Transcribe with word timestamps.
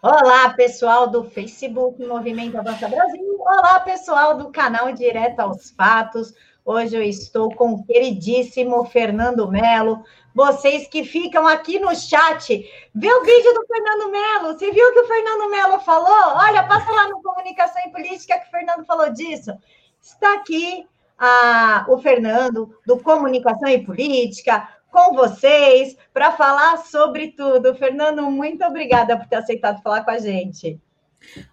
Olá, 0.00 0.50
pessoal 0.50 1.08
do 1.08 1.24
Facebook 1.24 2.00
Movimento 2.06 2.56
Avança 2.56 2.86
Brasil. 2.86 3.36
Olá, 3.40 3.80
pessoal 3.80 4.38
do 4.38 4.52
canal 4.52 4.92
Direto 4.92 5.40
aos 5.40 5.72
Fatos. 5.72 6.32
Hoje 6.64 6.96
eu 6.96 7.02
estou 7.02 7.52
com 7.52 7.72
o 7.72 7.84
queridíssimo 7.84 8.84
Fernando 8.84 9.50
Melo. 9.50 10.04
Vocês 10.32 10.86
que 10.86 11.02
ficam 11.02 11.48
aqui 11.48 11.80
no 11.80 11.92
chat, 11.96 12.64
vê 12.94 13.12
o 13.12 13.24
vídeo 13.24 13.52
do 13.52 13.66
Fernando 13.66 14.12
Melo. 14.12 14.56
Você 14.56 14.70
viu 14.70 14.88
o 14.88 14.92
que 14.92 15.00
o 15.00 15.08
Fernando 15.08 15.50
Melo 15.50 15.80
falou? 15.80 16.36
Olha, 16.36 16.62
passa 16.62 16.92
lá 16.92 17.08
no 17.08 17.20
Comunicação 17.20 17.82
e 17.84 17.90
Política 17.90 18.38
que 18.38 18.46
o 18.46 18.50
Fernando 18.52 18.86
falou 18.86 19.12
disso. 19.12 19.50
Está 20.00 20.34
aqui 20.34 20.86
ah, 21.18 21.84
o 21.88 21.98
Fernando, 21.98 22.72
do 22.86 23.00
Comunicação 23.00 23.68
e 23.68 23.84
Política, 23.84 24.68
com 24.90 25.14
vocês 25.14 25.96
para 26.12 26.32
falar 26.32 26.78
sobre 26.78 27.28
tudo. 27.28 27.74
Fernando, 27.74 28.22
muito 28.30 28.64
obrigada 28.64 29.16
por 29.16 29.26
ter 29.26 29.36
aceitado 29.36 29.82
falar 29.82 30.04
com 30.04 30.10
a 30.10 30.18
gente. 30.18 30.78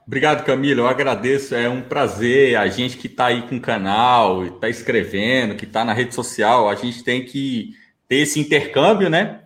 Obrigado, 0.06 0.46
Camila. 0.46 0.82
Eu 0.82 0.88
agradeço. 0.88 1.56
É 1.56 1.68
um 1.68 1.82
prazer. 1.82 2.56
A 2.56 2.68
gente 2.68 2.98
que 2.98 3.08
está 3.08 3.28
aí 3.28 3.48
com 3.48 3.58
o 3.58 3.62
canal, 3.62 4.46
está 4.46 4.70
escrevendo, 4.70 5.56
que 5.56 5.66
está 5.66 5.84
na 5.84 5.94
rede 5.94 6.14
social, 6.14 6.70
a 6.70 6.76
gente 6.76 7.04
tem 7.04 7.26
que 7.26 7.72
ter 8.08 8.18
esse 8.18 8.40
intercâmbio, 8.40 9.10
né? 9.10 9.42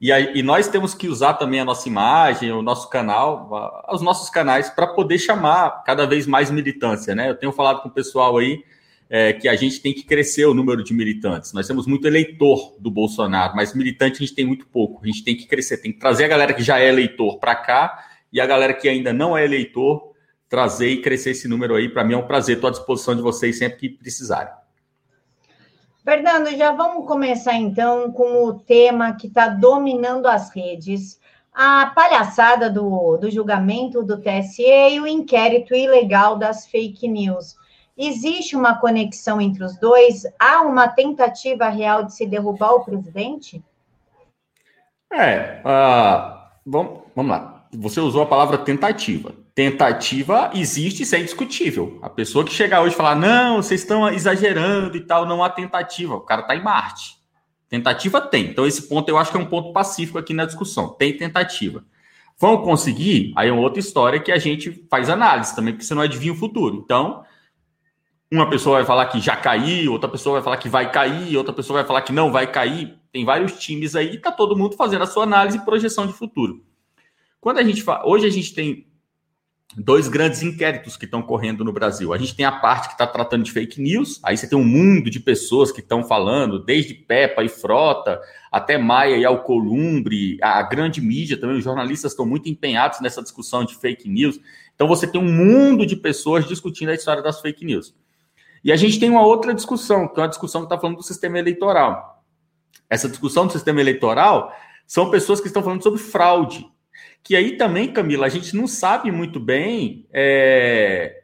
E, 0.00 0.10
aí, 0.10 0.32
e 0.34 0.42
nós 0.42 0.66
temos 0.66 0.94
que 0.94 1.08
usar 1.08 1.34
também 1.34 1.60
a 1.60 1.64
nossa 1.64 1.86
imagem, 1.86 2.50
o 2.52 2.62
nosso 2.62 2.88
canal, 2.88 3.84
os 3.92 4.00
nossos 4.00 4.30
canais, 4.30 4.70
para 4.70 4.86
poder 4.86 5.18
chamar 5.18 5.84
cada 5.84 6.06
vez 6.06 6.26
mais 6.26 6.50
militância, 6.50 7.14
né? 7.14 7.28
Eu 7.28 7.34
tenho 7.34 7.52
falado 7.52 7.82
com 7.82 7.88
o 7.88 7.92
pessoal 7.92 8.38
aí 8.38 8.64
é, 9.12 9.32
que 9.32 9.48
a 9.48 9.56
gente 9.56 9.80
tem 9.80 9.92
que 9.92 10.04
crescer 10.04 10.46
o 10.46 10.54
número 10.54 10.84
de 10.84 10.94
militantes. 10.94 11.52
Nós 11.52 11.66
temos 11.66 11.84
muito 11.84 12.06
eleitor 12.06 12.76
do 12.78 12.92
Bolsonaro, 12.92 13.56
mas 13.56 13.74
militante 13.74 14.14
a 14.14 14.18
gente 14.20 14.36
tem 14.36 14.46
muito 14.46 14.68
pouco. 14.68 15.02
A 15.02 15.06
gente 15.06 15.24
tem 15.24 15.36
que 15.36 15.48
crescer, 15.48 15.78
tem 15.78 15.92
que 15.92 15.98
trazer 15.98 16.24
a 16.24 16.28
galera 16.28 16.54
que 16.54 16.62
já 16.62 16.78
é 16.78 16.88
eleitor 16.88 17.40
para 17.40 17.56
cá 17.56 18.04
e 18.32 18.40
a 18.40 18.46
galera 18.46 18.72
que 18.72 18.88
ainda 18.88 19.12
não 19.12 19.36
é 19.36 19.44
eleitor 19.44 20.12
trazer 20.48 20.90
e 20.90 21.02
crescer 21.02 21.30
esse 21.30 21.48
número 21.48 21.74
aí. 21.74 21.88
Para 21.88 22.04
mim 22.04 22.14
é 22.14 22.16
um 22.16 22.26
prazer, 22.26 22.54
estou 22.54 22.68
à 22.68 22.70
disposição 22.70 23.16
de 23.16 23.20
vocês 23.20 23.58
sempre 23.58 23.78
que 23.78 23.88
precisarem. 23.88 24.52
Fernando, 26.04 26.56
já 26.56 26.72
vamos 26.72 27.06
começar 27.06 27.54
então 27.54 28.12
com 28.12 28.44
o 28.44 28.54
tema 28.60 29.14
que 29.16 29.26
está 29.26 29.48
dominando 29.48 30.26
as 30.26 30.54
redes. 30.54 31.18
A 31.52 31.86
palhaçada 31.86 32.70
do, 32.70 33.16
do 33.16 33.28
julgamento 33.28 34.04
do 34.04 34.20
TSE 34.20 34.62
e 34.62 35.00
o 35.00 35.06
inquérito 35.06 35.74
ilegal 35.74 36.38
das 36.38 36.66
fake 36.66 37.08
news. 37.08 37.56
Existe 38.02 38.56
uma 38.56 38.76
conexão 38.76 39.38
entre 39.38 39.62
os 39.62 39.78
dois? 39.78 40.22
Há 40.38 40.62
uma 40.62 40.88
tentativa 40.88 41.68
real 41.68 42.02
de 42.02 42.14
se 42.14 42.24
derrubar 42.24 42.72
o 42.72 42.82
presidente? 42.82 43.62
É, 45.12 45.60
uh, 45.60 46.40
vamos, 46.64 47.00
vamos 47.14 47.30
lá. 47.30 47.66
Você 47.74 48.00
usou 48.00 48.22
a 48.22 48.26
palavra 48.26 48.56
tentativa. 48.56 49.34
Tentativa 49.54 50.50
existe, 50.54 51.02
isso 51.02 51.14
é 51.14 51.18
indiscutível. 51.18 51.98
A 52.00 52.08
pessoa 52.08 52.42
que 52.42 52.54
chegar 52.54 52.80
hoje 52.80 52.94
e 52.94 52.96
falar, 52.96 53.16
não, 53.16 53.56
vocês 53.56 53.82
estão 53.82 54.08
exagerando 54.08 54.96
e 54.96 55.00
tal, 55.00 55.26
não 55.26 55.44
há 55.44 55.50
tentativa. 55.50 56.14
O 56.14 56.22
cara 56.22 56.40
está 56.40 56.56
em 56.56 56.62
Marte. 56.62 57.18
Tentativa 57.68 58.18
tem. 58.18 58.46
Então, 58.46 58.66
esse 58.66 58.88
ponto 58.88 59.10
eu 59.10 59.18
acho 59.18 59.30
que 59.30 59.36
é 59.36 59.40
um 59.40 59.46
ponto 59.46 59.74
pacífico 59.74 60.16
aqui 60.16 60.32
na 60.32 60.46
discussão. 60.46 60.88
Tem 60.88 61.14
tentativa. 61.14 61.84
Vão 62.38 62.62
conseguir? 62.62 63.34
Aí 63.36 63.50
é 63.50 63.52
uma 63.52 63.60
outra 63.60 63.78
história 63.78 64.18
que 64.18 64.32
a 64.32 64.38
gente 64.38 64.86
faz 64.88 65.10
análise 65.10 65.54
também, 65.54 65.74
porque 65.74 65.84
você 65.84 65.94
não 65.94 66.00
adivinha 66.00 66.32
o 66.32 66.36
futuro. 66.36 66.80
Então, 66.82 67.22
uma 68.32 68.48
pessoa 68.48 68.76
vai 68.76 68.86
falar 68.86 69.06
que 69.06 69.20
já 69.20 69.34
caiu, 69.36 69.92
outra 69.92 70.08
pessoa 70.08 70.34
vai 70.34 70.42
falar 70.42 70.56
que 70.58 70.68
vai 70.68 70.90
cair, 70.90 71.36
outra 71.36 71.52
pessoa 71.52 71.78
vai 71.78 71.86
falar 71.86 72.02
que 72.02 72.12
não 72.12 72.30
vai 72.30 72.50
cair. 72.50 72.96
Tem 73.12 73.24
vários 73.24 73.58
times 73.58 73.96
aí, 73.96 74.14
está 74.16 74.30
todo 74.30 74.56
mundo 74.56 74.76
fazendo 74.76 75.02
a 75.02 75.06
sua 75.06 75.24
análise 75.24 75.58
e 75.58 75.64
projeção 75.64 76.06
de 76.06 76.12
futuro. 76.12 76.64
Quando 77.40 77.58
a 77.58 77.64
gente 77.64 77.82
fala, 77.82 78.06
hoje 78.06 78.26
a 78.26 78.30
gente 78.30 78.54
tem 78.54 78.86
dois 79.76 80.08
grandes 80.08 80.42
inquéritos 80.42 80.96
que 80.96 81.04
estão 81.04 81.22
correndo 81.22 81.64
no 81.64 81.72
Brasil. 81.72 82.12
A 82.12 82.18
gente 82.18 82.34
tem 82.36 82.44
a 82.44 82.52
parte 82.52 82.88
que 82.88 82.94
está 82.94 83.06
tratando 83.06 83.44
de 83.44 83.50
fake 83.50 83.80
news, 83.80 84.20
aí 84.22 84.36
você 84.36 84.48
tem 84.48 84.58
um 84.58 84.64
mundo 84.64 85.10
de 85.10 85.18
pessoas 85.18 85.72
que 85.72 85.80
estão 85.80 86.04
falando, 86.04 86.64
desde 86.64 86.94
Peppa 86.94 87.42
e 87.42 87.48
Frota, 87.48 88.20
até 88.50 88.78
Maia 88.78 89.16
e 89.16 89.24
Alcolumbre, 89.24 90.38
a 90.40 90.62
grande 90.62 91.00
mídia 91.00 91.36
também, 91.36 91.56
os 91.56 91.64
jornalistas 91.64 92.12
estão 92.12 92.26
muito 92.26 92.48
empenhados 92.48 93.00
nessa 93.00 93.22
discussão 93.22 93.64
de 93.64 93.74
fake 93.74 94.08
news. 94.08 94.40
Então 94.74 94.86
você 94.86 95.06
tem 95.06 95.20
um 95.20 95.32
mundo 95.32 95.84
de 95.84 95.96
pessoas 95.96 96.46
discutindo 96.46 96.90
a 96.90 96.94
história 96.94 97.22
das 97.22 97.40
fake 97.40 97.64
news. 97.64 97.94
E 98.62 98.70
a 98.70 98.76
gente 98.76 99.00
tem 99.00 99.10
uma 99.10 99.24
outra 99.24 99.54
discussão, 99.54 100.06
que 100.06 100.20
é 100.20 100.22
uma 100.22 100.28
discussão 100.28 100.60
que 100.62 100.66
está 100.66 100.78
falando 100.78 100.96
do 100.96 101.02
sistema 101.02 101.38
eleitoral. 101.38 102.24
Essa 102.88 103.08
discussão 103.08 103.46
do 103.46 103.52
sistema 103.52 103.80
eleitoral 103.80 104.54
são 104.86 105.10
pessoas 105.10 105.40
que 105.40 105.46
estão 105.46 105.62
falando 105.62 105.82
sobre 105.82 106.00
fraude. 106.00 106.66
Que 107.22 107.36
aí 107.36 107.56
também, 107.56 107.92
Camila, 107.92 108.26
a 108.26 108.28
gente 108.30 108.56
não 108.56 108.66
sabe 108.66 109.10
muito 109.10 109.38
bem 109.38 110.06
é, 110.12 111.22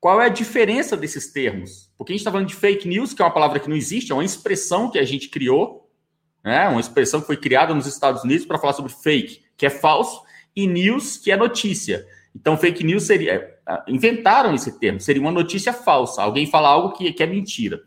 qual 0.00 0.20
é 0.22 0.26
a 0.26 0.30
diferença 0.30 0.96
desses 0.96 1.32
termos. 1.32 1.92
Porque 1.96 2.12
a 2.12 2.14
gente 2.14 2.20
está 2.20 2.30
falando 2.30 2.48
de 2.48 2.54
fake 2.54 2.86
news, 2.86 3.12
que 3.12 3.20
é 3.20 3.24
uma 3.24 3.34
palavra 3.34 3.58
que 3.58 3.68
não 3.68 3.76
existe, 3.76 4.12
é 4.12 4.14
uma 4.14 4.24
expressão 4.24 4.90
que 4.90 4.98
a 4.98 5.04
gente 5.04 5.28
criou, 5.28 5.90
né? 6.44 6.68
uma 6.68 6.80
expressão 6.80 7.20
que 7.20 7.26
foi 7.26 7.36
criada 7.36 7.74
nos 7.74 7.86
Estados 7.86 8.22
Unidos 8.22 8.46
para 8.46 8.58
falar 8.58 8.74
sobre 8.74 8.92
fake, 8.92 9.42
que 9.56 9.66
é 9.66 9.70
falso, 9.70 10.22
e 10.54 10.66
news, 10.66 11.16
que 11.16 11.30
é 11.30 11.36
notícia. 11.36 12.06
Então, 12.38 12.56
fake 12.56 12.84
news 12.84 13.02
seria 13.02 13.58
inventaram 13.86 14.54
esse 14.54 14.78
termo, 14.78 15.00
seria 15.00 15.20
uma 15.20 15.32
notícia 15.32 15.72
falsa. 15.72 16.22
Alguém 16.22 16.46
fala 16.46 16.68
algo 16.68 16.92
que, 16.92 17.12
que 17.12 17.22
é 17.22 17.26
mentira. 17.26 17.82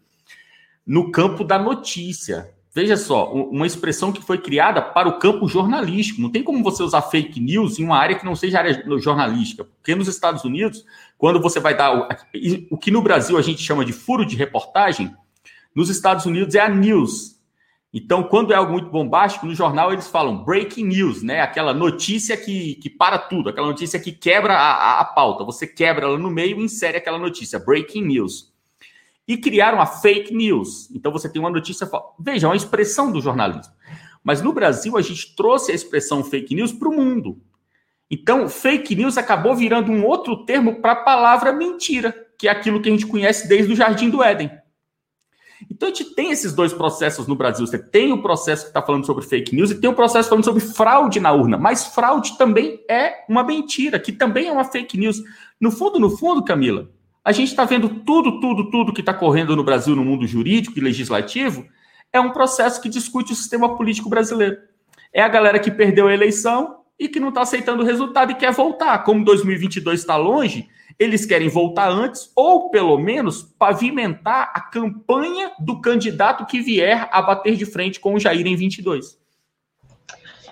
No 0.85 1.11
campo 1.11 1.43
da 1.43 1.57
notícia. 1.57 2.53
Veja 2.73 2.95
só, 2.95 3.33
uma 3.33 3.67
expressão 3.67 4.13
que 4.13 4.21
foi 4.21 4.37
criada 4.37 4.81
para 4.81 5.09
o 5.09 5.19
campo 5.19 5.47
jornalístico. 5.47 6.21
Não 6.21 6.29
tem 6.29 6.41
como 6.41 6.63
você 6.63 6.81
usar 6.81 7.01
fake 7.01 7.37
news 7.39 7.79
em 7.79 7.83
uma 7.83 7.97
área 7.97 8.17
que 8.17 8.23
não 8.23 8.33
seja 8.35 8.59
área 8.59 8.81
jornalística. 8.97 9.65
Porque 9.65 9.93
nos 9.93 10.07
Estados 10.07 10.45
Unidos, 10.45 10.85
quando 11.17 11.41
você 11.41 11.59
vai 11.59 11.75
dar. 11.75 11.93
O, 11.93 12.07
o 12.71 12.77
que 12.77 12.89
no 12.89 13.01
Brasil 13.01 13.37
a 13.37 13.41
gente 13.41 13.61
chama 13.61 13.83
de 13.83 13.91
furo 13.91 14.25
de 14.25 14.37
reportagem, 14.37 15.13
nos 15.75 15.89
Estados 15.89 16.25
Unidos 16.25 16.55
é 16.55 16.61
a 16.61 16.69
news. 16.69 17.40
Então, 17.93 18.23
quando 18.23 18.53
é 18.53 18.55
algo 18.55 18.71
muito 18.71 18.89
bombástico, 18.89 19.45
no 19.45 19.53
jornal 19.53 19.91
eles 19.91 20.07
falam 20.07 20.45
breaking 20.45 20.85
news, 20.85 21.21
né? 21.21 21.41
Aquela 21.41 21.73
notícia 21.73 22.37
que, 22.37 22.75
que 22.75 22.89
para 22.89 23.17
tudo, 23.17 23.49
aquela 23.49 23.67
notícia 23.67 23.99
que 23.99 24.13
quebra 24.13 24.53
a, 24.53 24.73
a, 24.73 24.99
a 25.01 25.05
pauta. 25.05 25.43
Você 25.43 25.67
quebra 25.67 26.05
ela 26.05 26.17
no 26.17 26.31
meio 26.31 26.59
e 26.59 26.63
insere 26.63 26.97
aquela 26.97 27.17
notícia, 27.17 27.59
breaking 27.59 28.05
news. 28.05 28.53
E 29.27 29.35
criaram 29.37 29.81
a 29.81 29.85
fake 29.85 30.33
news. 30.33 30.89
Então, 30.91 31.11
você 31.11 31.27
tem 31.29 31.41
uma 31.41 31.49
notícia. 31.49 31.89
Veja, 32.17 32.47
é 32.47 32.49
uma 32.49 32.55
expressão 32.55 33.11
do 33.11 33.19
jornalismo. 33.19 33.73
Mas 34.23 34.41
no 34.41 34.53
Brasil, 34.53 34.97
a 34.97 35.01
gente 35.01 35.35
trouxe 35.35 35.71
a 35.71 35.75
expressão 35.75 36.23
fake 36.23 36.55
news 36.55 36.71
para 36.71 36.87
o 36.87 36.95
mundo. 36.95 37.41
Então, 38.09 38.47
fake 38.47 38.95
news 38.95 39.17
acabou 39.17 39.55
virando 39.55 39.91
um 39.91 40.05
outro 40.05 40.45
termo 40.45 40.81
para 40.81 40.93
a 40.93 41.03
palavra 41.03 41.51
mentira, 41.51 42.13
que 42.37 42.47
é 42.47 42.51
aquilo 42.51 42.81
que 42.81 42.89
a 42.89 42.91
gente 42.91 43.07
conhece 43.07 43.47
desde 43.47 43.71
o 43.71 43.75
Jardim 43.75 44.09
do 44.09 44.23
Éden. 44.23 44.51
Então 45.69 45.89
a 45.89 45.93
gente 45.93 46.15
tem 46.15 46.31
esses 46.31 46.53
dois 46.53 46.73
processos 46.73 47.27
no 47.27 47.35
Brasil. 47.35 47.65
Você 47.65 47.77
tem 47.77 48.11
o 48.11 48.21
processo 48.21 48.63
que 48.63 48.69
está 48.69 48.81
falando 48.81 49.05
sobre 49.05 49.25
fake 49.25 49.55
news 49.55 49.71
e 49.71 49.75
tem 49.75 49.89
o 49.89 49.95
processo 49.95 50.29
falando 50.29 50.45
sobre 50.45 50.61
fraude 50.61 51.19
na 51.19 51.31
urna. 51.31 51.57
Mas 51.57 51.87
fraude 51.87 52.37
também 52.37 52.83
é 52.89 53.25
uma 53.27 53.43
mentira, 53.43 53.99
que 53.99 54.11
também 54.11 54.47
é 54.47 54.51
uma 54.51 54.63
fake 54.63 54.97
news. 54.97 55.21
No 55.59 55.71
fundo, 55.71 55.99
no 55.99 56.09
fundo, 56.09 56.43
Camila, 56.43 56.89
a 57.23 57.31
gente 57.31 57.49
está 57.49 57.65
vendo 57.65 57.89
tudo, 57.89 58.39
tudo, 58.39 58.69
tudo 58.71 58.93
que 58.93 59.01
está 59.01 59.13
correndo 59.13 59.55
no 59.55 59.63
Brasil 59.63 59.95
no 59.95 60.03
mundo 60.03 60.25
jurídico 60.25 60.77
e 60.77 60.81
legislativo 60.81 61.65
é 62.11 62.19
um 62.19 62.31
processo 62.31 62.81
que 62.81 62.89
discute 62.89 63.31
o 63.31 63.35
sistema 63.35 63.75
político 63.77 64.09
brasileiro. 64.09 64.57
É 65.13 65.21
a 65.21 65.27
galera 65.27 65.59
que 65.59 65.69
perdeu 65.69 66.07
a 66.07 66.13
eleição 66.13 66.81
e 66.99 67.07
que 67.07 67.19
não 67.19 67.29
está 67.29 67.41
aceitando 67.41 67.83
o 67.83 67.85
resultado 67.85 68.31
e 68.31 68.35
quer 68.35 68.51
voltar. 68.51 68.99
Como 69.03 69.23
2022 69.23 69.99
está 69.99 70.17
longe, 70.17 70.67
eles 71.01 71.25
querem 71.25 71.49
voltar 71.49 71.89
antes 71.89 72.31
ou, 72.35 72.69
pelo 72.69 72.95
menos, 72.95 73.41
pavimentar 73.41 74.51
a 74.53 74.61
campanha 74.61 75.51
do 75.57 75.81
candidato 75.81 76.45
que 76.45 76.61
vier 76.61 77.09
a 77.11 77.23
bater 77.23 77.55
de 77.55 77.65
frente 77.65 77.99
com 77.99 78.13
o 78.13 78.19
Jair 78.19 78.45
em 78.45 78.55
22. 78.55 79.17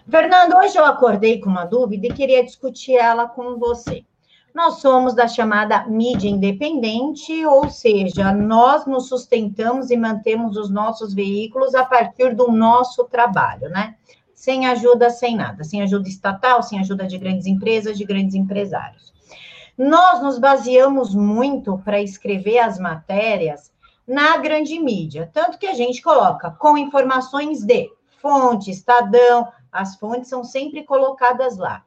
Fernando, 0.09 0.55
hoje 0.55 0.75
eu 0.75 0.83
acordei 0.83 1.39
com 1.39 1.51
uma 1.51 1.65
dúvida 1.65 2.07
e 2.07 2.13
queria 2.13 2.43
discutir 2.43 2.95
ela 2.95 3.27
com 3.27 3.59
você. 3.59 4.03
Nós 4.51 4.79
somos 4.79 5.13
da 5.13 5.27
chamada 5.27 5.85
mídia 5.85 6.27
independente, 6.27 7.45
ou 7.45 7.69
seja, 7.69 8.33
nós 8.33 8.87
nos 8.87 9.07
sustentamos 9.07 9.91
e 9.91 9.97
mantemos 9.97 10.57
os 10.57 10.71
nossos 10.71 11.13
veículos 11.13 11.75
a 11.75 11.85
partir 11.85 12.33
do 12.33 12.51
nosso 12.51 13.03
trabalho, 13.03 13.69
né? 13.69 13.97
Sem 14.33 14.65
ajuda, 14.65 15.11
sem 15.11 15.35
nada, 15.35 15.63
sem 15.63 15.83
ajuda 15.83 16.09
estatal, 16.09 16.63
sem 16.63 16.79
ajuda 16.79 17.05
de 17.05 17.19
grandes 17.19 17.45
empresas, 17.45 17.95
de 17.95 18.03
grandes 18.03 18.33
empresários. 18.33 19.08
Nós 19.79 20.21
nos 20.21 20.37
baseamos 20.37 21.15
muito 21.15 21.77
para 21.85 22.01
escrever 22.01 22.59
as 22.59 22.77
matérias 22.77 23.71
na 24.05 24.35
grande 24.35 24.77
mídia, 24.77 25.31
tanto 25.33 25.57
que 25.57 25.65
a 25.65 25.73
gente 25.73 26.01
coloca 26.01 26.51
com 26.51 26.77
informações 26.77 27.63
de 27.63 27.89
fonte, 28.21 28.71
Estadão, 28.71 29.47
as 29.71 29.95
fontes 29.95 30.27
são 30.27 30.43
sempre 30.43 30.83
colocadas 30.83 31.57
lá. 31.57 31.85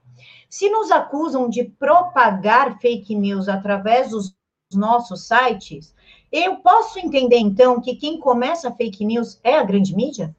Se 0.48 0.70
nos 0.70 0.90
acusam 0.90 1.50
de 1.50 1.64
propagar 1.64 2.78
fake 2.78 3.14
news 3.14 3.46
através 3.46 4.08
dos 4.08 4.34
nossos 4.72 5.28
sites, 5.28 5.94
eu 6.32 6.56
posso 6.56 6.98
entender 6.98 7.40
então 7.40 7.78
que 7.78 7.96
quem 7.96 8.18
começa 8.18 8.72
fake 8.72 9.04
news 9.04 9.38
é 9.44 9.58
a 9.58 9.62
grande 9.62 9.94
mídia? 9.94 10.34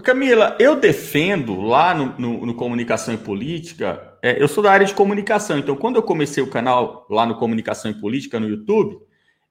Camila, 0.00 0.56
eu 0.58 0.76
defendo 0.76 1.60
lá 1.60 1.94
no, 1.94 2.18
no, 2.18 2.46
no 2.46 2.54
Comunicação 2.54 3.14
e 3.14 3.18
Política, 3.18 4.18
é, 4.22 4.42
eu 4.42 4.48
sou 4.48 4.62
da 4.62 4.72
área 4.72 4.86
de 4.86 4.94
comunicação, 4.94 5.58
então 5.58 5.76
quando 5.76 5.96
eu 5.96 6.02
comecei 6.02 6.42
o 6.42 6.50
canal 6.50 7.06
lá 7.08 7.24
no 7.24 7.36
Comunicação 7.36 7.90
e 7.90 7.94
Política 7.94 8.40
no 8.40 8.48
YouTube, 8.48 8.98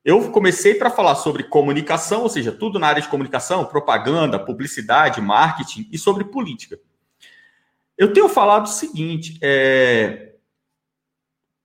eu 0.03 0.31
comecei 0.31 0.75
para 0.75 0.91
falar 0.91 1.15
sobre 1.15 1.43
comunicação, 1.43 2.21
ou 2.21 2.29
seja, 2.29 2.51
tudo 2.51 2.77
na 2.77 2.87
área 2.87 3.01
de 3.01 3.07
comunicação, 3.07 3.65
propaganda, 3.65 4.37
publicidade, 4.37 5.19
marketing 5.19 5.89
e 5.91 5.97
sobre 5.97 6.25
política. 6.25 6.79
Eu 7.97 8.13
tenho 8.13 8.29
falado 8.29 8.65
o 8.65 8.69
seguinte: 8.69 9.39
é, 9.41 10.33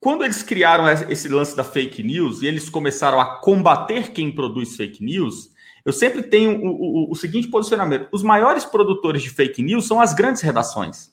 quando 0.00 0.24
eles 0.24 0.42
criaram 0.42 0.88
esse 0.88 1.28
lance 1.28 1.54
da 1.54 1.62
fake 1.62 2.02
news 2.02 2.40
e 2.40 2.46
eles 2.46 2.70
começaram 2.70 3.20
a 3.20 3.36
combater 3.40 4.12
quem 4.12 4.32
produz 4.32 4.74
fake 4.74 5.04
news, 5.04 5.50
eu 5.90 5.92
sempre 5.92 6.22
tenho 6.22 6.64
o, 6.64 7.08
o, 7.08 7.10
o, 7.10 7.14
seguinte 7.16 7.48
posicionamento: 7.48 8.08
os 8.12 8.22
maiores 8.22 8.64
produtores 8.64 9.22
de 9.22 9.30
fake 9.30 9.62
news 9.62 9.86
são 9.86 10.00
as 10.00 10.14
grandes 10.14 10.40
redações. 10.40 11.12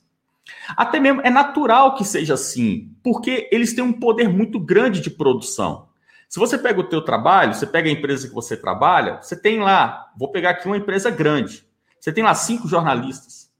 Até 0.76 1.00
mesmo 1.00 1.20
é 1.22 1.30
natural 1.30 1.94
que 1.94 2.04
seja 2.04 2.34
assim, 2.34 2.90
porque 3.02 3.48
eles 3.52 3.74
têm 3.74 3.84
um 3.84 3.92
poder 3.92 4.28
muito 4.28 4.58
grande 4.58 5.00
de 5.00 5.10
produção. 5.10 5.88
Se 6.28 6.38
você 6.38 6.56
pega 6.56 6.80
o 6.80 6.84
teu 6.84 7.02
trabalho, 7.02 7.54
você 7.54 7.66
pega 7.66 7.88
a 7.88 7.92
empresa 7.92 8.28
que 8.28 8.34
você 8.34 8.56
trabalha, 8.56 9.20
você 9.20 9.34
tem 9.34 9.60
lá, 9.60 10.10
vou 10.16 10.30
pegar 10.30 10.50
aqui 10.50 10.66
uma 10.66 10.76
empresa 10.76 11.10
grande, 11.10 11.64
você 11.98 12.12
tem 12.12 12.22
lá 12.22 12.34
cinco 12.34 12.68
jornalistas, 12.68 13.50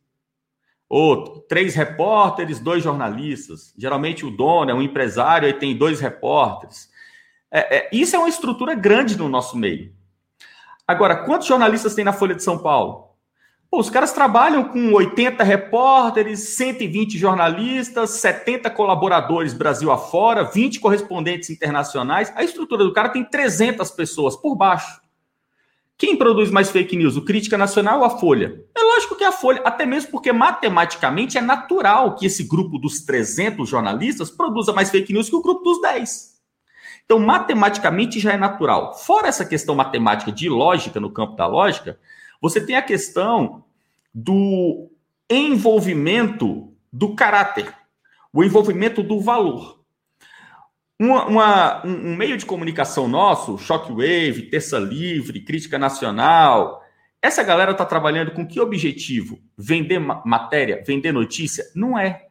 ou 0.89 1.41
três 1.49 1.75
repórteres, 1.75 2.61
dois 2.61 2.83
jornalistas. 2.83 3.75
Geralmente 3.77 4.25
o 4.25 4.31
dono 4.31 4.71
é 4.71 4.75
um 4.75 4.83
empresário 4.83 5.49
e 5.49 5.53
tem 5.53 5.77
dois 5.77 6.01
repórteres. 6.01 6.89
É, 7.51 7.77
é, 7.77 7.89
isso 7.93 8.15
é 8.15 8.19
uma 8.19 8.29
estrutura 8.29 8.75
grande 8.75 9.19
no 9.19 9.29
nosso 9.29 9.57
meio. 9.57 9.98
Agora, 10.89 11.17
quantos 11.17 11.47
jornalistas 11.47 11.95
tem 11.95 12.03
na 12.03 12.15
Folha 12.15 12.35
de 12.35 12.43
São 12.43 12.57
Paulo? 12.57 13.09
Pô, 13.71 13.79
os 13.79 13.91
caras 13.91 14.11
trabalham 14.15 14.65
com 14.65 14.95
80 14.95 15.45
repórteres, 15.45 16.41
120 16.57 17.19
jornalistas, 17.19 18.13
70 18.13 18.71
colaboradores 18.71 19.53
Brasil 19.53 19.93
afora, 19.93 20.45
20 20.45 20.81
correspondentes 20.81 21.51
internacionais. 21.51 22.33
A 22.35 22.43
estrutura 22.43 22.83
do 22.85 22.95
cara 22.95 23.11
tem 23.11 23.23
300 23.23 23.91
pessoas 23.91 24.35
por 24.35 24.57
baixo. 24.57 25.03
Quem 25.99 26.17
produz 26.17 26.51
mais 26.51 26.71
fake 26.71 26.97
news, 26.97 27.17
o 27.17 27.25
Crítica 27.25 27.59
Nacional 27.59 27.99
ou 27.99 28.07
a 28.07 28.19
Folha? 28.19 28.65
É 28.75 28.83
lógico 28.83 29.15
que 29.15 29.25
é 29.25 29.27
a 29.27 29.33
Folha, 29.33 29.61
até 29.67 29.85
mesmo 29.85 30.11
porque 30.11 30.33
matematicamente 30.33 31.37
é 31.37 31.43
natural 31.43 32.15
que 32.15 32.25
esse 32.25 32.45
grupo 32.45 32.79
dos 32.79 33.03
300 33.03 33.69
jornalistas 33.69 34.31
produza 34.31 34.73
mais 34.73 34.89
fake 34.89 35.13
news 35.13 35.29
que 35.29 35.37
o 35.37 35.43
grupo 35.43 35.63
dos 35.65 35.83
10. 35.83 36.28
Então, 37.09 37.19
matematicamente 37.19 38.21
já 38.21 38.35
é 38.35 38.37
natural. 38.37 38.93
Fora 38.93 39.29
essa 39.29 39.43
questão 39.43 39.75
matemática 39.75 40.31
de 40.31 40.47
lógica, 40.47 41.01
no 41.01 41.11
campo 41.11 41.35
da 41.37 41.47
lógica, 41.47 41.99
você 42.39 42.61
tem 42.61 42.77
a 42.77 42.83
questão 42.83 43.65
do 44.13 44.91
envolvimento 45.31 46.71
do 46.93 47.15
caráter, 47.15 47.75
o 48.31 48.45
envolvimento 48.45 49.03
do 49.03 49.23
valor. 49.23 49.81
Uma, 51.01 51.25
uma, 51.25 51.87
um, 51.87 52.15
meio 52.15 52.37
de 52.37 52.45
comunicação 52.45 53.09
nosso, 53.09 53.57
Shockwave, 53.57 54.51
Terça 54.51 54.79
Livre, 54.79 55.41
Crítica 55.41 55.79
Nacional, 55.79 56.83
essa 57.23 57.43
galera 57.43 57.71
está 57.71 57.87
trabalhando 57.87 58.33
com 58.33 58.47
que 58.47 58.61
objetivo? 58.61 59.39
Vender 59.57 59.99
matéria, 59.99 60.85
vender 60.87 61.13
notícia? 61.13 61.65
Não 61.75 61.99
é. 61.99 62.27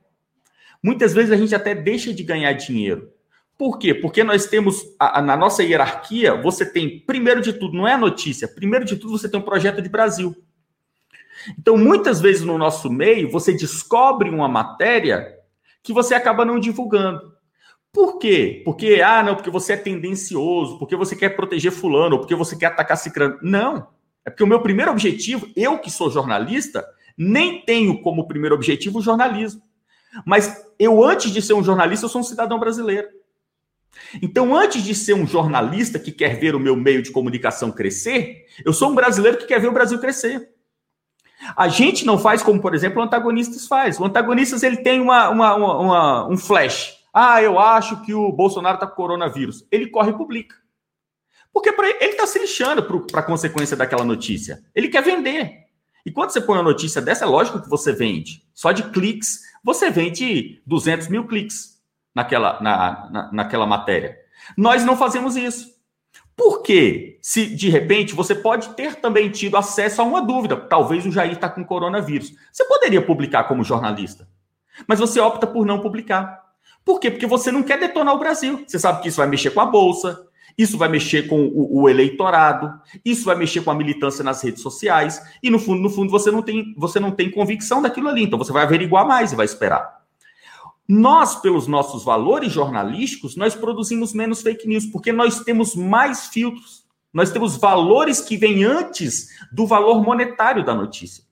Muitas 0.83 1.15
vezes 1.15 1.31
a 1.31 1.35
gente 1.35 1.55
até 1.55 1.73
deixa 1.73 2.13
de 2.13 2.21
ganhar 2.21 2.53
dinheiro. 2.53 3.16
Por 3.57 3.79
quê? 3.79 3.93
Porque 3.93 4.23
nós 4.23 4.45
temos, 4.45 4.83
a, 4.99 5.19
a, 5.19 5.21
na 5.21 5.35
nossa 5.35 5.63
hierarquia, 5.63 6.39
você 6.39 6.65
tem, 6.65 6.99
primeiro 6.99 7.41
de 7.41 7.53
tudo, 7.53 7.75
não 7.75 7.87
é 7.87 7.93
a 7.93 7.97
notícia, 7.97 8.47
primeiro 8.47 8.85
de 8.85 8.95
tudo, 8.95 9.17
você 9.17 9.27
tem 9.27 9.39
um 9.39 9.43
projeto 9.43 9.81
de 9.81 9.89
Brasil. 9.89 10.35
Então, 11.57 11.77
muitas 11.77 12.21
vezes 12.21 12.43
no 12.43 12.57
nosso 12.57 12.89
meio, 12.91 13.31
você 13.31 13.53
descobre 13.53 14.29
uma 14.29 14.47
matéria 14.47 15.35
que 15.81 15.93
você 15.93 16.13
acaba 16.13 16.45
não 16.45 16.59
divulgando. 16.59 17.35
Por 17.91 18.19
quê? 18.19 18.61
Porque, 18.63 19.01
ah, 19.03 19.23
não, 19.23 19.35
porque 19.35 19.49
você 19.49 19.73
é 19.73 19.77
tendencioso, 19.77 20.77
porque 20.77 20.95
você 20.95 21.15
quer 21.15 21.29
proteger 21.29 21.71
fulano, 21.71 22.15
ou 22.15 22.19
porque 22.19 22.35
você 22.35 22.55
quer 22.55 22.67
atacar 22.67 22.97
ciclano. 22.97 23.39
Não. 23.41 23.87
É 24.23 24.29
porque 24.29 24.43
o 24.43 24.47
meu 24.47 24.61
primeiro 24.61 24.91
objetivo, 24.91 25.47
eu 25.55 25.79
que 25.79 25.89
sou 25.89 26.11
jornalista, 26.11 26.85
nem 27.17 27.61
tenho 27.61 28.01
como 28.01 28.27
primeiro 28.27 28.53
objetivo 28.53 28.99
o 28.99 29.01
jornalismo. 29.01 29.61
Mas 30.25 30.63
eu, 30.77 31.03
antes 31.03 31.31
de 31.31 31.41
ser 31.41 31.53
um 31.53 31.63
jornalista, 31.63 32.05
eu 32.05 32.09
sou 32.09 32.21
um 32.21 32.25
cidadão 32.25 32.59
brasileiro. 32.59 33.07
Então, 34.21 34.55
antes 34.55 34.83
de 34.83 34.95
ser 34.95 35.13
um 35.13 35.27
jornalista 35.27 35.99
que 35.99 36.11
quer 36.11 36.39
ver 36.39 36.55
o 36.55 36.59
meu 36.59 36.75
meio 36.75 37.01
de 37.01 37.11
comunicação 37.11 37.71
crescer, 37.71 38.45
eu 38.65 38.73
sou 38.73 38.91
um 38.91 38.95
brasileiro 38.95 39.37
que 39.37 39.45
quer 39.45 39.59
ver 39.59 39.67
o 39.67 39.73
Brasil 39.73 39.99
crescer. 39.99 40.49
A 41.55 41.67
gente 41.67 42.05
não 42.05 42.17
faz 42.17 42.41
como, 42.41 42.61
por 42.61 42.73
exemplo, 42.73 42.99
o 42.99 43.03
Antagonistas 43.03 43.67
faz. 43.67 43.99
O 43.99 44.05
Antagonistas 44.05 44.63
ele 44.63 44.77
tem 44.77 44.99
uma, 44.99 45.29
uma, 45.29 45.55
uma, 45.55 46.27
um 46.27 46.37
flash. 46.37 46.97
Ah, 47.13 47.41
eu 47.41 47.59
acho 47.59 48.01
que 48.03 48.13
o 48.13 48.31
Bolsonaro 48.31 48.75
está 48.75 48.87
com 48.87 48.95
coronavírus. 48.95 49.65
Ele 49.71 49.87
corre 49.87 50.11
e 50.11 50.17
publica. 50.17 50.55
Porque 51.53 51.69
ele 51.69 52.11
está 52.11 52.27
se 52.27 52.37
lixando 52.37 52.83
para 53.07 53.21
a 53.21 53.23
consequência 53.23 53.75
daquela 53.75 54.03
notícia. 54.03 54.59
Ele 54.75 54.89
quer 54.89 55.01
vender. 55.03 55.65
E 56.05 56.11
quando 56.11 56.29
você 56.29 56.39
põe 56.39 56.57
uma 56.57 56.63
notícia 56.63 57.01
dessa, 57.01 57.25
é 57.25 57.27
lógico 57.27 57.61
que 57.61 57.69
você 57.69 57.91
vende. 57.91 58.43
Só 58.53 58.71
de 58.71 58.83
cliques, 58.91 59.41
você 59.63 59.89
vende 59.89 60.61
200 60.65 61.07
mil 61.07 61.25
cliques 61.25 61.76
naquela, 62.17 62.59
na, 62.59 63.09
na, 63.11 63.31
naquela 63.31 63.67
matéria. 63.67 64.17
Nós 64.57 64.83
não 64.83 64.97
fazemos 64.97 65.35
isso. 65.35 65.77
Por 66.35 66.63
quê? 66.63 67.19
Se 67.21 67.45
de 67.45 67.69
repente 67.69 68.15
você 68.15 68.33
pode 68.33 68.69
ter 68.69 68.95
também 68.95 69.29
tido 69.29 69.55
acesso 69.55 70.01
a 70.01 70.05
uma 70.05 70.21
dúvida, 70.21 70.57
talvez 70.57 71.05
o 71.05 71.11
Jair 71.11 71.33
está 71.33 71.47
com 71.47 71.63
coronavírus. 71.63 72.33
Você 72.51 72.65
poderia 72.65 73.03
publicar 73.03 73.43
como 73.43 73.63
jornalista, 73.63 74.27
mas 74.87 74.99
você 74.99 75.19
opta 75.19 75.45
por 75.45 75.63
não 75.63 75.79
publicar. 75.79 76.41
Por 76.83 76.99
quê? 76.99 77.11
Porque 77.11 77.27
você 77.27 77.51
não 77.51 77.61
quer 77.61 77.79
detonar 77.79 78.15
o 78.15 78.19
Brasil. 78.19 78.63
Você 78.65 78.79
sabe 78.79 79.01
que 79.01 79.09
isso 79.09 79.17
vai 79.17 79.27
mexer 79.27 79.51
com 79.51 79.61
a 79.61 79.65
Bolsa, 79.65 80.25
isso 80.57 80.75
vai 80.77 80.89
mexer 80.89 81.27
com 81.27 81.39
o, 81.39 81.81
o, 81.81 81.89
eleitorado, 81.89 82.81
isso 83.05 83.25
vai 83.25 83.35
mexer 83.35 83.61
com 83.61 83.69
a 83.69 83.75
militância 83.75 84.23
nas 84.23 84.41
redes 84.41 84.63
sociais, 84.63 85.21
e 85.43 85.51
no 85.51 85.59
fundo, 85.59 85.83
no 85.83 85.89
fundo, 85.89 86.09
você 86.09 86.31
não 86.31 86.41
tem, 86.41 86.73
você 86.75 86.99
não 86.99 87.11
tem 87.11 87.29
convicção 87.29 87.79
daquilo 87.79 88.09
ali. 88.09 88.23
Então 88.23 88.39
você 88.39 88.51
vai 88.51 88.63
averiguar 88.63 89.05
mais 89.05 89.31
e 89.31 89.35
vai 89.35 89.45
esperar. 89.45 89.96
Nós, 90.87 91.35
pelos 91.35 91.67
nossos 91.67 92.03
valores 92.03 92.51
jornalísticos, 92.53 93.35
nós 93.35 93.53
produzimos 93.53 94.13
menos 94.13 94.41
fake 94.41 94.67
news, 94.67 94.85
porque 94.85 95.11
nós 95.11 95.41
temos 95.41 95.75
mais 95.75 96.27
filtros. 96.27 96.85
Nós 97.13 97.31
temos 97.31 97.57
valores 97.57 98.21
que 98.21 98.37
vêm 98.37 98.63
antes 98.63 99.29
do 99.51 99.65
valor 99.65 100.01
monetário 100.03 100.63
da 100.63 100.73
notícia. 100.73 101.23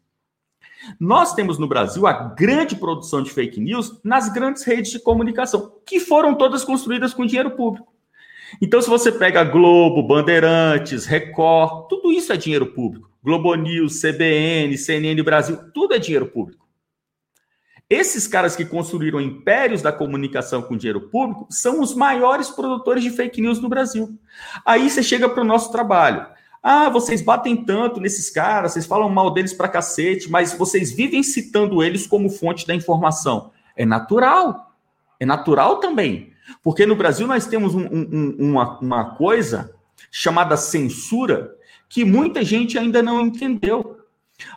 Nós 1.00 1.34
temos 1.34 1.58
no 1.58 1.68
Brasil 1.68 2.06
a 2.06 2.14
grande 2.14 2.76
produção 2.76 3.24
de 3.24 3.32
fake 3.32 3.60
news 3.60 4.00
nas 4.04 4.30
grandes 4.30 4.64
redes 4.64 4.92
de 4.92 5.00
comunicação, 5.00 5.74
que 5.86 6.00
foram 6.00 6.36
todas 6.36 6.64
construídas 6.64 7.14
com 7.14 7.26
dinheiro 7.26 7.52
público. 7.52 7.94
Então, 8.62 8.82
se 8.82 8.90
você 8.90 9.12
pega 9.12 9.44
Globo, 9.44 10.04
Bandeirantes, 10.04 11.06
Record, 11.06 11.88
tudo 11.88 12.12
isso 12.12 12.32
é 12.32 12.38
dinheiro 12.38 12.68
público. 12.68 13.10
Globo 13.24 13.56
News, 13.56 14.00
CBN, 14.00 14.78
CNN 14.78 15.22
Brasil, 15.24 15.58
tudo 15.74 15.94
é 15.96 16.00
dinheiro 16.00 16.28
público. 16.28 16.65
Esses 17.90 18.28
caras 18.28 18.56
que 18.56 18.66
construíram 18.66 19.22
impérios 19.22 19.82
da 19.82 19.92
comunicação 19.92 20.62
com 20.62 20.76
dinheiro 20.76 21.02
público 21.02 21.46
são 21.52 21.82
os 21.82 21.94
maiores 21.94 22.50
produtores 22.50 23.04
de 23.04 23.12
fake 23.12 23.40
news 23.40 23.60
no 23.60 23.70
Brasil. 23.70 24.18
Aí 24.66 24.90
você 24.90 25.04
chega 25.04 25.30
para 25.30 25.42
o 25.42 25.46
nosso 25.46 25.72
trabalho. 25.72 26.26
Ah, 26.64 26.90
vocês 26.90 27.22
batem 27.22 27.56
tanto 27.56 28.00
nesses 28.00 28.32
caras, 28.32 28.74
vocês 28.74 28.88
falam 28.88 29.08
mal 29.08 29.32
deles 29.32 29.54
pra 29.54 29.68
cacete, 29.68 30.32
mas 30.32 30.54
vocês 30.54 30.92
vivem 30.92 31.22
citando 31.22 31.84
eles 31.84 32.08
como 32.08 32.28
fonte 32.28 32.66
da 32.66 32.74
informação. 32.74 33.52
É 33.76 33.86
natural. 33.86 34.74
É 35.20 35.26
natural 35.26 35.78
também. 35.78 36.34
Porque 36.64 36.88
no 36.88 36.96
Brasil 36.96 37.28
nós 37.28 37.46
temos 37.46 37.76
um, 37.76 37.86
um, 37.86 38.36
uma, 38.40 38.80
uma 38.80 39.16
coisa 39.16 39.76
chamada 40.12 40.58
censura 40.58 41.54
que 41.88 42.04
muita 42.04 42.44
gente 42.44 42.80
ainda 42.80 43.04
não 43.04 43.22
entendeu. 43.22 43.95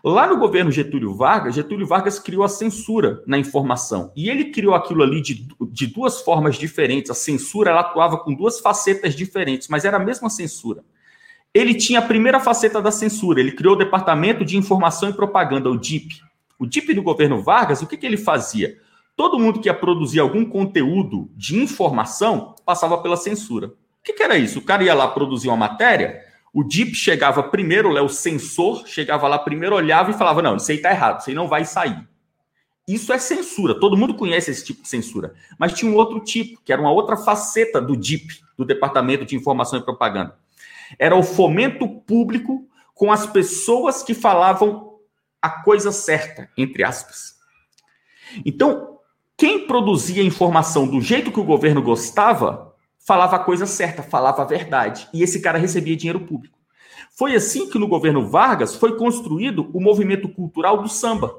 Lá 0.05 0.27
no 0.27 0.39
governo 0.39 0.71
Getúlio 0.71 1.15
Vargas, 1.15 1.55
Getúlio 1.55 1.87
Vargas 1.87 2.19
criou 2.19 2.43
a 2.43 2.49
censura 2.49 3.23
na 3.27 3.39
informação. 3.39 4.13
E 4.17 4.29
ele 4.29 4.47
criou 4.47 4.75
aquilo 4.75 5.03
ali 5.03 5.21
de, 5.21 5.47
de 5.71 5.87
duas 5.87 6.21
formas 6.21 6.57
diferentes. 6.57 7.11
A 7.11 7.15
censura 7.15 7.71
ela 7.71 7.81
atuava 7.81 8.19
com 8.19 8.35
duas 8.35 8.61
facetas 8.61 9.15
diferentes, 9.15 9.69
mas 9.69 9.85
era 9.85 9.97
a 9.97 10.05
mesma 10.05 10.29
censura. 10.29 10.85
Ele 11.55 11.75
tinha 11.75 12.01
a 12.01 12.03
primeira 12.03 12.41
faceta 12.41 12.81
da 12.83 12.91
censura, 12.91 13.41
ele 13.41 13.53
criou 13.53 13.75
o 13.75 13.79
Departamento 13.79 14.45
de 14.45 14.57
Informação 14.57 15.09
e 15.09 15.15
Propaganda, 15.15 15.71
o 15.71 15.79
DIP. 15.79 16.21
O 16.59 16.67
DIP 16.67 16.93
do 16.93 17.03
governo 17.03 17.43
Vargas, 17.43 17.81
o 17.81 17.87
que, 17.87 17.97
que 17.97 18.05
ele 18.05 18.17
fazia? 18.17 18.77
Todo 19.17 19.39
mundo 19.39 19.61
que 19.61 19.69
ia 19.69 19.75
produzir 19.75 20.21
algum 20.21 20.45
conteúdo 20.45 21.31
de 21.35 21.57
informação 21.57 22.55
passava 22.65 22.99
pela 22.99 23.17
censura. 23.17 23.69
O 23.69 23.73
que, 24.05 24.13
que 24.13 24.23
era 24.23 24.37
isso? 24.37 24.59
O 24.59 24.63
cara 24.63 24.85
ia 24.85 24.95
lá 24.95 25.09
produzir 25.09 25.49
uma 25.49 25.57
matéria, 25.57 26.21
o 26.59 26.65
DIP 26.65 26.93
chegava 26.93 27.41
primeiro, 27.41 27.89
o 28.05 28.09
sensor 28.09 28.85
chegava 28.85 29.29
lá 29.29 29.39
primeiro, 29.39 29.77
olhava 29.77 30.11
e 30.11 30.15
falava: 30.15 30.43
não, 30.43 30.57
isso 30.57 30.69
aí 30.73 30.79
está 30.79 30.91
errado, 30.91 31.21
isso 31.21 31.31
aí 31.31 31.37
não 31.37 31.47
vai 31.47 31.65
sair. 31.65 32.05
Isso 32.89 33.13
é 33.13 33.19
censura, 33.19 33.79
todo 33.79 33.97
mundo 33.97 34.15
conhece 34.15 34.51
esse 34.51 34.65
tipo 34.65 34.83
de 34.83 34.89
censura. 34.89 35.35
Mas 35.57 35.73
tinha 35.75 35.89
um 35.89 35.95
outro 35.95 36.19
tipo, 36.19 36.61
que 36.65 36.73
era 36.73 36.83
uma 36.83 36.91
outra 36.91 37.17
faceta 37.17 37.81
do 37.81 37.97
DIP, 37.97 38.41
do 38.57 38.65
Departamento 38.65 39.25
de 39.25 39.37
Informação 39.37 39.79
e 39.79 39.85
Propaganda. 39.85 40.37
Era 40.99 41.15
o 41.15 41.23
fomento 41.23 41.87
público 41.87 42.69
com 42.93 43.13
as 43.13 43.25
pessoas 43.25 44.03
que 44.03 44.13
falavam 44.13 44.95
a 45.41 45.63
coisa 45.63 45.93
certa, 45.93 46.51
entre 46.57 46.83
aspas. 46.83 47.37
Então, 48.45 48.99
quem 49.37 49.65
produzia 49.65 50.25
informação 50.25 50.89
do 50.89 51.01
jeito 51.01 51.31
que 51.31 51.39
o 51.39 51.45
governo 51.45 51.81
gostava, 51.81 52.68
falava 53.09 53.37
a 53.37 53.39
coisa 53.39 53.65
certa, 53.65 54.03
falava 54.03 54.43
a 54.43 54.45
verdade. 54.45 55.09
E 55.15 55.23
esse 55.23 55.41
cara 55.41 55.57
recebia 55.57 55.97
dinheiro 55.97 56.21
público. 56.21 56.59
Foi 57.17 57.35
assim 57.35 57.71
que 57.71 57.79
no 57.79 57.89
governo 57.89 58.29
Vargas 58.29 58.77
foi 58.77 58.99
construído 58.99 59.71
o 59.73 59.81
movimento 59.81 60.29
cultural 60.29 60.83
do 60.83 60.91
samba. 60.91 61.35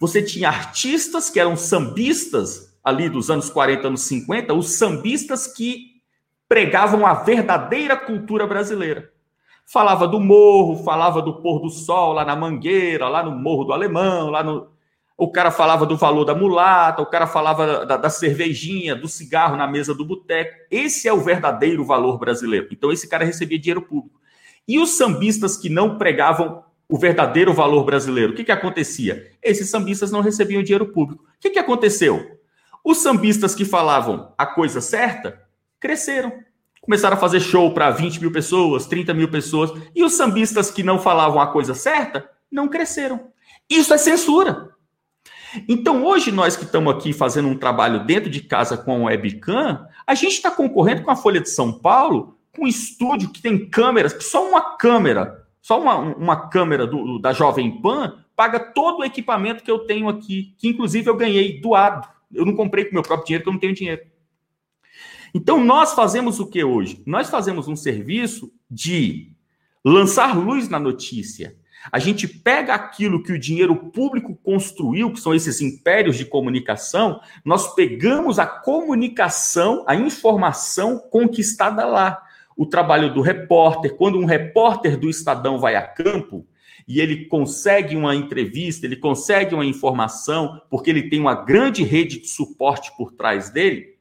Você 0.00 0.22
tinha 0.22 0.48
artistas 0.48 1.28
que 1.28 1.38
eram 1.38 1.54
sambistas 1.54 2.74
ali 2.82 3.10
dos 3.10 3.30
anos 3.30 3.50
40, 3.50 3.88
anos 3.88 4.00
50, 4.04 4.54
os 4.54 4.70
sambistas 4.70 5.46
que 5.46 6.00
pregavam 6.48 7.06
a 7.06 7.12
verdadeira 7.12 7.94
cultura 7.94 8.46
brasileira. 8.46 9.12
Falava 9.66 10.08
do 10.08 10.18
morro, 10.18 10.82
falava 10.82 11.20
do 11.20 11.42
pôr 11.42 11.60
do 11.60 11.68
sol 11.68 12.14
lá 12.14 12.24
na 12.24 12.34
Mangueira, 12.34 13.06
lá 13.06 13.22
no 13.22 13.32
Morro 13.32 13.64
do 13.64 13.72
Alemão, 13.74 14.30
lá 14.30 14.42
no. 14.42 14.70
O 15.18 15.32
cara 15.32 15.50
falava 15.50 15.84
do 15.84 15.96
valor 15.96 16.24
da 16.24 16.32
mulata, 16.32 17.02
o 17.02 17.06
cara 17.06 17.26
falava 17.26 17.84
da, 17.84 17.96
da 17.96 18.08
cervejinha, 18.08 18.94
do 18.94 19.08
cigarro 19.08 19.56
na 19.56 19.66
mesa 19.66 19.92
do 19.92 20.04
boteco. 20.04 20.56
Esse 20.70 21.08
é 21.08 21.12
o 21.12 21.20
verdadeiro 21.20 21.84
valor 21.84 22.18
brasileiro. 22.18 22.68
Então, 22.70 22.92
esse 22.92 23.08
cara 23.08 23.24
recebia 23.24 23.58
dinheiro 23.58 23.82
público. 23.82 24.20
E 24.66 24.78
os 24.78 24.90
sambistas 24.90 25.56
que 25.56 25.68
não 25.68 25.98
pregavam 25.98 26.62
o 26.88 26.96
verdadeiro 26.96 27.52
valor 27.52 27.84
brasileiro, 27.84 28.32
o 28.32 28.36
que, 28.36 28.44
que 28.44 28.52
acontecia? 28.52 29.32
Esses 29.42 29.68
sambistas 29.68 30.12
não 30.12 30.20
recebiam 30.20 30.62
dinheiro 30.62 30.86
público. 30.86 31.24
O 31.24 31.40
que, 31.40 31.50
que 31.50 31.58
aconteceu? 31.58 32.38
Os 32.84 32.98
sambistas 32.98 33.56
que 33.56 33.64
falavam 33.64 34.32
a 34.38 34.46
coisa 34.46 34.80
certa 34.80 35.42
cresceram 35.80 36.32
começaram 36.80 37.18
a 37.18 37.20
fazer 37.20 37.40
show 37.40 37.74
para 37.74 37.90
20 37.90 38.18
mil 38.18 38.32
pessoas, 38.32 38.86
30 38.86 39.12
mil 39.12 39.28
pessoas, 39.28 39.70
e 39.94 40.02
os 40.02 40.14
sambistas 40.14 40.70
que 40.70 40.82
não 40.82 40.98
falavam 40.98 41.38
a 41.38 41.48
coisa 41.48 41.74
certa 41.74 42.26
não 42.50 42.66
cresceram. 42.66 43.28
Isso 43.68 43.92
é 43.92 43.98
censura. 43.98 44.67
Então, 45.68 46.04
hoje, 46.04 46.30
nós 46.30 46.56
que 46.56 46.64
estamos 46.64 46.94
aqui 46.94 47.12
fazendo 47.12 47.48
um 47.48 47.56
trabalho 47.56 48.04
dentro 48.04 48.28
de 48.28 48.40
casa 48.40 48.76
com 48.76 49.06
a 49.06 49.10
webcam, 49.10 49.86
a 50.06 50.14
gente 50.14 50.34
está 50.34 50.50
concorrendo 50.50 51.02
com 51.02 51.10
a 51.10 51.16
Folha 51.16 51.40
de 51.40 51.48
São 51.48 51.72
Paulo, 51.72 52.38
com 52.54 52.64
um 52.64 52.68
estúdio 52.68 53.30
que 53.30 53.40
tem 53.40 53.68
câmeras, 53.68 54.16
só 54.20 54.46
uma 54.48 54.76
câmera, 54.76 55.46
só 55.60 55.80
uma, 55.80 55.96
uma 55.96 56.48
câmera 56.48 56.86
do, 56.86 57.18
da 57.18 57.32
Jovem 57.32 57.80
Pan, 57.80 58.24
paga 58.36 58.60
todo 58.60 59.00
o 59.00 59.04
equipamento 59.04 59.64
que 59.64 59.70
eu 59.70 59.80
tenho 59.80 60.08
aqui, 60.08 60.54
que 60.58 60.68
inclusive 60.68 61.08
eu 61.08 61.16
ganhei 61.16 61.60
doado. 61.60 62.06
Eu 62.32 62.44
não 62.44 62.54
comprei 62.54 62.84
com 62.84 62.94
meu 62.94 63.02
próprio 63.02 63.26
dinheiro, 63.26 63.44
porque 63.44 63.50
eu 63.50 63.54
não 63.54 63.60
tenho 63.60 63.74
dinheiro. 63.74 64.02
Então, 65.34 65.62
nós 65.62 65.92
fazemos 65.92 66.40
o 66.40 66.46
que 66.46 66.62
hoje? 66.62 67.02
Nós 67.06 67.28
fazemos 67.28 67.68
um 67.68 67.76
serviço 67.76 68.52
de 68.70 69.32
lançar 69.84 70.36
luz 70.36 70.68
na 70.68 70.78
notícia. 70.78 71.56
A 71.90 71.98
gente 71.98 72.28
pega 72.28 72.74
aquilo 72.74 73.22
que 73.22 73.32
o 73.32 73.38
dinheiro 73.38 73.74
público 73.74 74.34
construiu, 74.42 75.12
que 75.12 75.20
são 75.20 75.34
esses 75.34 75.60
impérios 75.60 76.16
de 76.16 76.24
comunicação, 76.24 77.20
nós 77.44 77.74
pegamos 77.74 78.38
a 78.38 78.46
comunicação, 78.46 79.84
a 79.86 79.94
informação 79.94 80.98
conquistada 80.98 81.84
lá. 81.86 82.22
O 82.56 82.66
trabalho 82.66 83.12
do 83.12 83.20
repórter, 83.20 83.94
quando 83.94 84.18
um 84.18 84.24
repórter 84.24 84.98
do 84.98 85.08
Estadão 85.08 85.58
vai 85.58 85.76
a 85.76 85.82
campo, 85.82 86.46
e 86.86 87.00
ele 87.00 87.26
consegue 87.26 87.94
uma 87.94 88.14
entrevista, 88.14 88.86
ele 88.86 88.96
consegue 88.96 89.54
uma 89.54 89.64
informação, 89.64 90.60
porque 90.70 90.88
ele 90.88 91.10
tem 91.10 91.20
uma 91.20 91.34
grande 91.34 91.84
rede 91.84 92.20
de 92.20 92.28
suporte 92.28 92.90
por 92.96 93.12
trás 93.12 93.50
dele, 93.50 93.98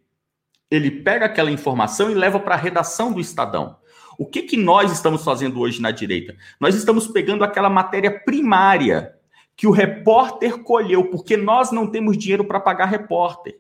ele 0.72 0.90
pega 0.90 1.26
aquela 1.26 1.52
informação 1.52 2.10
e 2.10 2.14
leva 2.14 2.40
para 2.40 2.56
a 2.56 2.58
redação 2.58 3.12
do 3.12 3.20
Estadão. 3.20 3.78
O 4.18 4.26
que, 4.26 4.42
que 4.42 4.58
nós 4.58 4.92
estamos 4.92 5.24
fazendo 5.24 5.60
hoje 5.60 5.82
na 5.82 5.92
direita? 5.92 6.36
Nós 6.60 6.76
estamos 6.76 7.08
pegando 7.08 7.44
aquela 7.44 7.70
matéria 7.70 8.12
primária 8.20 9.14
que 9.56 9.68
o 9.68 9.72
repórter 9.72 10.60
colheu, 10.60 11.06
porque 11.06 11.38
nós 11.38 11.72
não 11.72 11.88
temos 11.88 12.18
dinheiro 12.18 12.46
para 12.46 12.60
pagar 12.60 12.86
repórter. 12.86 13.58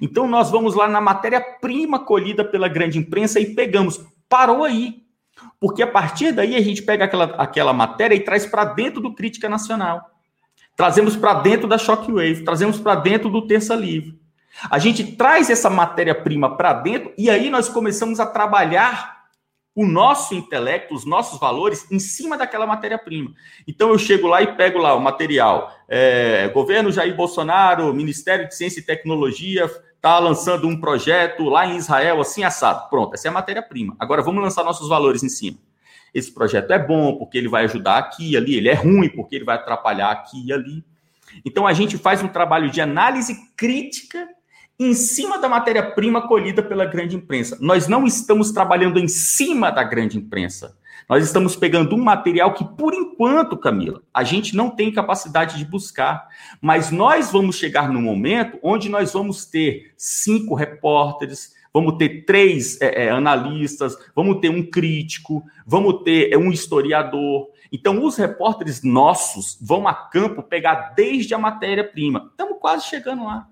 Então 0.00 0.26
nós 0.26 0.50
vamos 0.50 0.74
lá 0.74 0.88
na 0.88 1.00
matéria-prima 1.00 1.98
colhida 1.98 2.44
pela 2.44 2.68
grande 2.68 2.98
imprensa 2.98 3.40
e 3.40 3.54
pegamos. 3.54 4.04
Parou 4.28 4.64
aí. 4.64 5.04
Porque 5.60 5.82
a 5.82 5.86
partir 5.86 6.32
daí 6.32 6.56
a 6.56 6.62
gente 6.62 6.82
pega 6.82 7.04
aquela, 7.04 7.24
aquela 7.36 7.72
matéria 7.72 8.14
e 8.14 8.20
traz 8.20 8.46
para 8.46 8.64
dentro 8.64 9.00
do 9.00 9.14
Crítica 9.14 9.48
Nacional. 9.48 10.10
Trazemos 10.74 11.16
para 11.16 11.34
dentro 11.34 11.66
da 11.68 11.78
Shockwave, 11.78 12.44
trazemos 12.44 12.78
para 12.78 12.96
dentro 12.96 13.30
do 13.30 13.46
Terça 13.46 13.74
Livre. 13.74 14.18
A 14.70 14.78
gente 14.78 15.16
traz 15.16 15.50
essa 15.50 15.70
matéria-prima 15.70 16.56
para 16.56 16.72
dentro 16.72 17.12
e 17.16 17.28
aí 17.30 17.50
nós 17.50 17.68
começamos 17.68 18.20
a 18.20 18.26
trabalhar 18.26 19.15
o 19.76 19.86
nosso 19.86 20.34
intelecto, 20.34 20.94
os 20.94 21.04
nossos 21.04 21.38
valores 21.38 21.86
em 21.92 21.98
cima 21.98 22.38
daquela 22.38 22.66
matéria-prima. 22.66 23.34
Então 23.68 23.90
eu 23.90 23.98
chego 23.98 24.26
lá 24.26 24.40
e 24.40 24.56
pego 24.56 24.78
lá 24.78 24.94
o 24.94 25.00
material. 25.00 25.70
É, 25.86 26.48
governo 26.48 26.90
Jair 26.90 27.14
Bolsonaro, 27.14 27.92
Ministério 27.92 28.48
de 28.48 28.56
Ciência 28.56 28.80
e 28.80 28.82
Tecnologia 28.82 29.70
está 29.94 30.18
lançando 30.18 30.66
um 30.66 30.80
projeto 30.80 31.44
lá 31.44 31.66
em 31.66 31.76
Israel, 31.76 32.22
assim 32.22 32.42
assado. 32.42 32.88
Pronto, 32.88 33.12
essa 33.12 33.28
é 33.28 33.30
a 33.30 33.34
matéria-prima. 33.34 33.94
Agora 33.98 34.22
vamos 34.22 34.42
lançar 34.42 34.64
nossos 34.64 34.88
valores 34.88 35.22
em 35.22 35.28
cima. 35.28 35.58
Esse 36.14 36.32
projeto 36.32 36.70
é 36.72 36.78
bom 36.78 37.18
porque 37.18 37.36
ele 37.36 37.48
vai 37.48 37.64
ajudar 37.64 37.98
aqui 37.98 38.30
e 38.30 38.36
ali, 38.36 38.54
ele 38.56 38.70
é 38.70 38.74
ruim 38.74 39.10
porque 39.10 39.36
ele 39.36 39.44
vai 39.44 39.56
atrapalhar 39.56 40.10
aqui 40.10 40.42
e 40.46 40.54
ali. 40.54 40.82
Então 41.44 41.66
a 41.66 41.74
gente 41.74 41.98
faz 41.98 42.22
um 42.22 42.28
trabalho 42.28 42.70
de 42.70 42.80
análise 42.80 43.36
crítica 43.54 44.26
em 44.78 44.92
cima 44.92 45.38
da 45.38 45.48
matéria-prima 45.48 46.28
colhida 46.28 46.62
pela 46.62 46.84
grande 46.84 47.16
imprensa. 47.16 47.56
Nós 47.60 47.88
não 47.88 48.06
estamos 48.06 48.52
trabalhando 48.52 48.98
em 48.98 49.08
cima 49.08 49.70
da 49.70 49.82
grande 49.82 50.18
imprensa. 50.18 50.76
Nós 51.08 51.24
estamos 51.24 51.54
pegando 51.54 51.94
um 51.94 52.02
material 52.02 52.52
que, 52.52 52.64
por 52.64 52.92
enquanto, 52.92 53.56
Camila, 53.56 54.02
a 54.12 54.24
gente 54.24 54.56
não 54.56 54.70
tem 54.70 54.92
capacidade 54.92 55.56
de 55.56 55.64
buscar. 55.64 56.26
Mas 56.60 56.90
nós 56.90 57.30
vamos 57.30 57.56
chegar 57.56 57.88
no 57.88 58.02
momento 58.02 58.58
onde 58.62 58.88
nós 58.88 59.12
vamos 59.12 59.46
ter 59.46 59.92
cinco 59.96 60.54
repórteres, 60.54 61.54
vamos 61.72 61.96
ter 61.96 62.24
três 62.24 62.80
é, 62.80 63.04
é, 63.04 63.10
analistas, 63.10 63.96
vamos 64.14 64.40
ter 64.40 64.50
um 64.50 64.68
crítico, 64.68 65.44
vamos 65.64 66.02
ter 66.02 66.32
é, 66.32 66.36
um 66.36 66.50
historiador. 66.50 67.48
Então, 67.70 68.04
os 68.04 68.16
repórteres 68.16 68.82
nossos 68.82 69.56
vão 69.60 69.86
a 69.86 69.94
campo 69.94 70.42
pegar 70.42 70.92
desde 70.96 71.34
a 71.34 71.38
matéria-prima. 71.38 72.28
Estamos 72.30 72.58
quase 72.60 72.86
chegando 72.86 73.24
lá. 73.24 73.48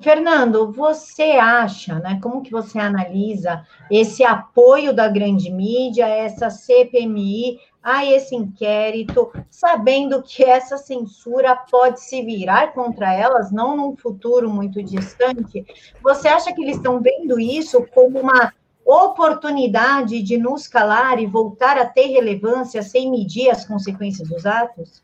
Fernando, 0.00 0.70
você 0.72 1.32
acha, 1.32 1.98
né? 1.98 2.20
Como 2.22 2.42
que 2.42 2.52
você 2.52 2.78
analisa 2.78 3.66
esse 3.90 4.22
apoio 4.22 4.92
da 4.92 5.08
grande 5.08 5.50
mídia, 5.50 6.06
essa 6.06 6.50
CPMI, 6.50 7.58
a 7.82 8.04
esse 8.04 8.36
inquérito, 8.36 9.32
sabendo 9.50 10.22
que 10.22 10.44
essa 10.44 10.78
censura 10.78 11.56
pode 11.56 12.00
se 12.00 12.22
virar 12.22 12.72
contra 12.72 13.12
elas, 13.12 13.50
não 13.50 13.76
num 13.76 13.96
futuro 13.96 14.48
muito 14.48 14.82
distante? 14.82 15.66
Você 16.02 16.28
acha 16.28 16.52
que 16.52 16.62
eles 16.62 16.76
estão 16.76 17.00
vendo 17.00 17.40
isso 17.40 17.84
como 17.92 18.20
uma 18.20 18.52
oportunidade 18.84 20.22
de 20.22 20.38
nos 20.38 20.68
calar 20.68 21.18
e 21.18 21.26
voltar 21.26 21.76
a 21.76 21.86
ter 21.86 22.06
relevância 22.06 22.82
sem 22.82 23.10
medir 23.10 23.50
as 23.50 23.66
consequências 23.66 24.28
dos 24.28 24.46
atos? 24.46 25.02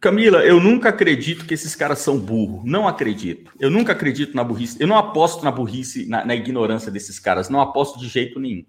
Camila, 0.00 0.44
eu 0.44 0.60
nunca 0.60 0.90
acredito 0.90 1.46
que 1.46 1.54
esses 1.54 1.74
caras 1.74 2.00
são 2.00 2.18
burros. 2.18 2.62
Não 2.64 2.86
acredito. 2.86 3.50
Eu 3.58 3.70
nunca 3.70 3.92
acredito 3.92 4.36
na 4.36 4.44
burrice. 4.44 4.76
Eu 4.78 4.86
não 4.86 4.96
aposto 4.96 5.42
na 5.44 5.50
burrice, 5.50 6.06
na, 6.06 6.24
na, 6.24 6.34
ignorância 6.34 6.90
desses 6.90 7.18
caras. 7.18 7.48
Não 7.48 7.60
aposto 7.60 7.98
de 7.98 8.06
jeito 8.06 8.38
nenhum. 8.38 8.64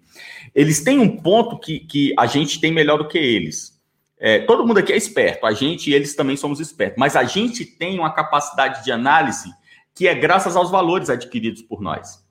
Eles 0.54 0.82
têm 0.82 0.98
um 0.98 1.16
ponto 1.16 1.58
que, 1.58 1.80
que 1.80 2.14
a 2.18 2.26
gente 2.26 2.60
tem 2.60 2.72
melhor 2.72 2.98
do 2.98 3.08
que 3.08 3.18
eles. 3.18 3.78
É, 4.18 4.40
todo 4.40 4.66
mundo 4.66 4.78
aqui 4.78 4.92
é 4.92 4.96
esperto. 4.96 5.46
A 5.46 5.52
gente 5.52 5.90
e 5.90 5.94
eles 5.94 6.14
também 6.14 6.36
somos 6.36 6.60
espertos. 6.60 6.98
Mas 6.98 7.14
a 7.14 7.24
gente 7.24 7.64
tem 7.64 7.98
uma 7.98 8.12
capacidade 8.12 8.82
de 8.82 8.90
análise 8.90 9.50
que 9.94 10.08
é 10.08 10.14
graças 10.14 10.56
aos 10.56 10.70
valores 10.70 11.10
adquiridos 11.10 11.60
por 11.60 11.82
nós. 11.82 12.24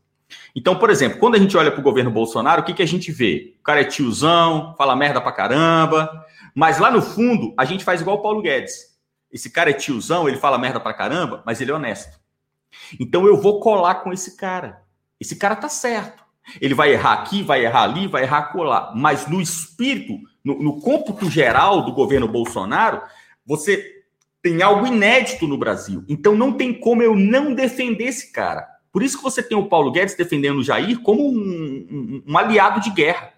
Então, 0.56 0.75
por 0.75 0.89
exemplo, 0.89 1.20
quando 1.20 1.36
a 1.36 1.39
gente 1.39 1.56
olha 1.56 1.72
para 1.72 1.80
o 1.80 1.84
governo 1.84 2.10
Bolsonaro, 2.10 2.62
o 2.62 2.66
que, 2.66 2.74
que 2.74 2.82
a 2.82 2.88
gente 2.88 3.12
vê? 3.12 3.54
O 3.60 3.63
cara 3.63 3.82
é 3.82 3.84
tiozão, 3.84 4.74
fala 4.77 4.96
merda 4.96 5.22
pra 5.22 5.32
caramba. 5.32 6.10
Mas 6.56 6.80
lá 6.80 6.89
no 6.89 7.01
fundo, 7.01 7.54
a 7.58 7.66
gente 7.66 7.84
faz 7.84 8.01
igual 8.01 8.18
o 8.18 8.22
Paulo 8.22 8.42
Guedes. 8.42 8.87
Esse 9.31 9.50
cara 9.50 9.69
é 9.69 9.74
tiozão, 9.74 10.27
ele 10.27 10.38
fala 10.38 10.57
merda 10.57 10.79
pra 10.79 10.93
caramba, 10.93 11.43
mas 11.46 11.60
ele 11.62 11.72
é 11.72 11.74
honesto. 11.74 12.19
Então 13.00 13.25
eu 13.25 13.39
vou 13.39 13.60
colar 13.60 13.96
com 13.96 14.12
esse 14.12 14.38
cara. 14.38 14.81
Esse 15.19 15.36
cara 15.36 15.55
tá 15.55 15.69
certo. 15.69 16.24
Ele 16.62 16.74
vai 16.74 16.93
errar 16.93 17.13
aqui, 17.13 17.43
vai 17.43 17.65
errar 17.65 17.84
ali, 17.84 18.07
vai 18.07 18.24
errar 18.24 18.53
colar. 18.53 18.93
Mas 18.96 19.27
no 19.27 19.41
espírito, 19.41 20.17
no, 20.43 20.62
no 20.62 20.79
cômputo 20.79 21.29
geral 21.29 21.84
do 21.84 21.91
governo 21.91 22.27
Bolsonaro, 22.27 23.01
você 23.46 23.98
tem 24.41 24.62
algo 24.62 24.88
inédito 24.88 25.46
no 25.46 25.57
Brasil. 25.57 26.05
Então 26.07 26.36
não 26.36 26.53
tem 26.53 26.74
como 26.74 27.03
eu 27.03 27.15
não 27.15 27.53
defender 27.53 28.05
esse 28.05 28.31
cara. 28.31 28.65
Por 28.91 29.03
isso 29.03 29.17
que 29.17 29.24
você 29.24 29.43
tem 29.43 29.57
o 29.57 29.67
Paulo 29.67 29.91
Guedes 29.91 30.15
defendendo 30.15 30.60
o 30.60 30.63
Jair 30.63 31.00
como 31.01 31.27
um, 31.27 31.38
um, 31.38 32.24
um 32.25 32.38
aliado 32.38 32.79
de 32.79 32.89
guerra. 32.91 33.34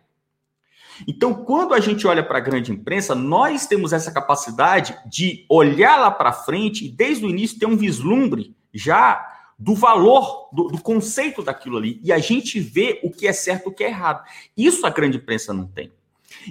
Então, 1.08 1.34
quando 1.34 1.74
a 1.74 1.80
gente 1.80 2.06
olha 2.08 2.24
para 2.24 2.38
a 2.38 2.42
grande 2.42 2.72
imprensa, 2.72 3.16
nós 3.16 3.66
temos 3.66 3.94
essa 3.94 4.12
capacidade 4.12 4.98
de 5.06 5.46
olhar 5.50 5.98
lá 5.98 6.12
para 6.12 6.32
frente 6.32 6.86
e, 6.86 6.90
desde 6.90 7.26
o 7.26 7.30
início, 7.30 7.60
ter 7.60 7.66
um 7.66 7.78
vislumbre 7.78 8.56
já 8.74 9.26
do 9.58 9.76
valor, 9.76 10.50
do, 10.54 10.68
do, 10.68 10.82
conceito 10.82 11.42
daquilo 11.42 11.78
ali. 11.78 12.00
E 12.04 12.14
a 12.14 12.20
gente 12.20 12.60
vê 12.60 13.00
o 13.04 13.12
que 13.12 13.28
é 13.28 13.34
certo 13.34 13.66
e 13.66 13.70
o 13.70 13.74
que 13.74 13.84
é 13.84 13.88
errado. 13.88 14.24
Isso 14.56 14.86
a 14.86 14.90
grande 14.90 15.18
imprensa 15.18 15.54
não 15.54 15.68
tem. 15.68 15.92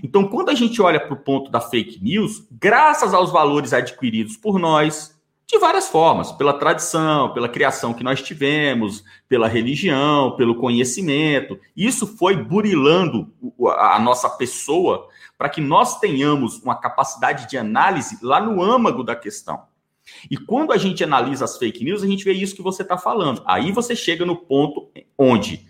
Então, 0.03 0.29
quando 0.29 0.51
a 0.51 0.55
gente 0.55 0.83
olha 0.83 1.01
para 1.01 1.15
o 1.15 1.17
ponto 1.17 1.51
da 1.51 1.61
fake 1.61 2.03
news, 2.03 2.47
graças 2.51 3.15
aos 3.15 3.33
valores 3.33 3.73
adquiridos 3.73 4.37
por 4.37 4.59
nós, 4.59 5.17
de 5.51 5.59
várias 5.59 5.89
formas, 5.89 6.31
pela 6.31 6.53
tradição, 6.53 7.33
pela 7.33 7.49
criação 7.49 7.95
que 7.95 8.05
nós 8.05 8.21
tivemos, 8.21 9.03
pela 9.27 9.49
religião, 9.49 10.37
pelo 10.37 10.57
conhecimento. 10.57 11.59
Isso 11.75 12.07
foi 12.07 12.37
burilando 12.37 13.33
a 13.67 13.99
nossa 13.99 14.29
pessoa 14.31 15.09
para 15.37 15.49
que 15.49 15.61
nós 15.61 15.99
tenhamos 15.99 16.63
uma 16.63 16.77
capacidade 16.77 17.49
de 17.49 17.57
análise 17.57 18.19
lá 18.23 18.41
no 18.41 18.63
âmago 18.63 19.03
da 19.03 19.17
questão. 19.17 19.63
E 20.31 20.37
quando 20.37 20.73
a 20.73 20.77
gente 20.77 21.05
analisa 21.05 21.45
as 21.45 21.59
fake 21.59 21.85
news, 21.85 22.03
a 22.03 22.07
gente 22.07 22.25
vê 22.25 22.33
isso 22.33 22.57
que 22.57 22.63
você 22.63 22.83
está 22.83 22.97
falando. 22.97 23.43
Aí 23.47 23.73
você 23.73 23.95
chega 23.95 24.25
no 24.25 24.37
ponto 24.37 24.91
onde 25.17 25.67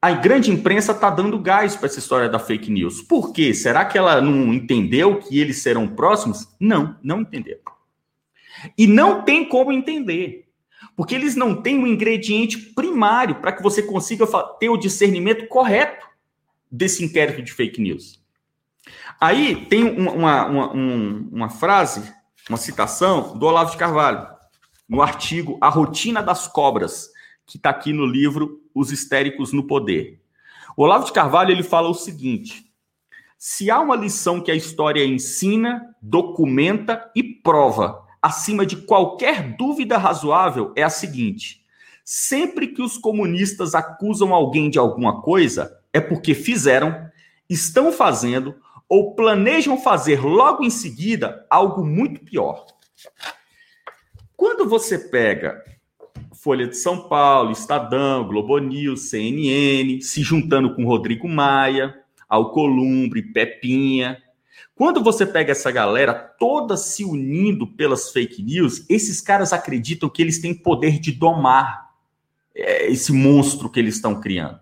a 0.00 0.12
grande 0.12 0.50
imprensa 0.50 0.92
está 0.92 1.10
dando 1.10 1.38
gás 1.38 1.74
para 1.74 1.86
essa 1.86 1.98
história 1.98 2.28
da 2.28 2.38
fake 2.38 2.70
news. 2.70 3.02
Por 3.02 3.32
quê? 3.32 3.52
Será 3.52 3.84
que 3.84 3.98
ela 3.98 4.20
não 4.20 4.54
entendeu 4.54 5.18
que 5.18 5.40
eles 5.40 5.60
serão 5.60 5.88
próximos? 5.88 6.48
Não, 6.58 6.96
não 7.02 7.22
entendeu. 7.22 7.58
E 8.76 8.86
não 8.86 9.22
tem 9.22 9.48
como 9.48 9.72
entender. 9.72 10.46
Porque 10.96 11.14
eles 11.14 11.34
não 11.36 11.60
têm 11.60 11.78
um 11.78 11.86
ingrediente 11.86 12.56
primário 12.58 13.36
para 13.36 13.52
que 13.52 13.62
você 13.62 13.82
consiga 13.82 14.26
ter 14.58 14.68
o 14.68 14.76
discernimento 14.76 15.46
correto 15.48 16.07
desse 16.70 17.04
inquérito 17.04 17.42
de 17.42 17.52
fake 17.52 17.80
news. 17.80 18.22
Aí 19.20 19.66
tem 19.66 19.84
uma, 19.98 20.46
uma, 20.46 20.72
uma 20.72 21.50
frase, 21.50 22.12
uma 22.48 22.56
citação 22.56 23.36
do 23.36 23.46
Olavo 23.46 23.70
de 23.70 23.76
Carvalho, 23.76 24.26
no 24.88 25.02
artigo 25.02 25.58
A 25.60 25.68
Rotina 25.68 26.22
das 26.22 26.46
Cobras, 26.46 27.10
que 27.46 27.56
está 27.56 27.70
aqui 27.70 27.92
no 27.92 28.06
livro 28.06 28.62
Os 28.74 28.90
Histéricos 28.90 29.52
no 29.52 29.66
Poder. 29.66 30.20
O 30.76 30.82
Olavo 30.82 31.04
de 31.04 31.12
Carvalho 31.12 31.50
ele 31.50 31.62
fala 31.62 31.88
o 31.88 31.94
seguinte: 31.94 32.72
se 33.36 33.70
há 33.70 33.80
uma 33.80 33.96
lição 33.96 34.40
que 34.40 34.50
a 34.50 34.54
história 34.54 35.04
ensina, 35.04 35.94
documenta 36.00 37.10
e 37.14 37.22
prova 37.22 38.08
acima 38.22 38.66
de 38.66 38.76
qualquer 38.76 39.56
dúvida 39.56 39.96
razoável 39.96 40.72
é 40.76 40.82
a 40.82 40.90
seguinte: 40.90 41.64
sempre 42.04 42.68
que 42.68 42.82
os 42.82 42.98
comunistas 42.98 43.74
acusam 43.74 44.34
alguém 44.34 44.70
de 44.70 44.78
alguma 44.78 45.22
coisa, 45.22 45.77
é 45.98 46.00
porque 46.00 46.34
fizeram, 46.34 47.08
estão 47.48 47.92
fazendo 47.92 48.56
ou 48.88 49.14
planejam 49.14 49.76
fazer 49.78 50.24
logo 50.24 50.64
em 50.64 50.70
seguida 50.70 51.46
algo 51.50 51.84
muito 51.84 52.24
pior. 52.24 52.66
Quando 54.36 54.68
você 54.68 54.98
pega 54.98 55.62
Folha 56.32 56.66
de 56.66 56.76
São 56.76 57.08
Paulo, 57.08 57.50
Estadão, 57.50 58.26
Globo 58.26 58.58
News, 58.58 59.10
CNN, 59.10 60.00
se 60.00 60.22
juntando 60.22 60.74
com 60.74 60.86
Rodrigo 60.86 61.28
Maia, 61.28 61.94
Alcolumbre, 62.28 63.22
Pepinha, 63.32 64.22
quando 64.74 65.02
você 65.02 65.26
pega 65.26 65.50
essa 65.50 65.72
galera 65.72 66.14
toda 66.14 66.76
se 66.76 67.04
unindo 67.04 67.66
pelas 67.66 68.12
fake 68.12 68.42
news, 68.42 68.84
esses 68.88 69.20
caras 69.20 69.52
acreditam 69.52 70.08
que 70.08 70.22
eles 70.22 70.40
têm 70.40 70.54
poder 70.54 71.00
de 71.00 71.10
domar 71.10 71.90
é, 72.54 72.88
esse 72.88 73.12
monstro 73.12 73.68
que 73.68 73.80
eles 73.80 73.96
estão 73.96 74.20
criando. 74.20 74.60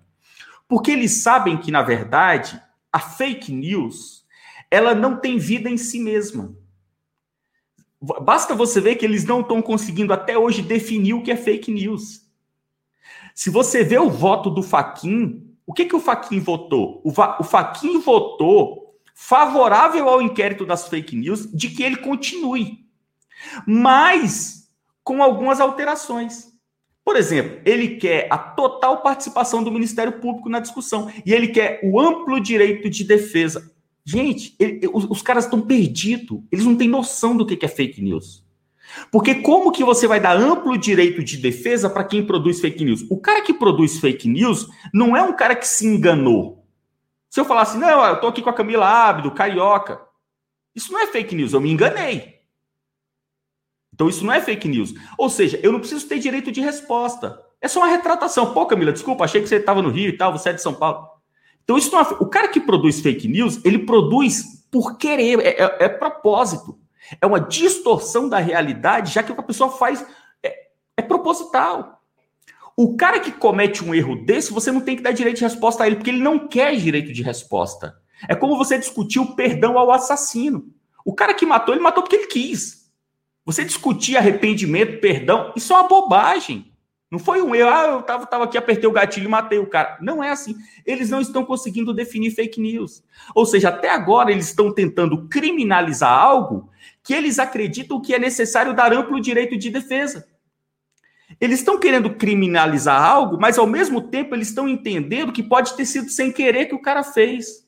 Porque 0.68 0.90
eles 0.90 1.22
sabem 1.22 1.56
que, 1.56 1.70
na 1.70 1.82
verdade, 1.82 2.60
a 2.92 2.98
fake 2.98 3.52
news 3.52 4.26
ela 4.70 4.94
não 4.94 5.16
tem 5.16 5.38
vida 5.38 5.68
em 5.68 5.76
si 5.76 6.00
mesma. 6.00 6.54
Basta 8.00 8.54
você 8.54 8.80
ver 8.80 8.96
que 8.96 9.04
eles 9.04 9.24
não 9.24 9.40
estão 9.40 9.62
conseguindo 9.62 10.12
até 10.12 10.36
hoje 10.36 10.62
definir 10.62 11.14
o 11.14 11.22
que 11.22 11.30
é 11.30 11.36
fake 11.36 11.70
news. 11.70 12.26
Se 13.34 13.50
você 13.50 13.82
vê 13.84 13.98
o 13.98 14.10
voto 14.10 14.50
do 14.50 14.62
Faquin, 14.62 15.54
o 15.66 15.72
que, 15.72 15.84
que 15.84 15.96
o 15.96 16.00
Faquin 16.00 16.40
votou? 16.40 17.00
O, 17.04 17.10
o 17.10 17.44
Faquin 17.44 18.00
votou 18.00 18.98
favorável 19.14 20.08
ao 20.08 20.20
inquérito 20.20 20.66
das 20.66 20.88
fake 20.88 21.16
news 21.16 21.50
de 21.52 21.70
que 21.70 21.82
ele 21.82 21.96
continue, 21.96 22.86
mas 23.66 24.70
com 25.02 25.22
algumas 25.22 25.58
alterações. 25.58 26.52
Por 27.06 27.14
exemplo, 27.14 27.60
ele 27.64 27.98
quer 27.98 28.26
a 28.28 28.36
total 28.36 29.00
participação 29.00 29.62
do 29.62 29.70
Ministério 29.70 30.14
Público 30.14 30.48
na 30.48 30.58
discussão 30.58 31.08
e 31.24 31.32
ele 31.32 31.46
quer 31.46 31.78
o 31.84 32.00
amplo 32.00 32.40
direito 32.40 32.90
de 32.90 33.04
defesa. 33.04 33.72
Gente, 34.04 34.56
ele, 34.58 34.90
os, 34.92 35.04
os, 35.04 35.22
caras 35.22 35.44
estão 35.44 35.60
perdidos, 35.60 36.40
eles 36.50 36.64
não 36.64 36.74
têm 36.74 36.88
noção 36.88 37.36
do 37.36 37.46
que 37.46 37.64
é 37.64 37.68
fake 37.68 38.02
news. 38.02 38.44
Porque 39.12 39.36
como 39.36 39.70
que 39.70 39.84
você 39.84 40.08
vai 40.08 40.18
dar 40.18 40.36
amplo 40.36 40.76
direito 40.76 41.22
de 41.22 41.36
defesa 41.36 41.88
para 41.88 42.02
quem 42.02 42.26
produz 42.26 42.60
fake 42.60 42.84
news? 42.84 43.06
O 43.08 43.20
cara 43.20 43.40
que 43.40 43.54
produz 43.54 44.00
fake 44.00 44.28
news 44.28 44.66
não 44.92 45.16
é 45.16 45.22
um 45.22 45.36
cara 45.36 45.54
que 45.54 45.68
se 45.68 45.86
enganou. 45.86 46.66
Se 47.30 47.38
eu 47.38 47.44
falar 47.44 47.62
assim, 47.62 47.78
não, 47.78 48.04
eu 48.04 48.20
tô 48.20 48.26
aqui 48.26 48.42
com 48.42 48.50
a 48.50 48.54
Camila 48.54 48.84
Ábido, 48.84 49.30
carioca. 49.30 50.00
Isso 50.74 50.90
não 50.90 51.00
é 51.00 51.06
fake 51.06 51.36
news, 51.36 51.52
eu 51.52 51.60
me 51.60 51.70
enganei. 51.70 52.35
Então 53.96 54.10
isso 54.10 54.24
não 54.26 54.32
é 54.32 54.42
fake 54.42 54.68
news. 54.68 54.92
Ou 55.16 55.30
seja, 55.30 55.58
eu 55.62 55.72
não 55.72 55.80
preciso 55.80 56.06
ter 56.06 56.18
direito 56.18 56.52
de 56.52 56.60
resposta. 56.60 57.40
É 57.62 57.66
só 57.66 57.80
uma 57.80 57.88
retratação. 57.88 58.52
Pô, 58.52 58.66
Camila, 58.66 58.92
desculpa, 58.92 59.24
achei 59.24 59.40
que 59.40 59.48
você 59.48 59.56
estava 59.56 59.80
no 59.80 59.88
Rio 59.88 60.10
e 60.10 60.16
tal, 60.16 60.32
você 60.32 60.50
é 60.50 60.52
de 60.52 60.60
São 60.60 60.74
Paulo. 60.74 61.08
Então 61.64 61.78
isso 61.78 61.90
não 61.90 62.00
é... 62.00 62.02
O 62.20 62.26
cara 62.26 62.48
que 62.48 62.60
produz 62.60 63.00
fake 63.00 63.26
news, 63.26 63.58
ele 63.64 63.78
produz 63.78 64.66
por 64.70 64.98
querer, 64.98 65.40
é, 65.40 65.62
é, 65.62 65.76
é 65.84 65.88
propósito. 65.88 66.78
É 67.20 67.26
uma 67.26 67.40
distorção 67.40 68.28
da 68.28 68.38
realidade, 68.38 69.14
já 69.14 69.22
que 69.22 69.32
a 69.32 69.42
pessoa 69.42 69.70
faz 69.70 70.04
é, 70.42 70.54
é 70.98 71.02
proposital. 71.02 72.02
O 72.76 72.98
cara 72.98 73.18
que 73.18 73.32
comete 73.32 73.82
um 73.82 73.94
erro 73.94 74.26
desse, 74.26 74.52
você 74.52 74.70
não 74.70 74.82
tem 74.82 74.94
que 74.94 75.02
dar 75.02 75.12
direito 75.12 75.38
de 75.38 75.44
resposta 75.44 75.82
a 75.82 75.86
ele, 75.86 75.96
porque 75.96 76.10
ele 76.10 76.22
não 76.22 76.46
quer 76.46 76.76
direito 76.76 77.10
de 77.14 77.22
resposta. 77.22 77.96
É 78.28 78.34
como 78.34 78.58
você 78.58 78.78
discutir 78.78 79.18
o 79.18 79.34
perdão 79.34 79.78
ao 79.78 79.90
assassino. 79.90 80.66
O 81.02 81.14
cara 81.14 81.32
que 81.32 81.46
matou, 81.46 81.74
ele 81.74 81.82
matou 81.82 82.02
porque 82.02 82.16
ele 82.16 82.26
quis. 82.26 82.85
Você 83.46 83.64
discutir 83.64 84.16
arrependimento, 84.16 85.00
perdão, 85.00 85.52
isso 85.54 85.72
é 85.72 85.76
uma 85.76 85.88
bobagem. 85.88 86.72
Não 87.08 87.20
foi 87.20 87.40
um 87.40 87.54
erro, 87.54 87.70
ah, 87.70 87.86
eu 87.86 88.02
tava, 88.02 88.26
tava 88.26 88.44
aqui, 88.44 88.58
apertei 88.58 88.88
o 88.88 88.92
gatilho 88.92 89.26
e 89.26 89.28
matei 89.28 89.60
o 89.60 89.68
cara. 89.68 89.96
Não 90.02 90.22
é 90.22 90.30
assim. 90.30 90.56
Eles 90.84 91.08
não 91.08 91.20
estão 91.20 91.44
conseguindo 91.44 91.94
definir 91.94 92.32
fake 92.32 92.60
news. 92.60 93.04
Ou 93.32 93.46
seja, 93.46 93.68
até 93.68 93.88
agora 93.88 94.32
eles 94.32 94.48
estão 94.48 94.74
tentando 94.74 95.28
criminalizar 95.28 96.12
algo 96.12 96.68
que 97.04 97.14
eles 97.14 97.38
acreditam 97.38 98.00
que 98.00 98.12
é 98.12 98.18
necessário 98.18 98.74
dar 98.74 98.92
amplo 98.92 99.20
direito 99.20 99.56
de 99.56 99.70
defesa. 99.70 100.26
Eles 101.40 101.60
estão 101.60 101.78
querendo 101.78 102.14
criminalizar 102.14 103.00
algo, 103.00 103.38
mas 103.40 103.58
ao 103.58 103.66
mesmo 103.66 104.00
tempo 104.00 104.34
eles 104.34 104.48
estão 104.48 104.68
entendendo 104.68 105.32
que 105.32 105.42
pode 105.44 105.76
ter 105.76 105.86
sido 105.86 106.10
sem 106.10 106.32
querer 106.32 106.66
que 106.66 106.74
o 106.74 106.82
cara 106.82 107.04
fez. 107.04 107.65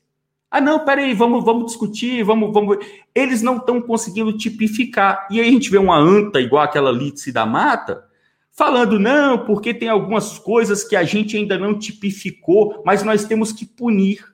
Ah, 0.51 0.59
não, 0.59 0.83
peraí, 0.83 1.13
vamos, 1.13 1.45
vamos 1.45 1.67
discutir, 1.67 2.23
vamos, 2.23 2.51
vamos. 2.51 2.77
Eles 3.13 3.41
não 3.41 3.57
estão 3.57 3.79
conseguindo 3.79 4.35
tipificar. 4.35 5.27
E 5.29 5.39
aí 5.39 5.47
a 5.47 5.51
gente 5.51 5.69
vê 5.69 5.77
uma 5.77 5.97
anta 5.97 6.41
igual 6.41 6.63
aquela 6.63 6.91
Lítice 6.91 7.31
da 7.31 7.45
Mata, 7.45 8.03
falando, 8.51 8.99
não, 8.99 9.45
porque 9.45 9.73
tem 9.73 9.89
algumas 9.89 10.39
coisas 10.39 10.83
que 10.83 10.95
a 10.95 11.03
gente 11.03 11.37
ainda 11.37 11.57
não 11.57 11.77
tipificou, 11.77 12.81
mas 12.83 13.03
nós 13.03 13.25
temos 13.25 13.51
que 13.51 13.65
punir. 13.65 14.25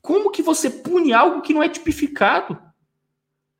Como 0.00 0.30
que 0.30 0.42
você 0.42 0.70
pune 0.70 1.12
algo 1.12 1.42
que 1.42 1.52
não 1.52 1.62
é 1.62 1.68
tipificado? 1.68 2.56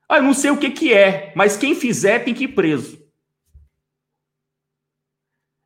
Ah, 0.08 0.18
eu 0.18 0.22
não 0.22 0.34
sei 0.34 0.50
o 0.50 0.56
que, 0.56 0.70
que 0.70 0.94
é, 0.94 1.32
mas 1.34 1.56
quem 1.56 1.74
fizer 1.74 2.20
tem 2.20 2.32
que 2.32 2.44
ir 2.44 2.48
preso. 2.48 3.03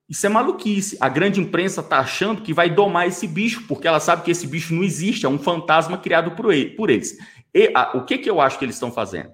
Isso 0.08 0.24
é 0.24 0.28
maluquice. 0.28 0.96
A 1.00 1.08
grande 1.08 1.38
imprensa 1.38 1.82
está 1.82 1.98
achando 1.98 2.42
que 2.42 2.54
vai 2.54 2.70
domar 2.70 3.06
esse 3.06 3.26
bicho, 3.26 3.64
porque 3.68 3.86
ela 3.86 4.00
sabe 4.00 4.22
que 4.22 4.30
esse 4.30 4.46
bicho 4.46 4.74
não 4.74 4.82
existe, 4.82 5.26
é 5.26 5.28
um 5.28 5.38
fantasma 5.38 5.98
criado 5.98 6.30
por, 6.30 6.52
ele, 6.52 6.70
por 6.70 6.88
eles. 6.88 7.18
E, 7.54 7.70
a, 7.74 7.96
o 7.96 8.04
que, 8.04 8.18
que 8.18 8.30
eu 8.30 8.40
acho 8.40 8.58
que 8.58 8.64
eles 8.64 8.76
estão 8.76 8.90
fazendo? 8.90 9.32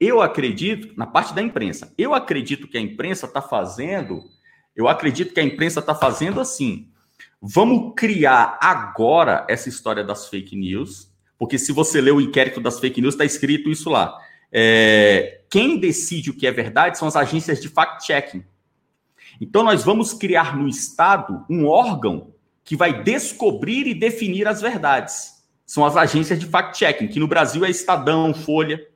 Eu 0.00 0.20
acredito, 0.20 0.92
na 0.96 1.06
parte 1.06 1.32
da 1.32 1.40
imprensa, 1.40 1.94
eu 1.96 2.12
acredito 2.12 2.66
que 2.66 2.76
a 2.76 2.80
imprensa 2.80 3.26
está 3.26 3.40
fazendo, 3.40 4.24
eu 4.74 4.88
acredito 4.88 5.32
que 5.32 5.40
a 5.40 5.44
imprensa 5.44 5.80
está 5.80 5.94
fazendo 5.94 6.40
assim. 6.40 6.88
Vamos 7.40 7.94
criar 7.96 8.58
agora 8.60 9.46
essa 9.48 9.68
história 9.68 10.02
das 10.02 10.28
fake 10.28 10.56
news, 10.56 11.10
porque 11.38 11.58
se 11.58 11.70
você 11.70 12.00
ler 12.00 12.12
o 12.12 12.20
inquérito 12.20 12.60
das 12.60 12.80
fake 12.80 13.00
news, 13.00 13.14
está 13.14 13.24
escrito 13.24 13.70
isso 13.70 13.88
lá. 13.88 14.18
É, 14.50 15.42
quem 15.50 15.78
decide 15.78 16.30
o 16.30 16.34
que 16.34 16.46
é 16.46 16.50
verdade 16.50 16.98
são 16.98 17.06
as 17.06 17.16
agências 17.16 17.60
de 17.60 17.68
fact-checking. 17.68 18.44
Então, 19.40 19.62
nós 19.62 19.84
vamos 19.84 20.12
criar 20.12 20.56
no 20.56 20.68
Estado 20.68 21.44
um 21.48 21.66
órgão 21.66 22.34
que 22.64 22.76
vai 22.76 23.02
descobrir 23.02 23.86
e 23.86 23.94
definir 23.94 24.48
as 24.48 24.60
verdades. 24.60 25.44
São 25.64 25.84
as 25.84 25.96
agências 25.96 26.38
de 26.38 26.46
fact-checking, 26.46 27.08
que 27.08 27.20
no 27.20 27.28
Brasil 27.28 27.64
é 27.64 27.70
Estadão, 27.70 28.32
Folha. 28.32 28.86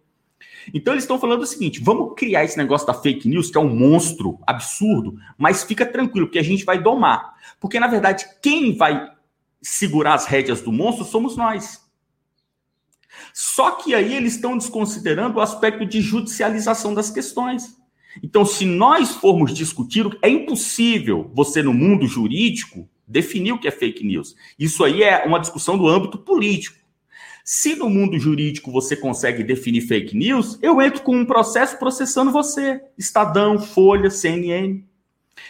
Então, 0.72 0.94
eles 0.94 1.04
estão 1.04 1.18
falando 1.18 1.42
o 1.42 1.46
seguinte: 1.46 1.80
vamos 1.80 2.14
criar 2.16 2.44
esse 2.44 2.56
negócio 2.56 2.86
da 2.86 2.94
fake 2.94 3.28
news, 3.28 3.50
que 3.50 3.58
é 3.58 3.60
um 3.60 3.74
monstro 3.74 4.38
absurdo, 4.46 5.16
mas 5.36 5.64
fica 5.64 5.86
tranquilo, 5.86 6.26
porque 6.26 6.38
a 6.38 6.44
gente 6.44 6.64
vai 6.64 6.82
domar. 6.82 7.34
Porque, 7.58 7.80
na 7.80 7.86
verdade, 7.86 8.26
quem 8.42 8.76
vai 8.76 9.10
segurar 9.62 10.14
as 10.14 10.26
rédeas 10.26 10.60
do 10.60 10.72
monstro 10.72 11.04
somos 11.04 11.36
nós. 11.36 11.84
Só 13.34 13.72
que 13.72 13.94
aí 13.94 14.14
eles 14.14 14.34
estão 14.34 14.56
desconsiderando 14.56 15.38
o 15.38 15.40
aspecto 15.40 15.84
de 15.84 16.00
judicialização 16.00 16.94
das 16.94 17.10
questões. 17.10 17.76
Então, 18.22 18.44
se 18.44 18.64
nós 18.64 19.14
formos 19.14 19.54
discutir, 19.54 20.06
é 20.22 20.28
impossível 20.28 21.30
você, 21.34 21.62
no 21.62 21.72
mundo 21.72 22.06
jurídico, 22.06 22.88
definir 23.06 23.52
o 23.52 23.58
que 23.58 23.68
é 23.68 23.70
fake 23.70 24.04
news. 24.04 24.36
Isso 24.58 24.84
aí 24.84 25.02
é 25.02 25.24
uma 25.24 25.40
discussão 25.40 25.76
do 25.76 25.88
âmbito 25.88 26.18
político. 26.18 26.78
Se 27.44 27.74
no 27.74 27.88
mundo 27.88 28.18
jurídico 28.18 28.70
você 28.70 28.94
consegue 28.94 29.42
definir 29.42 29.80
fake 29.80 30.16
news, 30.16 30.58
eu 30.62 30.80
entro 30.80 31.02
com 31.02 31.16
um 31.16 31.24
processo 31.24 31.78
processando 31.78 32.30
você. 32.30 32.80
Estadão, 32.96 33.58
Folha, 33.58 34.10
CNN. 34.10 34.82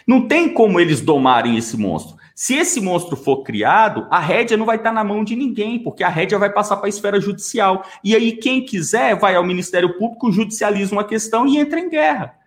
Não 0.07 0.27
tem 0.27 0.53
como 0.53 0.79
eles 0.79 1.01
domarem 1.01 1.57
esse 1.57 1.77
monstro. 1.77 2.15
Se 2.33 2.55
esse 2.55 2.81
monstro 2.81 3.15
for 3.15 3.43
criado, 3.43 4.07
a 4.09 4.19
rédea 4.19 4.57
não 4.57 4.65
vai 4.65 4.77
estar 4.77 4.91
na 4.91 5.03
mão 5.03 5.23
de 5.23 5.35
ninguém, 5.35 5.77
porque 5.77 6.03
a 6.03 6.09
rédea 6.09 6.39
vai 6.39 6.51
passar 6.51 6.77
para 6.77 6.87
a 6.87 6.89
esfera 6.89 7.21
judicial. 7.21 7.85
E 8.03 8.15
aí, 8.15 8.31
quem 8.31 8.65
quiser, 8.65 9.15
vai 9.15 9.35
ao 9.35 9.45
Ministério 9.45 9.95
Público, 9.99 10.31
judicializa 10.31 10.93
uma 10.93 11.03
questão 11.03 11.45
e 11.45 11.59
entra 11.59 11.79
em 11.79 11.89
guerra. 11.89 12.40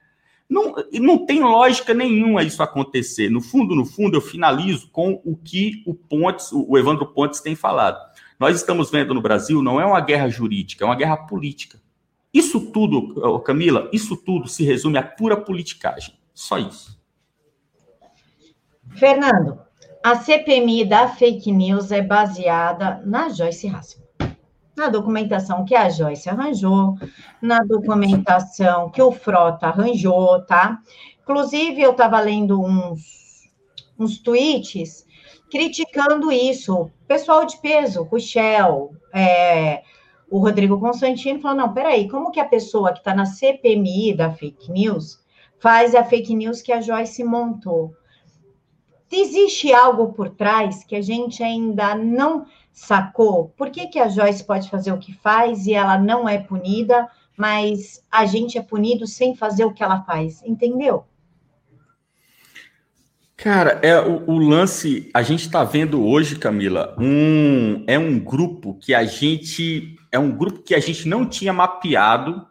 Não, 0.48 0.74
não 0.92 1.24
tem 1.24 1.42
lógica 1.42 1.94
nenhuma 1.94 2.42
isso 2.42 2.62
acontecer. 2.62 3.30
No 3.30 3.40
fundo, 3.40 3.74
no 3.74 3.84
fundo, 3.84 4.16
eu 4.16 4.20
finalizo 4.20 4.88
com 4.90 5.20
o 5.24 5.36
que 5.36 5.82
o 5.86 5.94
Pontes, 5.94 6.50
o 6.52 6.76
Evandro 6.76 7.06
Pontes 7.06 7.40
tem 7.40 7.56
falado. 7.56 7.98
Nós 8.38 8.56
estamos 8.56 8.90
vendo 8.90 9.14
no 9.14 9.22
Brasil 9.22 9.62
não 9.62 9.80
é 9.80 9.86
uma 9.86 10.00
guerra 10.00 10.28
jurídica, 10.28 10.84
é 10.84 10.86
uma 10.86 10.96
guerra 10.96 11.16
política. 11.16 11.80
Isso 12.32 12.72
tudo, 12.72 13.40
Camila, 13.40 13.88
isso 13.92 14.16
tudo 14.16 14.48
se 14.48 14.64
resume 14.64 14.98
a 14.98 15.02
pura 15.02 15.36
politicagem. 15.36 16.14
Só 16.34 16.58
isso. 16.58 17.00
Fernando, 18.90 19.58
a 20.04 20.16
CPMI 20.16 20.84
da 20.84 21.08
fake 21.08 21.50
news 21.50 21.90
é 21.90 22.02
baseada 22.02 23.00
na 23.06 23.28
Joyce 23.28 23.68
Hasselman. 23.68 24.03
Na 24.76 24.88
documentação 24.88 25.64
que 25.64 25.74
a 25.74 25.88
Joyce 25.88 26.28
arranjou, 26.28 26.96
na 27.40 27.62
documentação 27.62 28.90
que 28.90 29.00
o 29.00 29.12
Frota 29.12 29.68
arranjou, 29.68 30.44
tá? 30.44 30.80
Inclusive, 31.22 31.80
eu 31.80 31.92
estava 31.92 32.18
lendo 32.20 32.60
uns, 32.60 33.48
uns 33.98 34.18
tweets 34.18 35.06
criticando 35.50 36.32
isso. 36.32 36.90
Pessoal 37.06 37.44
de 37.46 37.56
peso, 37.58 38.08
o 38.10 38.18
Shell, 38.18 38.90
é, 39.12 39.82
o 40.28 40.38
Rodrigo 40.38 40.80
Constantino 40.80 41.40
falou: 41.40 41.56
não, 41.56 41.72
peraí, 41.72 42.08
como 42.08 42.32
que 42.32 42.40
a 42.40 42.44
pessoa 42.44 42.92
que 42.92 42.98
está 42.98 43.14
na 43.14 43.26
CPMI 43.26 44.14
da 44.14 44.32
fake 44.32 44.72
news 44.72 45.22
faz 45.60 45.94
a 45.94 46.02
fake 46.04 46.34
news 46.34 46.60
que 46.60 46.72
a 46.72 46.80
Joyce 46.80 47.22
montou? 47.22 47.94
existe 49.16 49.72
algo 49.72 50.12
por 50.12 50.30
trás 50.30 50.84
que 50.84 50.96
a 50.96 51.00
gente 51.00 51.42
ainda 51.42 51.94
não 51.94 52.46
sacou, 52.74 53.48
por 53.56 53.70
que, 53.70 53.86
que 53.86 53.98
a 53.98 54.08
Joyce 54.08 54.44
pode 54.44 54.68
fazer 54.68 54.92
o 54.92 54.98
que 54.98 55.14
faz 55.14 55.66
e 55.66 55.72
ela 55.72 55.96
não 55.96 56.28
é 56.28 56.36
punida, 56.38 57.08
mas 57.36 58.04
a 58.10 58.26
gente 58.26 58.58
é 58.58 58.62
punido 58.62 59.06
sem 59.06 59.34
fazer 59.34 59.64
o 59.64 59.72
que 59.72 59.82
ela 59.82 60.02
faz, 60.02 60.42
entendeu? 60.44 61.06
Cara, 63.36 63.80
é 63.82 63.98
o, 63.98 64.28
o 64.28 64.38
lance. 64.38 65.08
A 65.14 65.22
gente 65.22 65.46
está 65.46 65.64
vendo 65.64 66.04
hoje, 66.04 66.36
Camila, 66.36 66.94
um 66.98 67.84
é 67.86 67.98
um 67.98 68.18
grupo 68.18 68.74
que 68.74 68.92
a 68.92 69.04
gente 69.04 69.96
é 70.10 70.18
um 70.18 70.30
grupo 70.30 70.62
que 70.62 70.74
a 70.74 70.80
gente 70.80 71.08
não 71.08 71.26
tinha 71.26 71.52
mapeado 71.52 72.46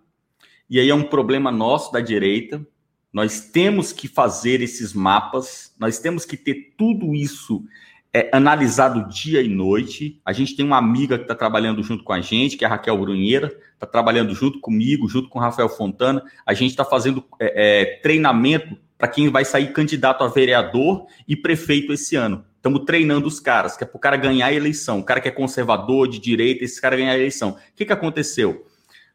e 0.69 0.79
aí 0.79 0.89
é 0.89 0.95
um 0.95 1.03
problema 1.03 1.51
nosso 1.51 1.91
da 1.91 1.99
direita 1.99 2.65
nós 3.13 3.41
temos 3.41 3.93
que 3.93 4.07
fazer 4.07 4.59
esses 4.59 4.91
mapas, 4.91 5.71
nós 5.77 5.99
temos 5.99 6.25
que 6.25 6.35
ter 6.35 6.73
tudo 6.75 7.13
isso 7.13 7.63
é, 8.13 8.29
analisado 8.31 9.09
dia 9.09 9.41
e 9.41 9.49
noite. 9.49 10.21
A 10.23 10.31
gente 10.31 10.55
tem 10.55 10.63
uma 10.63 10.77
amiga 10.77 11.17
que 11.17 11.23
está 11.23 11.33
trabalhando 11.33 11.81
junto 11.81 12.03
com 12.03 12.13
a 12.13 12.21
gente, 12.21 12.55
que 12.55 12.63
é 12.63 12.67
a 12.67 12.69
Raquel 12.69 12.97
Brunheira, 12.97 13.51
está 13.73 13.87
trabalhando 13.87 14.35
junto 14.35 14.59
comigo, 14.59 15.09
junto 15.09 15.27
com 15.29 15.39
o 15.39 15.41
Rafael 15.41 15.67
Fontana. 15.67 16.23
A 16.45 16.53
gente 16.53 16.71
está 16.71 16.85
fazendo 16.85 17.25
é, 17.39 17.81
é, 17.81 17.85
treinamento 18.03 18.77
para 18.97 19.07
quem 19.07 19.29
vai 19.29 19.43
sair 19.43 19.73
candidato 19.73 20.23
a 20.23 20.27
vereador 20.27 21.07
e 21.27 21.35
prefeito 21.35 21.91
esse 21.91 22.15
ano. 22.15 22.45
Estamos 22.55 22.85
treinando 22.85 23.27
os 23.27 23.39
caras, 23.39 23.75
que 23.75 23.83
é 23.83 23.87
para 23.87 23.97
o 23.97 23.99
cara 23.99 24.15
ganhar 24.15 24.45
a 24.45 24.53
eleição. 24.53 24.99
O 24.99 25.03
cara 25.03 25.19
que 25.19 25.27
é 25.27 25.31
conservador, 25.31 26.07
de 26.07 26.19
direita, 26.19 26.63
esse 26.63 26.79
cara 26.79 26.95
ganhar 26.95 27.11
a 27.11 27.17
eleição. 27.17 27.49
O 27.49 27.57
que, 27.75 27.85
que 27.85 27.91
aconteceu? 27.91 28.67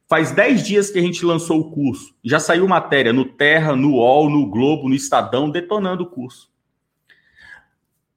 Faz 0.06 0.32
10 0.32 0.66
dias 0.66 0.90
que 0.90 0.98
a 0.98 1.02
gente 1.02 1.24
lançou 1.24 1.60
o 1.60 1.70
curso. 1.70 2.14
Já 2.24 2.40
saiu 2.40 2.66
matéria 2.66 3.12
no 3.12 3.24
Terra, 3.24 3.76
no 3.76 3.92
UOL, 3.92 4.28
no 4.28 4.46
Globo, 4.50 4.88
no 4.88 4.94
Estadão, 4.94 5.48
detonando 5.48 6.02
o 6.02 6.06
curso. 6.06 6.50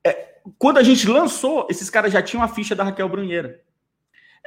É, 0.06 0.31
quando 0.58 0.78
a 0.78 0.84
gente 0.84 1.08
lançou, 1.08 1.68
esses 1.70 1.90
caras 1.90 2.12
já 2.12 2.22
tinham 2.22 2.44
a 2.44 2.48
ficha 2.48 2.76
da 2.76 2.84
Raquel 2.84 3.10
Brunheira. 3.10 3.62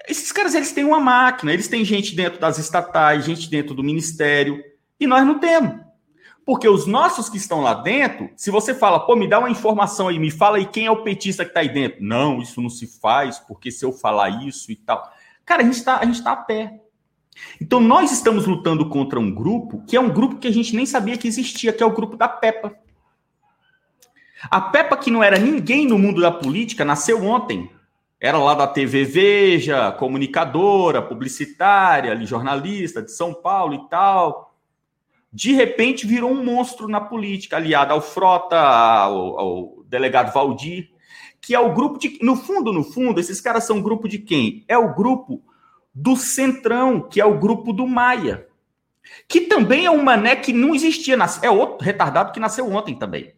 Esses 0.09 0.33
caras, 0.33 0.55
eles 0.55 0.73
têm 0.73 0.85
uma 0.85 1.01
máquina, 1.01 1.53
eles 1.53 1.69
têm 1.69 1.85
gente 1.85 2.15
dentro 2.15 2.41
das 2.41 2.59
estatais, 2.59 3.25
gente 3.25 3.49
dentro 3.49 3.75
do 3.75 3.83
ministério, 3.83 4.63
e 4.99 5.07
nós 5.07 5.25
não 5.27 5.39
temos. 5.39 5.85
Porque 6.45 6.69
os 6.69 6.87
nossos 6.87 7.31
que 7.31 7.39
estão 7.39 7.63
lá 7.63 7.75
dentro, 7.75 8.31
se 8.37 8.51
você 8.51 8.75
fala, 8.75 9.01
pô, 9.01 9.17
me 9.17 9.27
dá 9.27 9.39
uma 9.39 9.49
informação 9.49 10.09
aí, 10.09 10.19
me 10.19 10.31
fala 10.31 10.59
aí 10.59 10.67
quem 10.67 10.85
é 10.87 10.91
o 10.91 11.03
petista 11.03 11.43
que 11.45 11.51
está 11.51 11.61
aí 11.61 11.73
dentro. 11.73 12.05
Não, 12.05 12.43
isso 12.43 12.61
não 12.61 12.69
se 12.69 12.87
faz, 12.87 13.39
porque 13.39 13.71
se 13.71 13.85
eu 13.85 13.93
falar 13.93 14.45
isso 14.45 14.71
e 14.71 14.77
tal. 14.77 15.11
Cara, 15.45 15.63
a 15.63 15.65
gente 15.65 15.77
está 15.77 15.99
tá 15.99 16.33
a 16.33 16.37
pé. 16.37 16.81
Então, 17.61 17.81
nós 17.81 18.13
estamos 18.13 18.47
lutando 18.47 18.89
contra 18.89 19.19
um 19.19 19.35
grupo 19.35 19.83
que 19.87 19.97
é 19.97 20.01
um 20.01 20.11
grupo 20.11 20.37
que 20.37 20.47
a 20.47 20.53
gente 20.53 20.77
nem 20.77 20.85
sabia 20.85 21.17
que 21.17 21.27
existia, 21.27 21.73
que 21.73 21.83
é 21.83 21.87
o 21.87 21.95
grupo 21.95 22.17
da 22.17 22.29
Peppa. 22.29 22.77
A 24.51 24.61
Peppa, 24.61 24.97
que 24.97 25.11
não 25.11 25.23
era 25.23 25.39
ninguém 25.39 25.87
no 25.87 25.99
mundo 25.99 26.21
da 26.21 26.31
política, 26.31 26.85
nasceu 26.85 27.25
ontem. 27.25 27.71
Era 28.21 28.39
lá 28.39 28.55
da 28.55 28.67
TV 28.67 29.05
Veja, 29.05 29.93
comunicadora, 29.93 31.03
publicitária, 31.03 32.13
ali, 32.13 32.25
jornalista 32.25 33.03
de 33.03 33.13
São 33.13 33.35
Paulo 33.35 33.75
e 33.75 33.89
tal. 33.89 34.55
De 35.33 35.53
repente 35.53 36.07
virou 36.07 36.31
um 36.31 36.45
monstro 36.45 36.89
na 36.89 37.01
política, 37.01 37.57
aliada 37.57 37.93
ao 37.93 38.01
Frota, 38.01 38.57
ao, 38.59 39.39
ao 39.39 39.85
delegado 39.87 40.33
Valdir, 40.33 40.91
que 41.41 41.55
é 41.55 41.61
o 41.61 41.75
grupo 41.75 41.99
de. 41.99 42.19
No 42.23 42.37
fundo, 42.37 42.73
no 42.73 42.85
fundo, 42.85 43.21
esses 43.21 43.41
caras 43.41 43.65
são 43.65 43.83
grupo 43.83 44.09
de 44.09 44.19
quem? 44.19 44.65
É 44.69 44.79
o 44.79 44.95
grupo 44.95 45.43
do 45.95 46.17
Centrão, 46.17 47.01
que 47.03 47.21
é 47.21 47.25
o 47.27 47.39
grupo 47.39 47.73
do 47.73 47.87
Maia. 47.87 48.47
Que 49.29 49.43
também 49.43 49.85
é 49.85 49.91
um 49.91 50.03
mané 50.03 50.35
que 50.35 50.53
não 50.53 50.75
existia, 50.75 51.19
é 51.43 51.51
outro 51.51 51.85
retardado 51.85 52.33
que 52.33 52.41
nasceu 52.41 52.73
ontem 52.73 52.95
também. 52.95 53.35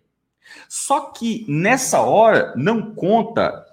Só 0.69 1.13
que 1.13 1.45
nessa 1.49 2.01
hora 2.01 2.53
não 2.57 2.95
conta 2.95 3.65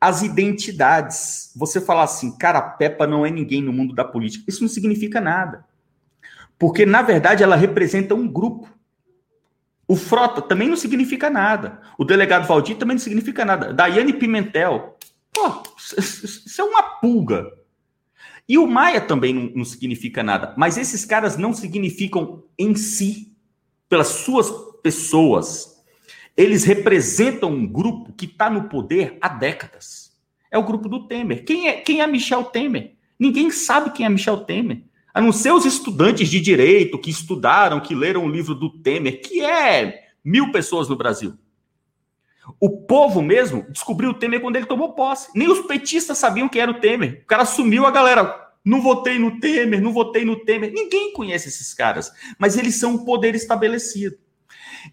as 0.00 0.22
identidades. 0.22 1.52
Você 1.56 1.80
falar 1.80 2.04
assim, 2.04 2.36
cara, 2.36 2.60
Peppa 2.60 3.06
não 3.06 3.24
é 3.24 3.30
ninguém 3.30 3.62
no 3.62 3.72
mundo 3.72 3.94
da 3.94 4.04
política. 4.04 4.44
Isso 4.46 4.62
não 4.62 4.68
significa 4.68 5.20
nada. 5.20 5.64
Porque, 6.58 6.84
na 6.84 7.02
verdade, 7.02 7.42
ela 7.42 7.56
representa 7.56 8.14
um 8.14 8.26
grupo. 8.26 8.68
O 9.86 9.96
Frota 9.96 10.42
também 10.42 10.68
não 10.68 10.76
significa 10.76 11.30
nada. 11.30 11.80
O 11.96 12.04
delegado 12.04 12.46
Valdir 12.46 12.76
também 12.76 12.96
não 12.96 13.02
significa 13.02 13.44
nada. 13.44 13.72
Daiane 13.72 14.12
Pimentel, 14.12 14.98
pô, 15.32 15.62
isso 15.78 16.60
é 16.60 16.64
uma 16.64 16.82
pulga 16.82 17.58
e 18.48 18.56
o 18.56 18.66
Maia 18.66 19.00
também 19.00 19.34
não, 19.34 19.50
não 19.56 19.64
significa 19.64 20.22
nada. 20.22 20.54
Mas 20.56 20.78
esses 20.78 21.04
caras 21.04 21.36
não 21.36 21.52
significam 21.52 22.42
em 22.58 22.74
si, 22.74 23.36
pelas 23.88 24.08
suas 24.08 24.50
pessoas. 24.82 25.77
Eles 26.38 26.62
representam 26.62 27.50
um 27.50 27.66
grupo 27.66 28.12
que 28.12 28.24
está 28.24 28.48
no 28.48 28.68
poder 28.68 29.18
há 29.20 29.28
décadas. 29.28 30.16
É 30.52 30.56
o 30.56 30.62
grupo 30.62 30.88
do 30.88 31.08
Temer. 31.08 31.44
Quem 31.44 31.66
é, 31.66 31.72
quem 31.72 32.00
é 32.00 32.06
Michel 32.06 32.44
Temer? 32.44 32.94
Ninguém 33.18 33.50
sabe 33.50 33.90
quem 33.90 34.06
é 34.06 34.08
Michel 34.08 34.44
Temer. 34.44 34.84
A 35.12 35.20
não 35.20 35.32
ser 35.32 35.52
os 35.52 35.64
estudantes 35.64 36.28
de 36.28 36.40
direito 36.40 36.96
que 36.96 37.10
estudaram, 37.10 37.80
que 37.80 37.92
leram 37.92 38.24
o 38.24 38.30
livro 38.30 38.54
do 38.54 38.70
Temer, 38.70 39.20
que 39.20 39.40
é 39.40 40.10
mil 40.24 40.52
pessoas 40.52 40.88
no 40.88 40.94
Brasil. 40.94 41.34
O 42.60 42.82
povo 42.82 43.20
mesmo 43.20 43.66
descobriu 43.68 44.10
o 44.10 44.14
Temer 44.14 44.40
quando 44.40 44.54
ele 44.54 44.66
tomou 44.66 44.92
posse. 44.92 45.30
Nem 45.34 45.50
os 45.50 45.66
petistas 45.66 46.18
sabiam 46.18 46.48
quem 46.48 46.62
era 46.62 46.70
o 46.70 46.78
Temer. 46.78 47.22
O 47.24 47.26
cara 47.26 47.44
sumiu, 47.44 47.84
a 47.84 47.90
galera. 47.90 48.48
Não 48.64 48.80
votei 48.80 49.18
no 49.18 49.40
Temer, 49.40 49.82
não 49.82 49.92
votei 49.92 50.24
no 50.24 50.36
Temer. 50.36 50.72
Ninguém 50.72 51.12
conhece 51.12 51.48
esses 51.48 51.74
caras, 51.74 52.12
mas 52.38 52.56
eles 52.56 52.76
são 52.76 52.92
um 52.92 53.04
poder 53.04 53.34
estabelecido. 53.34 54.16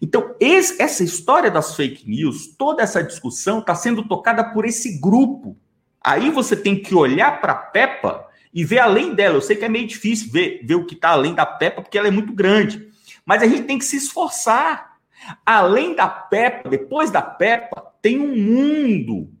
Então, 0.00 0.34
esse, 0.40 0.80
essa 0.80 1.02
história 1.02 1.50
das 1.50 1.74
fake 1.74 2.08
news, 2.08 2.48
toda 2.56 2.82
essa 2.82 3.02
discussão 3.02 3.60
está 3.60 3.74
sendo 3.74 4.06
tocada 4.06 4.44
por 4.44 4.64
esse 4.64 5.00
grupo. 5.00 5.56
Aí 6.02 6.30
você 6.30 6.56
tem 6.56 6.80
que 6.80 6.94
olhar 6.94 7.40
para 7.40 7.52
a 7.52 7.56
Peppa 7.56 8.26
e 8.52 8.64
ver 8.64 8.78
além 8.78 9.14
dela. 9.14 9.36
Eu 9.36 9.42
sei 9.42 9.56
que 9.56 9.64
é 9.64 9.68
meio 9.68 9.86
difícil 9.86 10.30
ver, 10.30 10.60
ver 10.64 10.74
o 10.74 10.86
que 10.86 10.94
está 10.94 11.10
além 11.10 11.34
da 11.34 11.44
Peppa, 11.44 11.82
porque 11.82 11.98
ela 11.98 12.08
é 12.08 12.12
muito 12.12 12.32
grande. 12.32 12.88
Mas 13.24 13.42
a 13.42 13.46
gente 13.46 13.64
tem 13.64 13.78
que 13.78 13.84
se 13.84 13.96
esforçar. 13.96 14.96
Além 15.44 15.94
da 15.94 16.08
Peppa, 16.08 16.68
depois 16.68 17.10
da 17.10 17.22
Peppa, 17.22 17.92
tem 18.00 18.20
um 18.20 18.36
mundo 18.36 19.32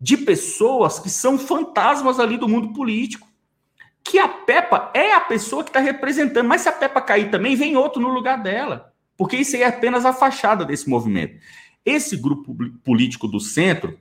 de 0.00 0.16
pessoas 0.16 0.98
que 0.98 1.10
são 1.10 1.38
fantasmas 1.38 2.20
ali 2.20 2.36
do 2.36 2.48
mundo 2.48 2.72
político. 2.72 3.28
Que 4.04 4.18
a 4.18 4.28
Peppa 4.28 4.90
é 4.94 5.14
a 5.14 5.20
pessoa 5.20 5.62
que 5.62 5.70
está 5.70 5.80
representando, 5.80 6.46
mas 6.46 6.62
se 6.62 6.68
a 6.68 6.72
Peppa 6.72 7.00
cair 7.00 7.30
também, 7.30 7.56
vem 7.56 7.76
outro 7.76 8.00
no 8.00 8.08
lugar 8.08 8.40
dela. 8.42 8.91
Porque 9.22 9.36
isso 9.36 9.54
aí 9.54 9.62
é 9.62 9.68
apenas 9.68 10.04
a 10.04 10.12
fachada 10.12 10.64
desse 10.64 10.90
movimento. 10.90 11.36
Esse 11.86 12.16
grupo 12.16 12.56
político 12.82 13.28
do 13.28 13.38
centro, 13.38 13.96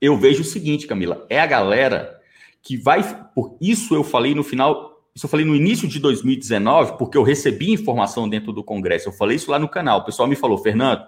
eu 0.00 0.16
vejo 0.16 0.42
o 0.42 0.44
seguinte, 0.44 0.86
Camila, 0.86 1.26
é 1.28 1.40
a 1.40 1.46
galera 1.46 2.16
que 2.62 2.76
vai. 2.76 3.02
Por 3.34 3.58
isso 3.60 3.92
eu 3.92 4.04
falei 4.04 4.36
no 4.36 4.44
final 4.44 5.02
isso 5.12 5.26
eu 5.26 5.30
falei 5.30 5.44
no 5.44 5.56
início 5.56 5.88
de 5.88 5.98
2019, 5.98 6.96
porque 6.96 7.18
eu 7.18 7.24
recebi 7.24 7.72
informação 7.72 8.28
dentro 8.28 8.52
do 8.52 8.62
Congresso. 8.62 9.08
Eu 9.08 9.12
falei 9.12 9.34
isso 9.34 9.50
lá 9.50 9.58
no 9.58 9.68
canal. 9.68 9.98
O 9.98 10.04
pessoal 10.04 10.28
me 10.28 10.36
falou, 10.36 10.58
Fernando, 10.58 11.04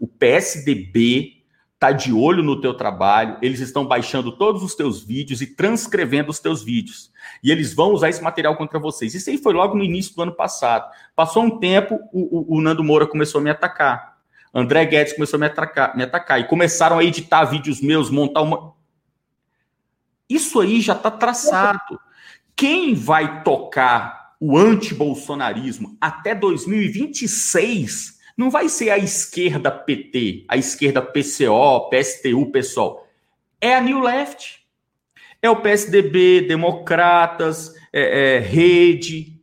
O 0.00 0.08
PSDB 0.08 1.39
está 1.80 1.92
de 1.92 2.12
olho 2.12 2.42
no 2.42 2.60
teu 2.60 2.74
trabalho, 2.74 3.38
eles 3.40 3.58
estão 3.58 3.86
baixando 3.86 4.30
todos 4.30 4.62
os 4.62 4.74
teus 4.74 5.02
vídeos 5.02 5.40
e 5.40 5.46
transcrevendo 5.46 6.30
os 6.30 6.38
teus 6.38 6.62
vídeos. 6.62 7.10
E 7.42 7.50
eles 7.50 7.72
vão 7.72 7.92
usar 7.92 8.10
esse 8.10 8.22
material 8.22 8.54
contra 8.54 8.78
vocês. 8.78 9.14
Isso 9.14 9.30
aí 9.30 9.38
foi 9.38 9.54
logo 9.54 9.74
no 9.74 9.82
início 9.82 10.14
do 10.14 10.20
ano 10.20 10.32
passado. 10.32 10.92
Passou 11.16 11.42
um 11.42 11.58
tempo, 11.58 11.98
o, 12.12 12.54
o, 12.54 12.58
o 12.58 12.60
Nando 12.60 12.84
Moura 12.84 13.06
começou 13.06 13.40
a 13.40 13.44
me 13.44 13.48
atacar. 13.48 14.18
André 14.52 14.84
Guedes 14.84 15.14
começou 15.14 15.38
a 15.38 15.40
me 15.40 15.46
atacar, 15.46 15.96
me 15.96 16.02
atacar. 16.02 16.38
E 16.38 16.44
começaram 16.44 16.98
a 16.98 17.04
editar 17.04 17.46
vídeos 17.46 17.80
meus, 17.80 18.10
montar 18.10 18.42
uma. 18.42 18.74
Isso 20.28 20.60
aí 20.60 20.82
já 20.82 20.92
está 20.92 21.10
traçado. 21.10 21.98
Quem 22.54 22.94
vai 22.94 23.42
tocar 23.42 24.34
o 24.38 24.58
anti-bolsonarismo 24.58 25.96
até 25.98 26.34
2026 26.34 28.19
não 28.40 28.48
vai 28.48 28.70
ser 28.70 28.88
a 28.88 28.96
esquerda 28.96 29.70
PT, 29.70 30.46
a 30.48 30.56
esquerda 30.56 31.02
PCO, 31.02 31.90
PSTU, 31.90 32.50
pessoal. 32.50 33.06
É 33.60 33.74
a 33.74 33.82
New 33.82 34.00
Left. 34.00 34.66
É 35.42 35.50
o 35.50 35.60
PSDB, 35.60 36.46
Democratas, 36.48 37.74
é, 37.92 38.36
é, 38.36 38.38
Rede. 38.38 39.38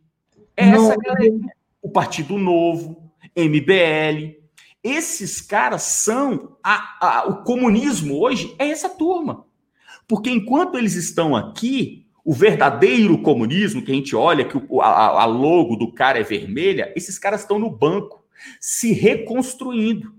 É 0.56 0.70
essa 0.70 0.98
galera. 0.98 1.36
O 1.80 1.92
Partido 1.92 2.40
Novo, 2.40 3.12
MBL. 3.36 4.36
Esses 4.84 5.42
caras 5.42 5.84
são. 5.84 6.58
A, 6.64 6.98
a, 7.00 7.28
o 7.28 7.44
comunismo 7.44 8.20
hoje 8.20 8.56
é 8.58 8.68
essa 8.68 8.90
turma. 8.90 9.46
Porque 10.08 10.32
enquanto 10.32 10.76
eles 10.76 10.96
estão 10.96 11.36
aqui, 11.36 12.08
o 12.26 12.34
verdadeiro 12.34 13.22
comunismo, 13.22 13.84
que 13.84 13.92
a 13.92 13.96
gente 13.96 14.16
olha 14.16 14.44
que 14.44 14.60
o, 14.68 14.82
a, 14.82 15.22
a 15.22 15.26
logo 15.26 15.76
do 15.76 15.94
cara 15.94 16.18
é 16.18 16.24
vermelha, 16.24 16.92
esses 16.96 17.20
caras 17.20 17.42
estão 17.42 17.60
no 17.60 17.70
banco 17.70 18.16
se 18.60 18.93
reconstruindo. 18.93 20.15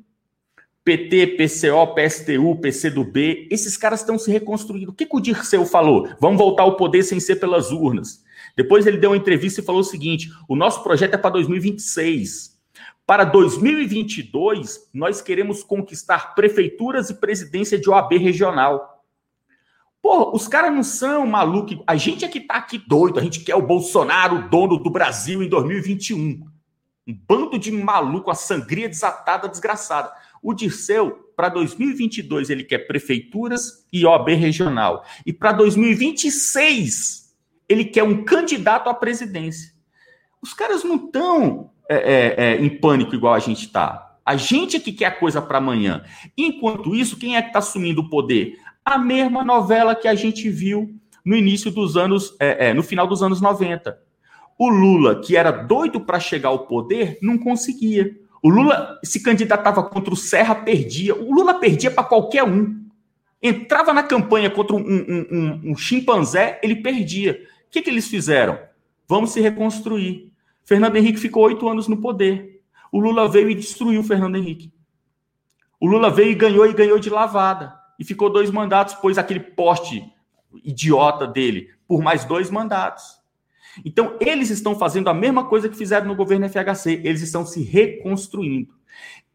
PT, 0.85 1.37
PCO, 1.37 1.95
PSTU, 1.95 2.57
PCdoB, 2.57 3.47
esses 3.51 3.77
caras 3.77 4.01
estão 4.01 4.19
se 4.19 4.31
reconstruindo. 4.31 4.91
O 4.91 4.95
que, 4.95 5.05
que 5.05 5.17
o 5.17 5.21
Dirceu 5.21 5.67
falou? 5.67 6.09
Vamos 6.19 6.39
voltar 6.39 6.63
ao 6.63 6.77
poder 6.77 7.03
sem 7.03 7.21
ser 7.21 7.37
pelas 7.37 7.71
urnas. 7.71 8.25
Depois 8.57 8.87
ele 8.87 8.97
deu 8.97 9.11
uma 9.11 9.17
entrevista 9.17 9.61
e 9.61 9.65
falou 9.65 9.83
o 9.83 9.85
seguinte: 9.85 10.31
o 10.49 10.57
nosso 10.57 10.83
projeto 10.83 11.15
é 11.15 11.19
para 11.19 11.33
2026. 11.33 12.59
Para 13.07 13.25
2022, 13.25 14.91
nós 14.93 15.21
queremos 15.21 15.63
conquistar 15.63 16.35
prefeituras 16.35 17.09
e 17.11 17.15
presidência 17.15 17.79
de 17.79 17.89
OAB 17.89 18.19
regional. 18.19 19.05
Pô, 20.03 20.35
os 20.35 20.47
caras 20.47 20.73
não 20.73 20.83
são 20.83 21.27
malucos. 21.27 21.79
A 21.87 21.97
gente 21.97 22.25
é 22.25 22.29
que 22.29 22.41
tá 22.41 22.55
aqui 22.55 22.79
doido. 22.79 23.19
A 23.19 23.23
gente 23.23 23.41
quer 23.41 23.57
o 23.57 23.63
Bolsonaro, 23.63 24.49
dono 24.49 24.77
do 24.77 24.91
Brasil, 24.91 25.43
em 25.43 25.49
2021. 25.49 26.47
Um 27.09 27.19
bando 27.27 27.59
de 27.59 27.73
maluco, 27.73 28.31
a 28.31 28.35
sangria 28.35 28.87
desatada, 28.87 29.49
desgraçada. 29.49 30.13
O 30.43 30.53
Dirceu, 30.53 31.33
para 31.35 31.49
2022, 31.49 32.51
ele 32.51 32.65
quer 32.65 32.87
prefeituras 32.87 33.87
e 33.91 34.05
OB 34.05 34.35
regional. 34.35 35.03
E 35.25 35.33
para 35.33 35.53
2026, 35.53 37.35
ele 37.67 37.87
quer 37.87 38.03
um 38.03 38.25
candidato 38.25 38.91
à 38.91 38.95
presidência. 38.95 39.73
Os 40.43 40.53
caras 40.53 40.85
não 40.85 40.97
estão 40.97 41.71
é, 41.89 41.97
é, 41.97 42.35
é, 42.45 42.61
em 42.61 42.69
pânico 42.69 43.15
igual 43.15 43.33
a 43.33 43.39
gente 43.39 43.65
está. 43.65 44.17
A 44.25 44.37
gente 44.37 44.77
é 44.77 44.81
que 44.81 44.93
quer 44.93 45.07
a 45.07 45.19
coisa 45.19 45.41
para 45.41 45.57
amanhã. 45.57 46.05
Enquanto 46.37 46.95
isso, 46.95 47.17
quem 47.17 47.37
é 47.37 47.41
que 47.41 47.49
está 47.49 47.61
assumindo 47.61 48.03
o 48.03 48.11
poder? 48.11 48.59
A 48.85 48.99
mesma 48.99 49.43
novela 49.43 49.95
que 49.95 50.07
a 50.07 50.15
gente 50.15 50.51
viu 50.51 50.95
no 51.25 51.35
início 51.35 51.71
dos 51.71 51.97
anos, 51.97 52.37
é, 52.39 52.69
é, 52.69 52.75
no 52.75 52.83
final 52.83 53.07
dos 53.07 53.23
anos 53.23 53.41
90. 53.41 53.99
O 54.59 54.69
Lula, 54.69 55.21
que 55.21 55.37
era 55.37 55.53
doido 55.53 56.01
para 56.01 56.19
chegar 56.19 56.49
ao 56.49 56.67
poder, 56.67 57.17
não 57.23 57.39
conseguia. 57.39 58.19
O 58.43 58.49
Lula 58.49 58.99
se 59.05 59.23
candidatava 59.23 59.85
contra 59.85 60.13
o 60.13 60.17
Serra, 60.17 60.55
perdia. 60.55 61.15
O 61.15 61.33
Lula 61.33 61.55
perdia 61.55 61.91
para 61.91 62.03
qualquer 62.03 62.43
um. 62.43 62.85
Entrava 63.41 63.93
na 63.93 64.03
campanha 64.03 64.51
contra 64.51 64.75
um, 64.75 64.81
um, 64.81 65.27
um, 65.31 65.71
um 65.71 65.77
chimpanzé, 65.77 66.59
ele 66.63 66.77
perdia. 66.77 67.41
O 67.67 67.71
que, 67.71 67.83
que 67.83 67.89
eles 67.91 68.09
fizeram? 68.09 68.59
Vamos 69.07 69.31
se 69.31 69.41
reconstruir. 69.41 70.33
Fernando 70.65 70.97
Henrique 70.97 71.21
ficou 71.21 71.45
oito 71.45 71.69
anos 71.69 71.87
no 71.87 71.97
poder. 71.97 72.61
O 72.91 72.99
Lula 72.99 73.29
veio 73.29 73.51
e 73.51 73.55
destruiu 73.55 74.01
o 74.01 74.05
Fernando 74.05 74.37
Henrique. 74.37 74.73
O 75.81 75.87
Lula 75.87 76.11
veio 76.11 76.33
e 76.33 76.35
ganhou 76.35 76.67
e 76.67 76.75
ganhou 76.75 76.99
de 76.99 77.11
lavada. 77.11 77.73
E 77.99 78.05
ficou 78.05 78.29
dois 78.29 78.51
mandatos, 78.51 78.95
pôs 78.95 79.19
aquele 79.19 79.41
poste 79.41 80.05
idiota 80.65 81.27
dele 81.27 81.71
por 81.87 82.03
mais 82.03 82.25
dois 82.25 82.51
mandatos. 82.51 83.18
Então, 83.85 84.17
eles 84.21 84.51
estão 84.51 84.79
fazendo 84.79 85.09
a 85.09 85.15
mesma 85.15 85.45
coisa 85.45 85.69
que 85.69 85.77
fizeram 85.77 86.07
no 86.07 86.17
governo 86.17 86.49
FHC, 86.49 87.01
eles 87.05 87.23
estão 87.23 87.47
se 87.47 87.63
reconstruindo. 87.63 88.75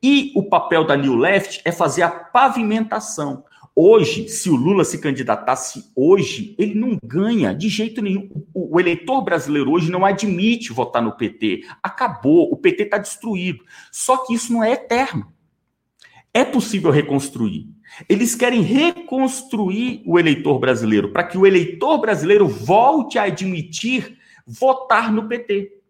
E 0.01 0.33
o 0.35 0.43
papel 0.43 0.85
da 0.85 0.97
New 0.97 1.15
Left 1.15 1.61
é 1.63 1.71
fazer 1.71 2.01
a 2.01 2.09
pavimentação. 2.09 3.45
Hoje, 3.75 4.29
se 4.29 4.51
o 4.51 4.55
Lula 4.55 4.83
se 4.83 4.99
candidatasse 4.99 5.85
hoje, 5.95 6.53
ele 6.59 6.75
não 6.75 6.99
ganha 7.03 7.55
de 7.55 7.69
jeito 7.69 8.03
nenhum. 8.03 8.29
O, 8.53 8.79
eleitor 8.79 9.23
brasileiro 9.23 9.71
hoje 9.71 9.89
não 9.89 10.05
admite 10.05 10.71
votar 10.71 11.01
no 11.01 11.17
PT. 11.17 11.63
Acabou, 11.81 12.51
o 12.51 12.57
PT 12.57 12.83
está 12.83 12.99
destruído. 12.99 13.63
Só 13.91 14.17
que 14.17 14.35
isso 14.35 14.53
não 14.53 14.63
é 14.63 14.73
eterno. 14.73 15.25
É 16.31 16.45
possível 16.45 16.91
reconstruir. 16.91 17.67
Eles 18.07 18.35
querem 18.35 18.61
reconstruir 18.61 20.03
o 20.05 20.19
eleitor 20.19 20.59
brasileiro, 20.59 21.11
para 21.11 21.23
que 21.23 21.37
o 21.37 21.45
eleitor 21.45 21.99
brasileiro 21.99 22.47
volte 22.47 23.17
a 23.17 23.23
admitir 23.23 24.19
votar 24.45 25.11
no 25.11 25.27
PT. 25.27 25.81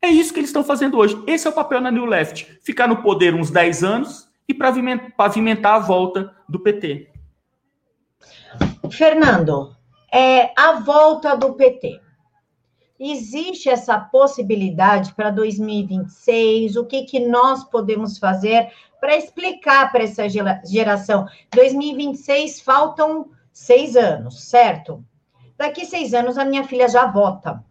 É 0.00 0.08
isso 0.08 0.32
que 0.32 0.40
eles 0.40 0.50
estão 0.50 0.64
fazendo 0.64 0.98
hoje. 0.98 1.22
Esse 1.26 1.46
é 1.46 1.50
o 1.50 1.54
papel 1.54 1.80
na 1.80 1.90
New 1.90 2.06
Left: 2.06 2.58
ficar 2.62 2.88
no 2.88 3.02
poder 3.02 3.34
uns 3.34 3.50
10 3.50 3.84
anos 3.84 4.28
e 4.48 4.54
pavimentar 4.54 5.74
a 5.74 5.78
volta 5.78 6.34
do 6.48 6.60
PT. 6.60 7.10
Fernando, 8.90 9.74
é 10.12 10.52
a 10.60 10.80
volta 10.80 11.36
do 11.36 11.54
PT. 11.54 12.00
Existe 12.98 13.68
essa 13.68 13.98
possibilidade 13.98 15.14
para 15.14 15.30
2026? 15.30 16.76
O 16.76 16.84
que, 16.84 17.04
que 17.04 17.18
nós 17.18 17.64
podemos 17.64 18.18
fazer 18.18 18.70
para 19.00 19.16
explicar 19.16 19.90
para 19.90 20.04
essa 20.04 20.24
geração? 20.28 21.26
2026 21.52 22.60
faltam 22.60 23.30
seis 23.52 23.96
anos, 23.96 24.44
certo? 24.44 25.04
Daqui 25.56 25.84
seis 25.84 26.14
anos 26.14 26.38
a 26.38 26.44
minha 26.44 26.64
filha 26.64 26.88
já 26.88 27.06
vota. 27.06 27.64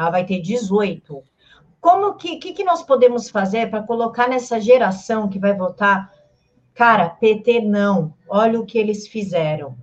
Ela 0.00 0.10
vai 0.10 0.24
ter 0.24 0.40
18. 0.40 1.22
Como 1.80 2.14
que, 2.14 2.36
que, 2.36 2.52
que 2.52 2.64
nós 2.64 2.82
podemos 2.82 3.28
fazer 3.28 3.70
para 3.70 3.82
colocar 3.82 4.28
nessa 4.28 4.60
geração 4.60 5.28
que 5.28 5.38
vai 5.38 5.54
votar? 5.54 6.12
Cara, 6.74 7.08
PT 7.08 7.60
não. 7.60 8.14
Olha 8.28 8.58
o 8.58 8.64
que 8.64 8.78
eles 8.78 9.06
fizeram. 9.06 9.76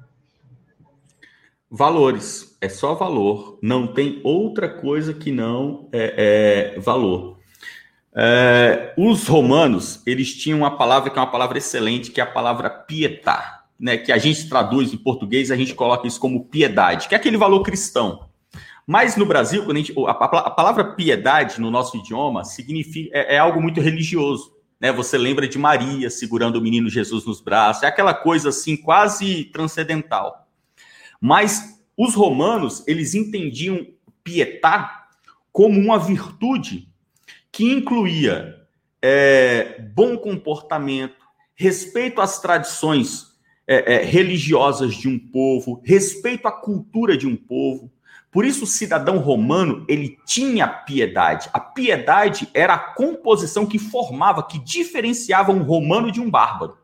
Valores. 1.70 2.58
É 2.60 2.68
só 2.68 2.96
valor. 2.96 3.60
Não 3.62 3.86
tem 3.86 4.20
outra 4.24 4.68
coisa 4.68 5.14
que 5.14 5.32
não 5.32 5.88
é, 5.92 6.74
é 6.76 6.80
valor. 6.80 7.38
É, 8.16 8.96
os 8.98 9.28
romanos, 9.28 10.02
eles 10.08 10.34
tinham 10.34 10.60
uma 10.60 10.76
palavra 10.76 11.12
que 11.12 11.20
é 11.20 11.22
uma 11.22 11.30
palavra 11.30 11.60
excelente, 11.60 12.10
que 12.10 12.20
é 12.20 12.24
a 12.24 12.32
palavra 12.32 12.68
pietar, 12.68 13.68
né? 13.80 13.96
Que 13.98 14.12
a 14.12 14.18
gente 14.18 14.50
traduz 14.50 14.92
em 14.92 14.98
português, 14.98 15.52
a 15.52 15.56
gente 15.56 15.76
coloca 15.76 16.08
isso 16.08 16.20
como 16.20 16.46
piedade, 16.46 17.08
que 17.08 17.14
é 17.14 17.18
aquele 17.18 17.38
valor 17.38 17.62
cristão. 17.62 18.27
Mas 18.90 19.18
no 19.18 19.26
Brasil, 19.26 19.66
quando 19.66 19.76
a, 19.76 19.80
gente, 19.82 19.94
a, 20.08 20.12
a 20.12 20.50
palavra 20.50 20.94
piedade 20.94 21.60
no 21.60 21.70
nosso 21.70 21.98
idioma 21.98 22.46
significa 22.46 23.10
é, 23.18 23.36
é, 23.36 23.38
algo 23.38 23.62
muito 23.62 23.82
religioso. 23.82 24.56
Né? 24.80 24.94
Você 24.94 25.18
lembra 25.18 25.46
de 25.46 25.58
Maria 25.58 26.10
segurando 26.10 26.56
o 26.56 26.62
menino 26.62 26.90
Jesus 26.90 27.26
nos 27.26 27.42
braços, 27.42 27.84
é 27.84 27.88
aquela 27.88 28.14
coisa 28.14 28.48
assim 28.48 28.78
quase 28.78 29.44
transcendental. 29.52 30.48
Mas 31.20 31.84
os 31.98 32.16
romanos 32.16 32.88
eles 32.88 33.14
entendiam 33.14 33.86
pietar 34.24 35.10
como 35.52 35.78
uma 35.78 36.00
virtude 36.00 36.88
que 37.52 37.66
incluía 37.66 38.56
é, 39.02 39.82
bom 39.94 40.18
comportamento, 40.18 41.26
respeito 41.56 42.22
às 42.22 42.40
tradições 42.40 43.38
é, 43.68 43.96
é, 43.96 44.04
religiosas 44.04 44.96
de 44.96 45.10
um 45.10 45.20
povo, 45.20 45.82
respeito 45.84 46.48
à 46.48 46.52
cultura 46.52 47.18
de 47.18 47.28
um 47.28 47.36
povo, 47.36 47.92
por 48.32 48.46
isso, 48.46 48.66
o 48.66 48.68
cidadão 48.68 49.20
romano, 49.20 49.86
ele 49.88 50.18
tinha 50.26 50.68
piedade. 50.68 51.50
A 51.54 51.60
piedade 51.60 52.50
era 52.54 52.74
a 52.74 52.80
composição 52.80 53.66
que 53.66 53.80
formava, 53.80 54.44
que 54.44 54.60
diferenciava 54.60 55.52
um 55.52 55.64
romano 55.64 56.12
de 56.12 56.20
um 56.20 56.30
bárbaro. 56.30 56.78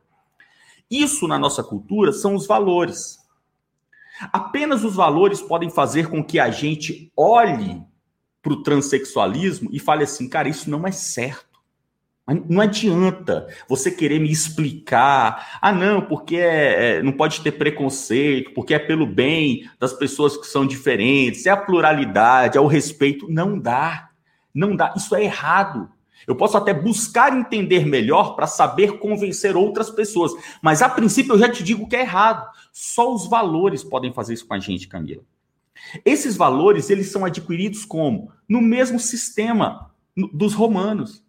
Isso, 0.90 1.28
na 1.28 1.38
nossa 1.38 1.64
cultura, 1.64 2.12
são 2.12 2.36
os 2.36 2.48
valores. 2.48 3.20
Apenas 4.32 4.84
os 4.84 4.96
valores 4.96 5.42
podem 5.42 5.70
fazer 5.70 6.10
com 6.10 6.24
que 6.24 6.40
a 6.40 6.50
gente 6.50 7.12
olhe 7.18 7.84
para 8.42 8.54
o 8.54 8.64
transexualismo 8.64 9.70
e 9.72 9.80
fale 9.80 10.04
assim, 10.04 10.30
cara, 10.30 10.50
isso 10.50 10.70
não 10.70 10.88
é 10.88 10.92
certo. 10.92 11.53
Não 12.50 12.62
adianta 12.62 13.48
você 13.68 13.92
querer 13.92 14.18
me 14.18 14.32
explicar, 14.32 15.60
ah, 15.62 15.74
não, 15.74 16.02
porque 16.02 16.38
é, 16.38 17.00
é, 17.00 17.04
não 17.04 17.12
pode 17.12 17.42
ter 17.42 17.52
preconceito, 17.52 18.54
porque 18.54 18.74
é 18.74 18.80
pelo 18.80 19.06
bem 19.06 19.70
das 19.78 19.92
pessoas 19.92 20.38
que 20.38 20.48
são 20.48 20.66
diferentes, 20.66 21.46
é 21.46 21.50
a 21.50 21.58
pluralidade, 21.58 22.58
é 22.58 22.62
o 22.62 22.68
respeito. 22.68 23.28
Não 23.30 23.60
dá, 23.60 24.10
não 24.54 24.74
dá, 24.74 24.94
isso 24.96 25.14
é 25.14 25.24
errado. 25.26 25.90
Eu 26.26 26.36
posso 26.36 26.56
até 26.56 26.74
buscar 26.74 27.38
entender 27.38 27.86
melhor 27.86 28.36
para 28.36 28.48
saber 28.48 29.00
convencer 29.00 29.58
outras 29.58 29.90
pessoas. 29.90 30.32
Mas 30.62 30.82
a 30.82 30.88
princípio 30.88 31.34
eu 31.34 31.40
já 31.40 31.50
te 31.50 31.62
digo 31.62 31.88
que 31.90 31.96
é 31.98 32.02
errado. 32.02 32.50
Só 32.72 33.14
os 33.14 33.28
valores 33.28 33.84
podem 33.84 34.14
fazer 34.14 34.34
isso 34.34 34.48
com 34.48 34.54
a 34.54 34.60
gente, 34.60 34.88
Camila. 34.88 35.24
Esses 36.06 36.38
valores, 36.38 36.90
eles 36.90 37.12
são 37.12 37.26
adquiridos 37.26 37.84
como? 37.84 38.32
No 38.48 38.62
mesmo 38.62 39.00
sistema 39.00 39.92
dos 40.34 40.54
romanos. 40.54 41.23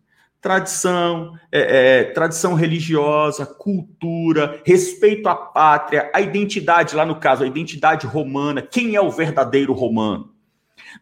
Tradição, 0.44 1.32
é, 1.50 2.00
é, 2.00 2.04
tradição 2.04 2.52
religiosa, 2.52 3.46
cultura, 3.46 4.60
respeito 4.62 5.26
à 5.26 5.34
pátria, 5.34 6.10
a 6.14 6.20
identidade, 6.20 6.94
lá 6.94 7.06
no 7.06 7.18
caso, 7.18 7.42
a 7.42 7.46
identidade 7.46 8.06
romana, 8.06 8.60
quem 8.60 8.94
é 8.94 9.00
o 9.00 9.10
verdadeiro 9.10 9.72
romano? 9.72 10.34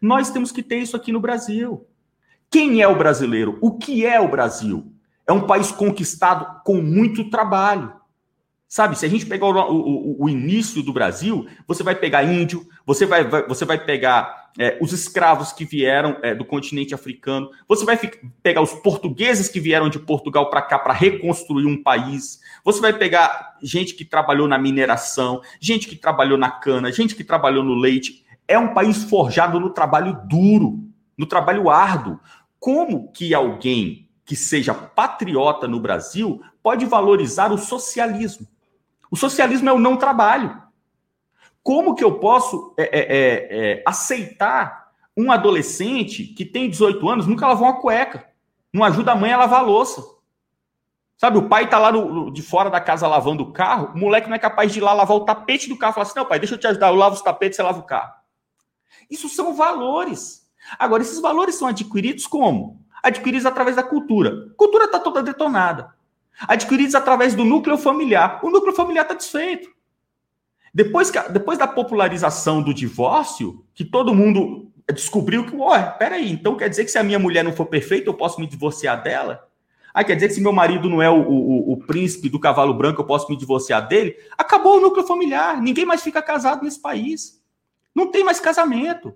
Nós 0.00 0.30
temos 0.30 0.52
que 0.52 0.62
ter 0.62 0.76
isso 0.76 0.94
aqui 0.94 1.10
no 1.10 1.18
Brasil. 1.18 1.84
Quem 2.48 2.82
é 2.82 2.86
o 2.86 2.94
brasileiro? 2.94 3.58
O 3.60 3.76
que 3.76 4.06
é 4.06 4.20
o 4.20 4.28
Brasil? 4.28 4.92
É 5.26 5.32
um 5.32 5.44
país 5.44 5.72
conquistado 5.72 6.62
com 6.64 6.80
muito 6.80 7.28
trabalho. 7.28 7.92
Sabe, 8.72 8.98
se 8.98 9.04
a 9.04 9.08
gente 9.10 9.26
pegar 9.26 9.48
o, 9.48 9.52
o, 9.52 10.24
o 10.24 10.28
início 10.30 10.82
do 10.82 10.94
Brasil, 10.94 11.46
você 11.68 11.82
vai 11.82 11.94
pegar 11.94 12.24
índio, 12.24 12.66
você 12.86 13.04
vai, 13.04 13.22
vai 13.22 13.46
você 13.46 13.66
vai 13.66 13.76
pegar 13.76 14.50
é, 14.58 14.78
os 14.80 14.94
escravos 14.94 15.52
que 15.52 15.62
vieram 15.62 16.16
é, 16.22 16.34
do 16.34 16.42
continente 16.42 16.94
africano, 16.94 17.50
você 17.68 17.84
vai 17.84 17.98
pegar 18.42 18.62
os 18.62 18.72
portugueses 18.72 19.46
que 19.50 19.60
vieram 19.60 19.90
de 19.90 19.98
Portugal 19.98 20.48
para 20.48 20.62
cá 20.62 20.78
para 20.78 20.94
reconstruir 20.94 21.66
um 21.66 21.82
país, 21.82 22.40
você 22.64 22.80
vai 22.80 22.94
pegar 22.94 23.58
gente 23.62 23.92
que 23.92 24.06
trabalhou 24.06 24.48
na 24.48 24.56
mineração, 24.56 25.42
gente 25.60 25.86
que 25.86 25.94
trabalhou 25.94 26.38
na 26.38 26.50
cana, 26.50 26.90
gente 26.90 27.14
que 27.14 27.24
trabalhou 27.24 27.62
no 27.62 27.74
leite. 27.74 28.24
É 28.48 28.58
um 28.58 28.72
país 28.72 29.04
forjado 29.04 29.60
no 29.60 29.68
trabalho 29.68 30.18
duro, 30.24 30.82
no 31.14 31.26
trabalho 31.26 31.68
árduo. 31.68 32.18
Como 32.58 33.12
que 33.12 33.34
alguém 33.34 34.08
que 34.24 34.34
seja 34.34 34.72
patriota 34.72 35.68
no 35.68 35.78
Brasil 35.78 36.40
pode 36.62 36.86
valorizar 36.86 37.52
o 37.52 37.58
socialismo? 37.58 38.48
O 39.12 39.16
socialismo 39.16 39.68
é 39.68 39.72
o 39.74 39.78
não 39.78 39.98
trabalho. 39.98 40.62
Como 41.62 41.94
que 41.94 42.02
eu 42.02 42.18
posso 42.18 42.74
é, 42.78 42.84
é, 42.84 43.00
é, 43.00 43.72
é 43.72 43.82
aceitar 43.86 44.90
um 45.14 45.30
adolescente 45.30 46.24
que 46.24 46.46
tem 46.46 46.70
18 46.70 47.06
anos, 47.06 47.26
nunca 47.26 47.46
lavou 47.46 47.66
uma 47.68 47.78
cueca, 47.78 48.26
não 48.72 48.82
ajuda 48.82 49.12
a 49.12 49.14
mãe 49.14 49.30
a 49.30 49.36
lavar 49.36 49.60
a 49.60 49.64
louça? 49.64 50.02
Sabe, 51.18 51.36
o 51.36 51.46
pai 51.46 51.68
tá 51.68 51.78
lá 51.78 51.92
no, 51.92 52.32
de 52.32 52.40
fora 52.40 52.70
da 52.70 52.80
casa 52.80 53.06
lavando 53.06 53.42
o 53.42 53.52
carro, 53.52 53.92
o 53.94 53.98
moleque 53.98 54.30
não 54.30 54.34
é 54.34 54.38
capaz 54.38 54.72
de 54.72 54.78
ir 54.78 54.82
lá 54.82 54.94
lavar 54.94 55.18
o 55.18 55.26
tapete 55.26 55.68
do 55.68 55.76
carro 55.76 55.92
e 55.92 55.94
falar 55.94 56.06
assim: 56.06 56.18
não, 56.18 56.24
pai, 56.24 56.38
deixa 56.38 56.54
eu 56.54 56.58
te 56.58 56.66
ajudar, 56.66 56.88
eu 56.88 56.94
lavo 56.94 57.14
os 57.14 57.22
tapetes, 57.22 57.56
você 57.56 57.62
lava 57.62 57.80
o 57.80 57.84
carro. 57.84 58.14
Isso 59.10 59.28
são 59.28 59.54
valores. 59.54 60.50
Agora, 60.78 61.02
esses 61.02 61.20
valores 61.20 61.56
são 61.56 61.68
adquiridos 61.68 62.26
como? 62.26 62.82
Adquiridos 63.02 63.44
através 63.44 63.76
da 63.76 63.82
cultura. 63.82 64.54
Cultura 64.56 64.86
está 64.86 64.98
toda 64.98 65.22
detonada. 65.22 65.94
Adquiridos 66.40 66.94
através 66.94 67.34
do 67.34 67.44
núcleo 67.44 67.78
familiar. 67.78 68.40
O 68.42 68.50
núcleo 68.50 68.74
familiar 68.74 69.02
está 69.02 69.14
desfeito. 69.14 69.68
Depois, 70.74 71.10
que, 71.10 71.18
depois 71.28 71.58
da 71.58 71.66
popularização 71.66 72.62
do 72.62 72.72
divórcio, 72.72 73.64
que 73.74 73.84
todo 73.84 74.14
mundo 74.14 74.70
descobriu 74.92 75.46
que, 75.46 75.54
ué, 75.54 75.82
peraí, 75.98 76.32
então 76.32 76.56
quer 76.56 76.68
dizer 76.68 76.84
que 76.84 76.90
se 76.90 76.98
a 76.98 77.04
minha 77.04 77.18
mulher 77.18 77.44
não 77.44 77.52
for 77.52 77.66
perfeita, 77.66 78.08
eu 78.08 78.14
posso 78.14 78.40
me 78.40 78.46
divorciar 78.46 79.02
dela? 79.02 79.48
Ah, 79.94 80.02
quer 80.02 80.14
dizer 80.14 80.28
que 80.28 80.34
se 80.34 80.40
meu 80.40 80.52
marido 80.52 80.88
não 80.88 81.02
é 81.02 81.10
o, 81.10 81.20
o, 81.20 81.72
o 81.72 81.76
príncipe 81.76 82.30
do 82.30 82.40
cavalo 82.40 82.72
branco, 82.72 83.02
eu 83.02 83.06
posso 83.06 83.30
me 83.30 83.36
divorciar 83.36 83.86
dele? 83.86 84.16
Acabou 84.38 84.78
o 84.78 84.80
núcleo 84.80 85.06
familiar. 85.06 85.60
Ninguém 85.60 85.84
mais 85.84 86.02
fica 86.02 86.22
casado 86.22 86.64
nesse 86.64 86.80
país. 86.80 87.42
Não 87.94 88.10
tem 88.10 88.24
mais 88.24 88.40
casamento. 88.40 89.14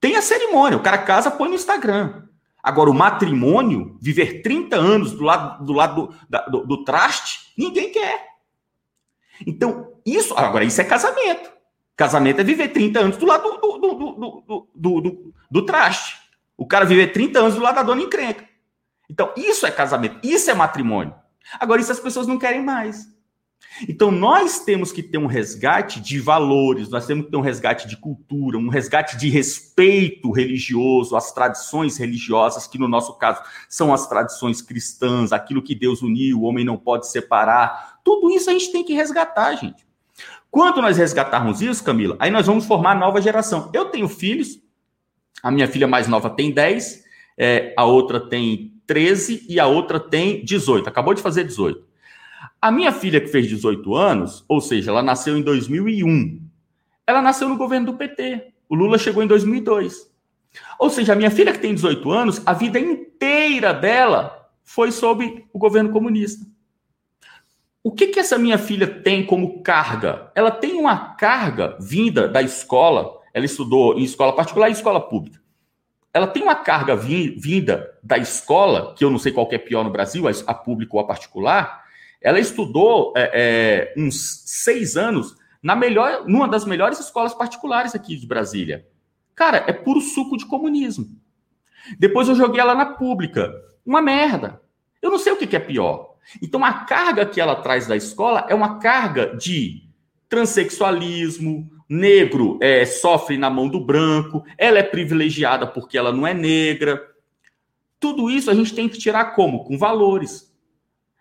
Tem 0.00 0.16
a 0.16 0.22
cerimônia, 0.22 0.76
o 0.76 0.82
cara 0.82 0.98
casa, 0.98 1.30
põe 1.30 1.48
no 1.48 1.54
Instagram. 1.54 2.27
Agora, 2.68 2.90
o 2.90 2.94
matrimônio, 2.94 3.96
viver 3.98 4.42
30 4.42 4.76
anos 4.76 5.12
do 5.12 5.24
lado 5.24 5.64
do, 5.64 5.72
lado 5.72 6.14
do, 6.28 6.50
do, 6.50 6.66
do 6.66 6.84
traste, 6.84 7.54
ninguém 7.56 7.90
quer. 7.90 8.26
Então, 9.46 9.94
isso. 10.04 10.34
Agora, 10.36 10.66
isso 10.66 10.78
é 10.78 10.84
casamento. 10.84 11.50
Casamento 11.96 12.42
é 12.42 12.44
viver 12.44 12.68
30 12.68 13.00
anos 13.00 13.16
do 13.16 13.24
lado 13.24 13.58
do, 13.58 13.78
do, 13.78 13.94
do, 13.94 14.68
do, 14.74 15.00
do, 15.00 15.34
do 15.50 15.64
traste. 15.64 16.18
O 16.58 16.66
cara 16.66 16.84
viver 16.84 17.10
30 17.10 17.38
anos 17.38 17.54
do 17.54 17.62
lado 17.62 17.76
da 17.76 17.82
dona 17.82 18.02
encrenca. 18.02 18.46
Então, 19.08 19.32
isso 19.34 19.64
é 19.64 19.70
casamento, 19.70 20.18
isso 20.22 20.50
é 20.50 20.54
matrimônio. 20.54 21.14
Agora, 21.58 21.80
isso 21.80 21.90
as 21.90 22.00
pessoas 22.00 22.26
não 22.26 22.38
querem 22.38 22.62
mais. 22.62 23.08
Então, 23.88 24.10
nós 24.10 24.64
temos 24.64 24.90
que 24.90 25.02
ter 25.02 25.18
um 25.18 25.26
resgate 25.26 26.00
de 26.00 26.18
valores, 26.18 26.88
nós 26.88 27.06
temos 27.06 27.26
que 27.26 27.30
ter 27.30 27.36
um 27.36 27.42
resgate 27.42 27.86
de 27.86 27.96
cultura, 27.96 28.58
um 28.58 28.68
resgate 28.68 29.16
de 29.16 29.28
respeito 29.28 30.30
religioso, 30.30 31.16
às 31.16 31.32
tradições 31.32 31.96
religiosas, 31.96 32.66
que 32.66 32.78
no 32.78 32.88
nosso 32.88 33.16
caso 33.18 33.42
são 33.68 33.92
as 33.92 34.08
tradições 34.08 34.60
cristãs, 34.60 35.32
aquilo 35.32 35.62
que 35.62 35.74
Deus 35.74 36.02
uniu, 36.02 36.40
o 36.40 36.42
homem 36.42 36.64
não 36.64 36.76
pode 36.76 37.08
separar. 37.08 38.00
Tudo 38.02 38.30
isso 38.30 38.50
a 38.50 38.52
gente 38.52 38.72
tem 38.72 38.84
que 38.84 38.94
resgatar, 38.94 39.54
gente. 39.54 39.86
Quando 40.50 40.80
nós 40.80 40.96
resgatarmos 40.96 41.60
isso, 41.60 41.84
Camila, 41.84 42.16
aí 42.18 42.30
nós 42.30 42.46
vamos 42.46 42.66
formar 42.66 42.94
nova 42.94 43.20
geração. 43.20 43.70
Eu 43.72 43.86
tenho 43.86 44.08
filhos, 44.08 44.60
a 45.42 45.50
minha 45.50 45.68
filha 45.68 45.86
mais 45.86 46.08
nova 46.08 46.30
tem 46.30 46.50
10, 46.50 47.04
é, 47.36 47.74
a 47.76 47.84
outra 47.84 48.18
tem 48.18 48.72
13 48.86 49.46
e 49.48 49.60
a 49.60 49.66
outra 49.66 50.00
tem 50.00 50.44
18, 50.44 50.88
acabou 50.88 51.14
de 51.14 51.22
fazer 51.22 51.44
18. 51.44 51.87
A 52.60 52.72
minha 52.72 52.90
filha, 52.90 53.20
que 53.20 53.28
fez 53.28 53.46
18 53.46 53.94
anos, 53.94 54.44
ou 54.48 54.60
seja, 54.60 54.90
ela 54.90 55.02
nasceu 55.02 55.36
em 55.36 55.42
2001, 55.42 56.40
ela 57.06 57.22
nasceu 57.22 57.48
no 57.48 57.56
governo 57.56 57.86
do 57.86 57.98
PT. 57.98 58.52
O 58.68 58.74
Lula 58.74 58.98
chegou 58.98 59.22
em 59.22 59.26
2002. 59.26 60.10
Ou 60.78 60.90
seja, 60.90 61.12
a 61.12 61.16
minha 61.16 61.30
filha, 61.30 61.52
que 61.52 61.60
tem 61.60 61.74
18 61.74 62.10
anos, 62.10 62.42
a 62.44 62.52
vida 62.52 62.78
inteira 62.78 63.72
dela 63.72 64.50
foi 64.64 64.90
sob 64.90 65.46
o 65.52 65.58
governo 65.58 65.90
comunista. 65.90 66.44
O 67.82 67.92
que, 67.92 68.08
que 68.08 68.20
essa 68.20 68.36
minha 68.36 68.58
filha 68.58 68.86
tem 68.86 69.24
como 69.24 69.62
carga? 69.62 70.30
Ela 70.34 70.50
tem 70.50 70.74
uma 70.74 71.14
carga 71.14 71.76
vinda 71.80 72.28
da 72.28 72.42
escola, 72.42 73.20
ela 73.32 73.46
estudou 73.46 73.98
em 73.98 74.02
escola 74.02 74.34
particular 74.34 74.68
e 74.68 74.72
escola 74.72 75.00
pública. 75.00 75.40
Ela 76.12 76.26
tem 76.26 76.42
uma 76.42 76.56
carga 76.56 76.96
vinda 76.96 77.96
da 78.02 78.18
escola, 78.18 78.94
que 78.94 79.04
eu 79.04 79.10
não 79.10 79.18
sei 79.18 79.30
qual 79.30 79.48
é 79.52 79.58
pior 79.58 79.84
no 79.84 79.90
Brasil, 79.90 80.24
a 80.46 80.54
pública 80.54 80.96
ou 80.96 81.00
a 81.00 81.06
particular, 81.06 81.84
ela 82.20 82.40
estudou 82.40 83.12
é, 83.16 83.30
é, 83.32 83.94
uns 83.96 84.42
seis 84.46 84.96
anos 84.96 85.36
na 85.62 85.76
melhor, 85.76 86.24
numa 86.26 86.48
das 86.48 86.64
melhores 86.64 86.98
escolas 86.98 87.34
particulares 87.34 87.94
aqui 87.94 88.16
de 88.16 88.26
Brasília. 88.26 88.86
Cara, 89.34 89.64
é 89.66 89.72
puro 89.72 90.00
suco 90.00 90.36
de 90.36 90.46
comunismo. 90.46 91.08
Depois 91.98 92.28
eu 92.28 92.34
joguei 92.34 92.60
ela 92.60 92.74
na 92.74 92.86
pública. 92.86 93.52
Uma 93.84 94.02
merda. 94.02 94.60
Eu 95.00 95.10
não 95.10 95.18
sei 95.18 95.32
o 95.32 95.36
que, 95.36 95.56
é 95.56 95.60
pior. 95.60 96.16
Então 96.42 96.64
a 96.64 96.72
carga 96.84 97.24
que 97.24 97.40
ela 97.40 97.56
traz 97.56 97.86
da 97.86 97.96
escola 97.96 98.46
é 98.48 98.54
uma 98.54 98.78
carga 98.78 99.36
de 99.36 99.88
transexualismo, 100.28 101.70
negro 101.88 102.58
é, 102.60 102.84
sofre 102.84 103.38
na 103.38 103.48
mão 103.48 103.66
do 103.66 103.80
branco, 103.80 104.44
ela 104.58 104.78
é 104.78 104.82
privilegiada 104.82 105.66
porque 105.66 105.96
ela 105.96 106.12
não 106.12 106.26
é 106.26 106.34
negra. 106.34 107.00
Tudo 107.98 108.28
isso 108.28 108.50
a 108.50 108.54
gente 108.54 108.74
tem 108.74 108.88
que 108.88 108.98
tirar 108.98 109.34
como? 109.34 109.64
Com 109.64 109.78
valores 109.78 110.47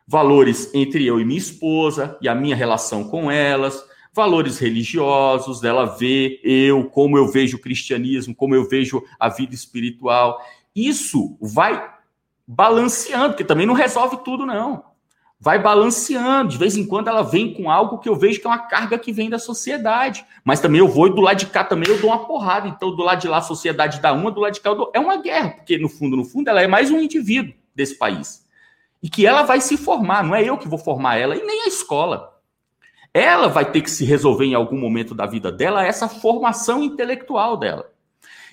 valores 0.08 0.74
entre 0.74 1.06
eu 1.06 1.20
e 1.20 1.26
minha 1.26 1.38
esposa 1.38 2.18
e 2.22 2.30
a 2.30 2.34
minha 2.34 2.56
relação 2.56 3.04
com 3.04 3.30
elas, 3.30 3.84
valores 4.14 4.58
religiosos, 4.58 5.60
dela 5.60 5.86
ver 5.86 6.40
eu, 6.44 6.86
como 6.86 7.18
eu 7.18 7.28
vejo 7.28 7.58
o 7.58 7.62
cristianismo, 7.62 8.34
como 8.34 8.56
eu 8.56 8.68
vejo 8.68 9.04
a 9.20 9.28
vida 9.28 9.54
espiritual. 9.54 10.40
Isso 10.74 11.38
vai 11.42 11.94
balanceando, 12.48 13.32
porque 13.32 13.44
também 13.44 13.68
não 13.68 13.74
resolve 13.74 14.18
tudo, 14.24 14.46
não. 14.46 14.86
Vai 15.40 15.62
balanceando. 15.62 16.50
De 16.50 16.58
vez 16.58 16.78
em 16.78 16.88
quando 16.88 17.10
ela 17.10 17.22
vem 17.22 17.54
com 17.54 17.70
algo 17.70 18.00
que 18.00 18.10
eu 18.10 18.16
vejo 18.16 18.40
que 18.40 18.48
é 18.48 18.50
uma 18.50 18.58
carga 18.58 18.98
que 18.98 19.12
vem 19.12 19.30
da 19.30 19.38
sociedade. 19.38 20.26
Mas 20.44 20.60
também 20.60 20.80
eu 20.80 20.88
vou 20.88 21.08
e 21.08 21.14
do 21.14 21.22
lado 21.22 21.38
de 21.38 21.46
cá 21.46 21.64
também 21.64 21.90
eu 21.90 22.00
dou 22.00 22.10
uma 22.10 22.26
porrada. 22.26 22.68
Então, 22.68 22.96
do 22.96 23.04
lado 23.04 23.22
de 23.22 23.28
lá 23.28 23.38
a 23.38 23.42
sociedade 23.42 24.02
dá 24.02 24.14
uma, 24.14 24.32
do 24.32 24.40
lado 24.40 24.54
de 24.54 24.62
cá 24.62 24.70
eu 24.70 24.76
dou. 24.76 24.92
É 24.96 25.00
uma 25.00 25.18
guerra, 25.18 25.50
porque 25.50 25.78
no 25.78 25.90
fundo, 25.90 26.16
no 26.16 26.24
fundo, 26.24 26.50
ela 26.50 26.62
é 26.62 26.66
mais 26.66 26.90
um 26.90 27.00
indivíduo 27.00 27.54
desse 27.76 27.96
país 27.96 28.47
e 29.08 29.10
que 29.10 29.26
ela 29.26 29.44
vai 29.44 29.62
se 29.62 29.78
formar, 29.78 30.22
não 30.22 30.36
é 30.36 30.44
eu 30.44 30.58
que 30.58 30.68
vou 30.68 30.78
formar 30.78 31.16
ela 31.16 31.34
e 31.34 31.42
nem 31.42 31.62
a 31.62 31.68
escola. 31.68 32.30
Ela 33.14 33.48
vai 33.48 33.72
ter 33.72 33.80
que 33.80 33.90
se 33.90 34.04
resolver 34.04 34.44
em 34.44 34.54
algum 34.54 34.78
momento 34.78 35.16
da 35.16 35.26
vida 35.26 35.50
dela 35.50 35.88
essa 35.88 36.10
formação 36.10 36.84
intelectual 36.84 37.56
dela. 37.56 37.90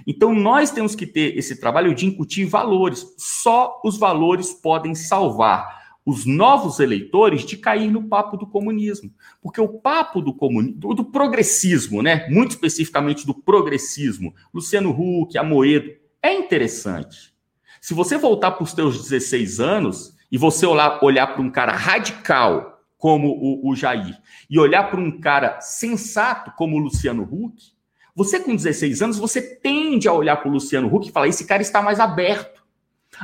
Então 0.07 0.33
nós 0.33 0.71
temos 0.71 0.95
que 0.95 1.09
ter 1.09 1.37
esse 1.37 1.59
trabalho 1.61 1.93
de 1.93 2.07
incutir 2.07 2.47
valores. 2.47 3.05
Só 3.19 3.81
os 3.85 3.99
valores 3.99 4.53
podem 4.53 4.95
salvar 4.95 5.97
os 6.07 6.25
novos 6.25 6.79
eleitores 6.79 7.45
de 7.45 7.57
cair 7.57 7.91
no 7.91 8.05
papo 8.05 8.37
do 8.37 8.47
comunismo. 8.47 9.13
Porque 9.43 9.61
o 9.61 9.81
papo 9.81 10.23
do 10.23 10.33
comunismo, 10.33 10.79
do, 10.79 10.95
do 10.95 11.05
progressismo, 11.05 12.01
né? 12.01 12.29
Muito 12.31 12.53
especificamente 12.53 13.27
do 13.27 13.35
progressismo, 13.35 14.33
Luciano 14.55 14.91
Huck, 14.93 15.37
Amoedo, 15.37 15.91
é 16.23 16.33
interessante. 16.33 17.35
Se 17.81 17.93
você 17.93 18.17
voltar 18.17 18.53
para 18.53 18.63
os 18.63 18.71
seus 18.71 19.03
16 19.03 19.59
anos, 19.59 20.14
e 20.31 20.39
você 20.39 20.67
olhar, 20.67 20.99
olhar 21.03 21.27
para 21.29 21.43
um 21.43 21.51
cara 21.51 21.73
radical 21.73 22.81
como 22.97 23.29
o, 23.29 23.69
o 23.71 23.77
Jair 23.77 24.17
e 24.49 24.59
olhar 24.59 24.91
para 24.91 25.01
um 25.01 25.21
cara 25.21 25.61
sensato 25.61 26.53
como 26.57 26.77
o 26.77 26.79
Luciano 26.79 27.23
Huck, 27.23 27.75
você 28.15 28.39
com 28.39 28.55
16 28.55 29.03
anos, 29.03 29.19
você 29.19 29.43
tende 29.43 30.07
a 30.07 30.13
olhar 30.13 30.37
para 30.37 30.49
o 30.49 30.53
Luciano 30.53 30.87
Huck 30.95 31.09
e 31.09 31.13
falar: 31.13 31.29
esse 31.29 31.47
cara 31.47 31.63
está 31.63 31.83
mais 31.83 31.99
aberto. 31.99 32.63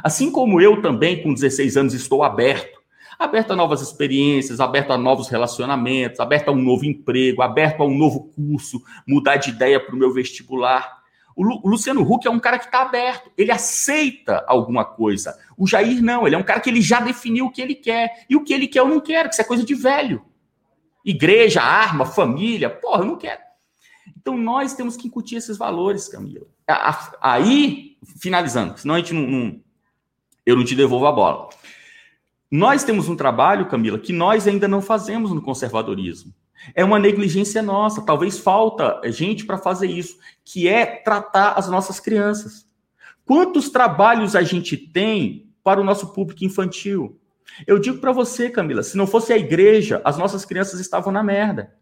Assim 0.02 0.30
como 0.30 0.60
eu 0.60 0.82
também, 0.82 1.22
com 1.22 1.32
16 1.32 1.76
anos, 1.76 1.94
estou 1.94 2.22
aberto. 2.22 2.80
Aberto 3.18 3.52
a 3.52 3.56
novas 3.56 3.82
experiências, 3.82 4.60
aberto 4.60 4.92
a 4.92 4.98
novos 4.98 5.28
relacionamentos, 5.28 6.20
aberto 6.20 6.48
a 6.48 6.52
um 6.52 6.62
novo 6.62 6.84
emprego, 6.86 7.42
aberto 7.42 7.82
a 7.82 7.86
um 7.86 7.96
novo 7.96 8.30
curso, 8.34 8.82
mudar 9.06 9.36
de 9.36 9.50
ideia 9.50 9.78
para 9.78 9.94
o 9.94 9.98
meu 9.98 10.12
vestibular. 10.12 10.99
O, 11.40 11.42
Lu, 11.42 11.60
o 11.64 11.68
Luciano 11.70 12.02
Huck 12.02 12.28
é 12.28 12.30
um 12.30 12.38
cara 12.38 12.58
que 12.58 12.66
está 12.66 12.82
aberto, 12.82 13.32
ele 13.34 13.50
aceita 13.50 14.44
alguma 14.46 14.84
coisa. 14.84 15.38
O 15.56 15.66
Jair 15.66 16.02
não, 16.02 16.26
ele 16.26 16.36
é 16.36 16.38
um 16.38 16.42
cara 16.42 16.60
que 16.60 16.68
ele 16.68 16.82
já 16.82 17.00
definiu 17.00 17.46
o 17.46 17.50
que 17.50 17.62
ele 17.62 17.74
quer. 17.74 18.26
E 18.28 18.36
o 18.36 18.44
que 18.44 18.52
ele 18.52 18.68
quer 18.68 18.80
eu 18.80 18.88
não 18.88 19.00
quero, 19.00 19.30
que 19.30 19.36
isso 19.36 19.40
é 19.40 19.44
coisa 19.46 19.64
de 19.64 19.74
velho. 19.74 20.22
Igreja, 21.02 21.62
arma, 21.62 22.04
família, 22.04 22.68
porra, 22.68 23.00
eu 23.00 23.06
não 23.06 23.16
quero. 23.16 23.40
Então 24.18 24.36
nós 24.36 24.74
temos 24.74 24.98
que 24.98 25.08
incutir 25.08 25.38
esses 25.38 25.56
valores, 25.56 26.08
Camila. 26.08 26.46
Aí, 27.22 27.96
finalizando, 28.20 28.76
senão 28.76 28.96
a 28.96 28.98
gente 28.98 29.14
não, 29.14 29.22
não 29.22 29.60
eu 30.44 30.54
não 30.54 30.64
te 30.64 30.74
devolvo 30.74 31.06
a 31.06 31.12
bola. 31.12 31.48
Nós 32.50 32.84
temos 32.84 33.08
um 33.08 33.16
trabalho, 33.16 33.66
Camila, 33.66 33.98
que 33.98 34.12
nós 34.12 34.46
ainda 34.46 34.68
não 34.68 34.82
fazemos 34.82 35.32
no 35.32 35.40
conservadorismo. 35.40 36.34
É 36.74 36.84
uma 36.84 36.98
negligência 36.98 37.62
nossa, 37.62 38.02
talvez 38.02 38.38
falta 38.38 39.00
gente 39.06 39.44
para 39.44 39.58
fazer 39.58 39.86
isso, 39.86 40.18
que 40.44 40.68
é 40.68 40.84
tratar 40.84 41.52
as 41.52 41.68
nossas 41.68 41.98
crianças. 41.98 42.66
Quantos 43.24 43.70
trabalhos 43.70 44.34
a 44.34 44.42
gente 44.42 44.76
tem 44.76 45.52
para 45.62 45.80
o 45.80 45.84
nosso 45.84 46.12
público 46.12 46.44
infantil? 46.44 47.18
Eu 47.66 47.78
digo 47.78 47.98
para 47.98 48.12
você, 48.12 48.50
Camila, 48.50 48.82
se 48.82 48.96
não 48.96 49.06
fosse 49.06 49.32
a 49.32 49.38
igreja, 49.38 50.00
as 50.04 50.16
nossas 50.16 50.44
crianças 50.44 50.80
estavam 50.80 51.12
na 51.12 51.22
merda. 51.22 51.74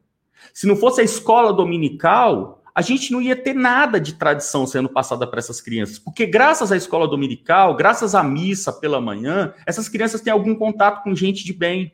Se 0.53 0.66
não 0.66 0.76
fosse 0.76 1.01
a 1.01 1.05
escola 1.05 1.53
dominical, 1.53 2.62
a 2.74 2.81
gente 2.81 3.11
não 3.12 3.20
ia 3.20 3.35
ter 3.35 3.55
nada 3.55 4.01
de 4.01 4.14
tradição 4.14 4.66
sendo 4.66 4.89
passada 4.89 5.26
para 5.26 5.41
essas 5.41 5.61
crianças. 5.61 5.99
Porque 5.99 6.24
graças 6.26 6.70
à 6.70 6.76
escola 6.76 7.09
dominical, 7.09 7.74
graças 7.74 8.14
à 8.14 8.22
missa 8.22 8.72
pela 8.72 9.01
manhã, 9.01 9.53
essas 9.66 9.89
crianças 9.89 10.20
têm 10.20 10.33
algum 10.33 10.55
contato 10.55 11.03
com 11.03 11.14
gente 11.14 11.45
de 11.45 11.53
bem. 11.53 11.93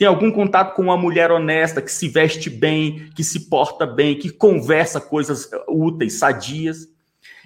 Tem 0.00 0.08
algum 0.08 0.30
contato 0.30 0.74
com 0.74 0.80
uma 0.80 0.96
mulher 0.96 1.30
honesta, 1.30 1.82
que 1.82 1.92
se 1.92 2.08
veste 2.08 2.48
bem, 2.48 3.10
que 3.14 3.22
se 3.22 3.50
porta 3.50 3.86
bem, 3.86 4.18
que 4.18 4.30
conversa 4.30 4.98
coisas 4.98 5.50
úteis, 5.68 6.14
sadias. 6.14 6.88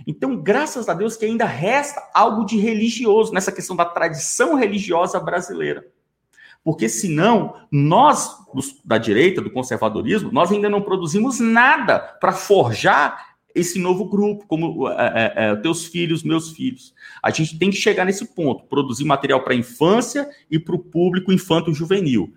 Então, 0.07 0.37
graças 0.37 0.89
a 0.89 0.95
Deus 0.95 1.17
que 1.17 1.25
ainda 1.25 1.47
resta 1.47 2.01
algo 2.15 2.47
de 2.47 2.57
religioso 2.57 3.35
nessa 3.35 3.51
questão 3.51 3.75
da 3.75 3.85
tradição 3.85 4.55
religiosa 4.55 5.19
brasileira. 5.19 5.85
Porque 6.63 6.89
senão, 6.89 7.57
nós, 7.73 8.31
da 8.85 8.99
direita, 8.99 9.41
do 9.41 9.51
conservadorismo, 9.51 10.31
nós 10.31 10.53
ainda 10.53 10.71
não 10.71 10.81
produzimos 10.81 11.41
nada 11.41 11.99
para 11.99 12.31
forjar 12.31 13.35
esse 13.53 13.81
novo 13.81 14.05
grupo, 14.05 14.47
como 14.47 14.89
é, 14.91 15.33
é, 15.35 15.57
teus 15.57 15.87
filhos, 15.87 16.23
meus 16.23 16.53
filhos. 16.53 16.95
A 17.21 17.31
gente 17.31 17.59
tem 17.59 17.71
que 17.71 17.77
chegar 17.77 18.05
nesse 18.05 18.27
ponto, 18.27 18.63
produzir 18.67 19.05
material 19.05 19.43
para 19.43 19.55
a 19.55 19.57
infância 19.57 20.31
e 20.49 20.57
para 20.57 20.77
o 20.77 20.79
público 20.79 21.33
infanto-juvenil. 21.33 22.33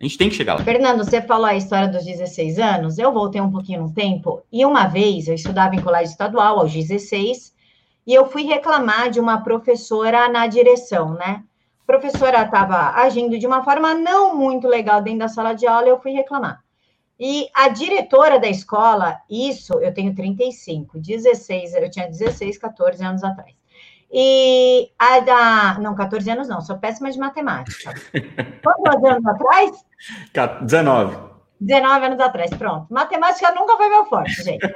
A 0.00 0.04
gente 0.04 0.18
tem 0.18 0.28
que 0.28 0.36
chegar 0.36 0.54
lá. 0.54 0.64
Fernando, 0.64 1.04
você 1.04 1.20
falou 1.20 1.46
a 1.46 1.56
história 1.56 1.88
dos 1.88 2.04
16 2.04 2.58
anos. 2.58 2.98
Eu 2.98 3.12
voltei 3.12 3.40
um 3.40 3.50
pouquinho 3.50 3.82
no 3.82 3.92
tempo 3.92 4.42
e 4.52 4.64
uma 4.64 4.86
vez 4.86 5.26
eu 5.26 5.34
estudava 5.34 5.74
em 5.74 5.80
colégio 5.80 6.12
estadual 6.12 6.60
aos 6.60 6.72
16 6.72 7.52
e 8.06 8.14
eu 8.14 8.26
fui 8.26 8.44
reclamar 8.44 9.10
de 9.10 9.18
uma 9.18 9.42
professora 9.42 10.28
na 10.28 10.46
direção, 10.46 11.14
né? 11.14 11.42
professora 11.88 12.42
estava 12.42 12.90
agindo 13.00 13.38
de 13.38 13.46
uma 13.46 13.64
forma 13.64 13.94
não 13.94 14.36
muito 14.36 14.68
legal 14.68 15.00
dentro 15.00 15.20
da 15.20 15.28
sala 15.28 15.54
de 15.54 15.66
aula, 15.66 15.88
eu 15.88 15.98
fui 15.98 16.12
reclamar. 16.12 16.62
E 17.18 17.48
a 17.54 17.68
diretora 17.68 18.38
da 18.38 18.46
escola, 18.46 19.18
isso 19.28 19.72
eu 19.80 19.92
tenho 19.94 20.14
35, 20.14 20.98
16, 20.98 21.74
eu 21.74 21.90
tinha 21.90 22.06
16, 22.06 22.58
14 22.58 23.02
anos 23.02 23.24
atrás. 23.24 23.54
E 24.10 24.90
a 24.98 25.20
da. 25.20 25.78
Não, 25.80 25.94
14 25.94 26.30
anos 26.30 26.48
não, 26.48 26.60
sou 26.60 26.78
péssima 26.78 27.10
de 27.10 27.18
matemática. 27.18 27.92
Quantos 28.62 29.04
anos 29.04 29.26
atrás? 29.26 29.84
19. 30.62 31.28
19 31.60 32.06
anos 32.06 32.20
atrás, 32.20 32.50
pronto. 32.54 32.86
Matemática 32.92 33.54
nunca 33.54 33.76
foi 33.76 33.88
meu 33.88 34.06
forte, 34.06 34.40
gente. 34.42 34.74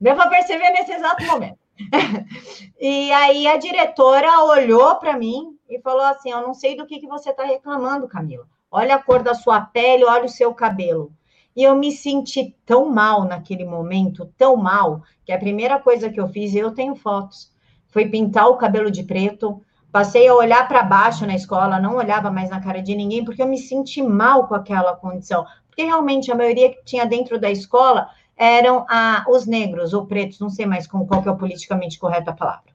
Deu 0.00 0.16
para 0.16 0.30
perceber 0.30 0.70
nesse 0.70 0.92
exato 0.92 1.24
momento. 1.24 1.58
e 2.78 3.10
aí 3.12 3.46
a 3.46 3.56
diretora 3.56 4.44
olhou 4.44 4.96
para 4.96 5.16
mim 5.16 5.56
e 5.68 5.80
falou 5.80 6.02
assim: 6.02 6.30
Eu 6.30 6.42
não 6.42 6.52
sei 6.52 6.76
do 6.76 6.86
que, 6.86 7.00
que 7.00 7.06
você 7.06 7.30
está 7.30 7.44
reclamando, 7.44 8.08
Camila. 8.08 8.46
Olha 8.70 8.96
a 8.96 9.02
cor 9.02 9.22
da 9.22 9.34
sua 9.34 9.60
pele, 9.60 10.04
olha 10.04 10.26
o 10.26 10.28
seu 10.28 10.54
cabelo. 10.54 11.12
E 11.56 11.64
eu 11.64 11.74
me 11.74 11.90
senti 11.90 12.54
tão 12.64 12.88
mal 12.88 13.24
naquele 13.24 13.64
momento, 13.64 14.32
tão 14.38 14.56
mal, 14.56 15.02
que 15.24 15.32
a 15.32 15.38
primeira 15.38 15.80
coisa 15.80 16.08
que 16.08 16.20
eu 16.20 16.28
fiz, 16.28 16.54
eu 16.54 16.72
tenho 16.72 16.94
fotos, 16.94 17.49
foi 17.90 18.06
pintar 18.08 18.48
o 18.48 18.56
cabelo 18.56 18.90
de 18.90 19.02
preto. 19.02 19.62
Passei 19.92 20.28
a 20.28 20.34
olhar 20.34 20.66
para 20.68 20.82
baixo 20.82 21.26
na 21.26 21.34
escola, 21.34 21.80
não 21.80 21.96
olhava 21.96 22.30
mais 22.30 22.48
na 22.50 22.60
cara 22.60 22.80
de 22.80 22.94
ninguém, 22.94 23.24
porque 23.24 23.42
eu 23.42 23.48
me 23.48 23.58
senti 23.58 24.00
mal 24.02 24.46
com 24.46 24.54
aquela 24.54 24.94
condição. 24.94 25.44
Porque 25.68 25.82
realmente 25.82 26.30
a 26.30 26.36
maioria 26.36 26.70
que 26.70 26.84
tinha 26.84 27.04
dentro 27.04 27.38
da 27.38 27.50
escola 27.50 28.08
eram 28.36 28.86
ah, 28.88 29.24
os 29.28 29.46
negros 29.46 29.92
ou 29.92 30.06
pretos, 30.06 30.40
não 30.40 30.48
sei 30.48 30.64
mais 30.64 30.86
como, 30.86 31.06
qual 31.06 31.22
que 31.22 31.28
é 31.28 31.32
o 31.32 31.36
politicamente 31.36 31.98
correto 31.98 32.30
a 32.30 32.34
palavra. 32.34 32.70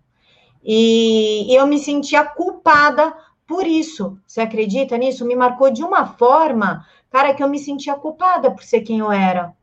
E, 0.63 1.51
e 1.51 1.55
eu 1.55 1.65
me 1.65 1.79
sentia 1.79 2.25
culpada 2.25 3.13
por 3.47 3.65
isso. 3.65 4.17
Você 4.25 4.41
acredita 4.41 4.97
nisso? 4.97 5.25
Me 5.25 5.35
marcou 5.35 5.71
de 5.71 5.83
uma 5.83 6.05
forma, 6.05 6.85
cara, 7.11 7.33
que 7.33 7.43
eu 7.43 7.49
me 7.49 7.59
sentia 7.59 7.95
culpada 7.95 8.51
por 8.51 8.63
ser 8.63 8.81
quem 8.81 8.99
eu 8.99 9.11
era. 9.11 9.53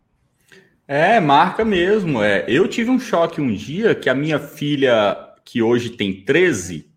É, 0.86 1.20
marca 1.20 1.64
mesmo. 1.64 2.22
É. 2.22 2.44
Eu 2.48 2.68
tive 2.68 2.90
um 2.90 2.98
choque 2.98 3.40
um 3.40 3.52
dia 3.52 3.94
que 3.94 4.08
a 4.08 4.14
minha 4.14 4.38
filha, 4.38 5.16
que 5.44 5.62
hoje 5.62 5.90
tem 5.90 6.24
13, 6.24 6.90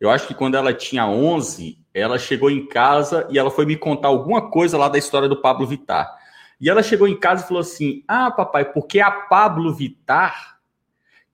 eu 0.00 0.10
acho 0.10 0.26
que 0.26 0.34
quando 0.34 0.56
ela 0.56 0.72
tinha 0.72 1.06
11, 1.06 1.78
ela 1.92 2.18
chegou 2.18 2.50
em 2.50 2.66
casa 2.66 3.26
e 3.30 3.38
ela 3.38 3.50
foi 3.50 3.66
me 3.66 3.76
contar 3.76 4.08
alguma 4.08 4.50
coisa 4.50 4.78
lá 4.78 4.88
da 4.88 4.98
história 4.98 5.28
do 5.28 5.40
Pablo 5.40 5.66
Vittar. 5.66 6.18
E 6.60 6.68
ela 6.68 6.82
chegou 6.82 7.08
em 7.08 7.18
casa 7.18 7.44
e 7.44 7.48
falou 7.48 7.60
assim: 7.60 8.04
Ah, 8.06 8.30
papai, 8.30 8.64
porque 8.64 9.00
a 9.00 9.10
Pablo 9.10 9.74
Vittar 9.74 10.60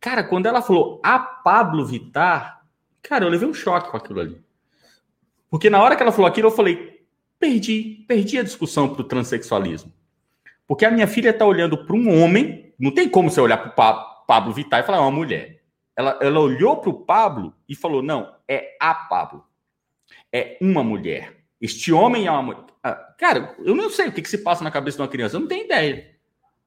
Cara, 0.01 0.23
quando 0.23 0.47
ela 0.47 0.63
falou 0.63 1.01
a 1.03 1.19
Pablo 1.19 1.85
Vittar, 1.85 2.63
cara, 3.03 3.25
eu 3.25 3.29
levei 3.29 3.49
um 3.49 3.55
choque 3.55 3.91
com 3.91 3.97
aquilo 3.97 4.21
ali. 4.21 4.41
Porque 5.51 5.71
na 5.71 5.83
hora 5.83 5.97
que 5.97 6.03
ela 6.03 6.13
falou 6.13 6.29
aquilo, 6.29 6.49
eu 6.49 6.53
falei, 6.53 7.05
perdi, 7.39 8.05
perdi 8.07 8.39
a 8.39 8.43
discussão 8.43 8.89
para 8.89 9.01
o 9.01 9.05
transexualismo. 9.05 9.93
Porque 10.67 10.85
a 10.85 10.91
minha 10.91 11.07
filha 11.07 11.31
está 11.31 11.45
olhando 11.45 11.85
para 11.85 11.97
um 11.97 12.23
homem, 12.23 12.73
não 12.79 12.93
tem 12.93 13.09
como 13.09 13.31
você 13.31 13.41
olhar 13.41 13.57
para 13.57 13.91
o 13.91 14.27
Pablo 14.27 14.53
Vittar 14.53 14.81
e 14.81 14.83
falar, 14.85 14.99
é 14.99 15.01
uma 15.01 15.11
mulher. 15.11 15.56
Ela, 15.97 16.19
ela 16.21 16.41
olhou 16.41 16.77
para 16.77 16.91
o 16.91 17.01
Pablo 17.05 17.55
e 17.69 17.75
falou, 17.75 18.03
não, 18.03 18.35
é 18.47 18.77
a 18.79 18.95
Pablo. 18.95 19.45
É 20.33 20.59
uma 20.61 20.85
mulher. 20.85 21.35
Este 21.61 21.93
homem 21.93 22.27
é 22.27 22.31
uma 22.31 22.43
mulher. 22.43 22.65
Ah, 22.83 22.95
cara, 23.19 23.57
eu 23.65 23.75
não 23.75 23.89
sei 23.89 24.09
o 24.09 24.13
que, 24.13 24.23
que 24.23 24.29
se 24.29 24.39
passa 24.39 24.63
na 24.63 24.71
cabeça 24.71 24.99
de 24.99 25.03
uma 25.03 25.09
criança, 25.09 25.37
eu 25.37 25.41
não 25.41 25.49
tenho 25.49 25.65
ideia. 25.65 26.15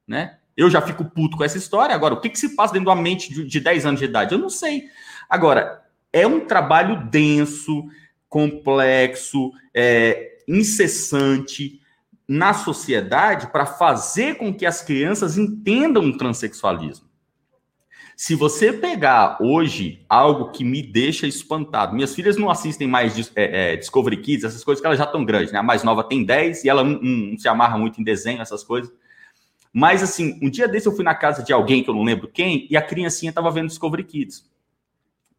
Né? 0.08 0.40
Eu 0.58 0.70
já 0.70 0.82
fico 0.82 1.06
puto 1.06 1.38
com 1.38 1.44
essa 1.44 1.58
história. 1.58 1.96
Agora, 1.96 2.16
o 2.16 2.20
que, 2.20 2.30
que 2.30 2.40
se 2.40 2.56
passa 2.56 2.74
dentro 2.74 2.88
da 2.88 2.96
mente 2.96 3.34
de, 3.34 3.46
de 3.46 3.60
10 3.60 3.86
anos 3.86 4.00
de 4.00 4.06
idade? 4.06 4.34
Eu 4.34 4.40
não 4.40 4.50
sei. 4.50 4.86
Agora, 5.30 5.86
é 6.12 6.26
um 6.26 6.40
trabalho 6.42 7.08
denso, 7.10 7.86
complexo, 8.28 9.52
é, 9.74 10.40
incessante 10.48 11.80
na 12.28 12.54
sociedade 12.54 13.48
para 13.48 13.66
fazer 13.66 14.36
com 14.36 14.54
que 14.54 14.66
as 14.66 14.82
crianças 14.82 15.38
entendam 15.38 16.04
o 16.04 16.18
transexualismo. 16.18 17.09
Se 18.20 18.36
você 18.36 18.74
pegar 18.74 19.38
hoje 19.40 20.06
algo 20.10 20.52
que 20.52 20.62
me 20.62 20.84
deixa 20.84 21.26
espantado, 21.26 21.96
minhas 21.96 22.14
filhas 22.14 22.36
não 22.36 22.50
assistem 22.50 22.86
mais 22.86 23.32
é, 23.34 23.72
é, 23.72 23.78
Discovery 23.78 24.18
Kids, 24.18 24.44
essas 24.44 24.62
coisas 24.62 24.82
que 24.82 24.86
elas 24.86 25.00
já 25.00 25.06
estão 25.06 25.24
grandes, 25.24 25.54
né? 25.54 25.60
A 25.60 25.64
mais 25.64 25.84
nova 25.84 26.04
tem 26.04 26.26
10 26.26 26.66
e 26.66 26.70
ela 26.70 26.84
não, 26.84 27.38
se 27.38 27.48
amarra 27.48 27.78
muito 27.78 28.02
em 28.02 28.04
desenho, 28.04 28.42
essas 28.42 28.62
coisas. 28.62 28.92
Mas, 29.72 30.04
assim, 30.04 30.38
um 30.44 30.50
dia 30.50 30.68
desse 30.68 30.86
eu 30.86 30.92
fui 30.94 31.06
na 31.06 31.16
casa 31.16 31.42
de 31.42 31.54
alguém 31.54 31.82
que 31.82 31.90
eu 31.90 31.94
não 31.94 32.04
lembro 32.04 32.28
quem, 32.28 32.68
e 32.70 32.76
a 32.76 32.82
criancinha 32.82 33.30
estava 33.30 33.50
vendo 33.52 33.70
Discovery 33.70 34.04
Kids. 34.04 34.46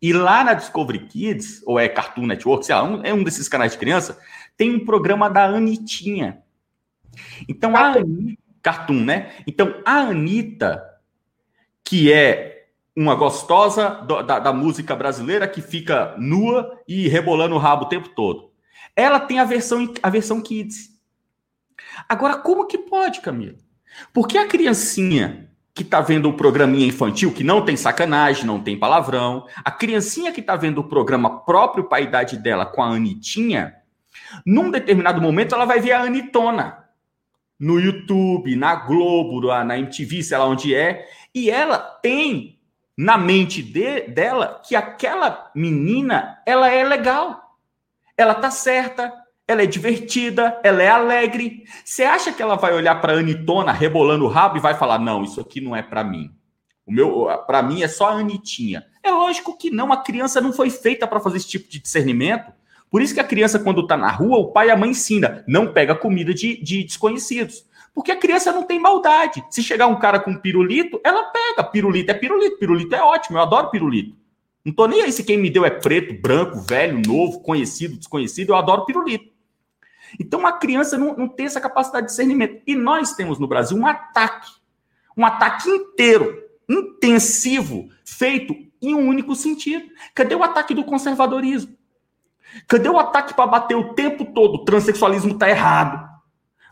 E 0.01 0.15
lá 0.15 0.43
na 0.43 0.55
Discovery 0.55 1.01
Kids, 1.01 1.63
ou 1.67 1.79
é 1.79 1.87
Cartoon 1.87 2.27
Network, 2.27 2.65
sei 2.65 2.75
lá, 2.75 2.83
um, 2.83 3.05
é 3.05 3.13
um 3.13 3.23
desses 3.23 3.47
canais 3.47 3.73
de 3.73 3.79
criança, 3.79 4.19
tem 4.57 4.75
um 4.75 4.87
programa 4.87 5.29
da 5.29 5.45
Anitinha. 5.45 6.43
Então, 7.47 7.77
a 7.77 7.93
Anitta, 7.93 8.43
Cartoon, 8.63 9.05
né? 9.05 9.35
Então, 9.47 9.83
a 9.85 9.97
Anitta, 9.99 10.83
que 11.85 12.11
é 12.11 12.60
uma 12.97 13.15
gostosa 13.15 13.91
do, 14.07 14.23
da, 14.23 14.39
da 14.39 14.53
música 14.53 14.95
brasileira 14.95 15.47
que 15.47 15.63
fica 15.63 16.15
nua 16.19 16.79
e 16.87 17.09
rebolando 17.09 17.55
o 17.55 17.59
rabo 17.59 17.85
o 17.85 17.89
tempo 17.89 18.09
todo. 18.11 18.51
Ela 18.95 19.21
tem 19.21 19.39
a 19.39 19.45
versão, 19.45 19.93
a 20.03 20.11
versão 20.11 20.41
Kids. 20.41 20.91
Agora, 22.09 22.37
como 22.37 22.67
que 22.67 22.79
pode, 22.79 23.21
Camila? 23.21 23.57
Porque 24.13 24.37
a 24.37 24.47
criancinha 24.47 25.51
que 25.75 25.83
está 25.83 26.01
vendo 26.01 26.29
o 26.29 26.37
programinha 26.37 26.87
infantil, 26.87 27.33
que 27.33 27.45
não 27.45 27.65
tem 27.65 27.77
sacanagem, 27.77 28.45
não 28.45 28.61
tem 28.61 28.79
palavrão, 28.79 29.47
a 29.65 29.71
criancinha 29.71 30.33
que 30.33 30.41
está 30.41 30.57
vendo 30.57 30.79
o 30.79 30.89
programa 30.89 31.45
próprio 31.45 31.85
para 31.85 31.99
a 31.99 32.03
idade 32.03 32.37
dela 32.37 32.67
com 32.67 32.83
a 32.83 32.89
Anitinha, 32.89 33.75
num 34.45 34.71
determinado 34.71 35.21
momento 35.21 35.55
ela 35.55 35.65
vai 35.65 35.81
ver 35.81 35.93
a 35.93 36.03
Anitona 36.03 36.85
no 37.59 37.79
YouTube, 37.79 38.57
na 38.57 38.75
Globo, 38.75 39.41
na 39.65 39.79
MTV, 39.79 40.23
sei 40.23 40.39
lá 40.39 40.47
onde 40.47 40.75
é, 40.75 41.07
e 41.35 41.51
ela 41.51 41.79
tem 41.79 42.60
na 43.01 43.17
mente 43.17 43.63
de, 43.63 44.03
dela 44.03 44.61
que 44.63 44.77
aquela 44.77 45.51
menina, 45.55 46.39
ela 46.45 46.71
é 46.71 46.85
legal. 46.85 47.57
Ela 48.15 48.35
tá 48.35 48.51
certa, 48.51 49.11
ela 49.49 49.63
é 49.63 49.67
divertida, 49.67 50.61
ela 50.63 50.83
é 50.83 50.89
alegre. 50.89 51.65
Você 51.83 52.03
acha 52.05 52.31
que 52.31 52.43
ela 52.43 52.57
vai 52.57 52.75
olhar 52.75 53.01
para 53.01 53.15
Anitona 53.15 53.73
rebolando 53.73 54.27
o 54.27 54.29
rabo 54.29 54.59
e 54.59 54.61
vai 54.61 54.75
falar: 54.75 54.99
"Não, 54.99 55.25
isso 55.25 55.41
aqui 55.41 55.63
não 55.63 55.75
é 55.75 55.83
para 55.83 56.05
mim"? 56.05 56.31
O 56.85 56.93
meu, 56.93 57.27
para 57.47 57.63
mim 57.63 57.83
é 57.83 57.89
só 57.89 58.11
a 58.11 58.17
Anitinha. 58.17 58.85
É 59.03 59.11
lógico 59.11 59.57
que 59.57 59.71
não, 59.71 59.91
a 59.95 60.03
criança 60.03 60.39
não 60.39 60.53
foi 60.53 60.69
feita 60.69 61.07
para 61.07 61.21
fazer 61.21 61.39
esse 61.39 61.49
tipo 61.49 61.71
de 61.71 61.79
discernimento. 61.79 62.53
Por 62.91 63.01
isso 63.01 63.15
que 63.15 63.21
a 63.21 63.25
criança, 63.25 63.59
quando 63.59 63.81
está 63.81 63.97
na 63.97 64.11
rua, 64.11 64.37
o 64.37 64.53
pai 64.53 64.69
e 64.69 64.71
a 64.71 64.77
mãe 64.77 64.91
ensina, 64.91 65.43
não 65.49 65.73
pega 65.73 65.95
comida 65.95 66.35
de, 66.35 66.63
de 66.63 66.85
desconhecidos. 66.85 67.65
Porque 68.01 68.13
a 68.13 68.17
criança 68.17 68.51
não 68.51 68.63
tem 68.63 68.81
maldade. 68.81 69.45
Se 69.51 69.63
chegar 69.63 69.87
um 69.87 69.99
cara 69.99 70.19
com 70.19 70.35
pirulito, 70.35 70.99
ela 71.05 71.25
pega. 71.25 71.63
Pirulito 71.63 72.11
é 72.11 72.15
pirulito, 72.15 72.57
pirulito 72.57 72.95
é 72.95 73.03
ótimo, 73.03 73.37
eu 73.37 73.43
adoro 73.43 73.69
pirulito. 73.69 74.17
Não 74.65 74.73
tô 74.73 74.87
nem 74.87 75.03
aí 75.03 75.13
se 75.13 75.23
quem 75.23 75.37
me 75.37 75.51
deu 75.51 75.67
é 75.67 75.71
preto, 75.71 76.19
branco, 76.19 76.59
velho, 76.63 77.03
novo, 77.07 77.41
conhecido, 77.41 77.99
desconhecido, 77.99 78.53
eu 78.53 78.57
adoro 78.57 78.87
pirulito. 78.87 79.31
Então 80.19 80.47
a 80.47 80.53
criança 80.55 80.97
não, 80.97 81.15
não 81.15 81.29
tem 81.29 81.45
essa 81.45 81.61
capacidade 81.61 82.07
de 82.07 82.13
discernimento. 82.13 82.63
E 82.67 82.75
nós 82.75 83.13
temos 83.13 83.39
no 83.39 83.47
Brasil 83.47 83.77
um 83.77 83.87
ataque, 83.87 84.51
um 85.15 85.27
ataque 85.27 85.69
inteiro 85.69 86.43
intensivo, 86.67 87.91
feito 88.03 88.57
em 88.81 88.95
um 88.95 89.09
único 89.09 89.35
sentido. 89.35 89.85
Cadê 90.15 90.35
o 90.35 90.43
ataque 90.43 90.73
do 90.73 90.85
conservadorismo? 90.85 91.77
Cadê 92.67 92.89
o 92.89 92.99
ataque 92.99 93.35
para 93.35 93.47
bater 93.47 93.75
o 93.75 93.93
tempo 93.93 94.25
todo? 94.33 94.55
O 94.55 94.65
transexualismo 94.65 95.33
está 95.35 95.51
errado. 95.51 96.10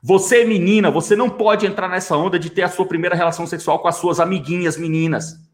Você, 0.03 0.45
menina, 0.45 0.91
você 0.91 1.17
não 1.17 1.29
pode 1.29 1.67
entrar 1.67 1.89
nessa 1.89 2.17
onda 2.17 2.39
de 2.39 2.51
ter 2.51 2.63
a 2.63 2.69
sua 2.69 2.87
primeira 2.87 3.17
relação 3.17 3.47
sexual 3.47 3.79
com 3.79 3.89
as 3.89 3.97
suas 3.97 4.21
amiguinhas 4.21 4.77
meninas. 4.77 5.47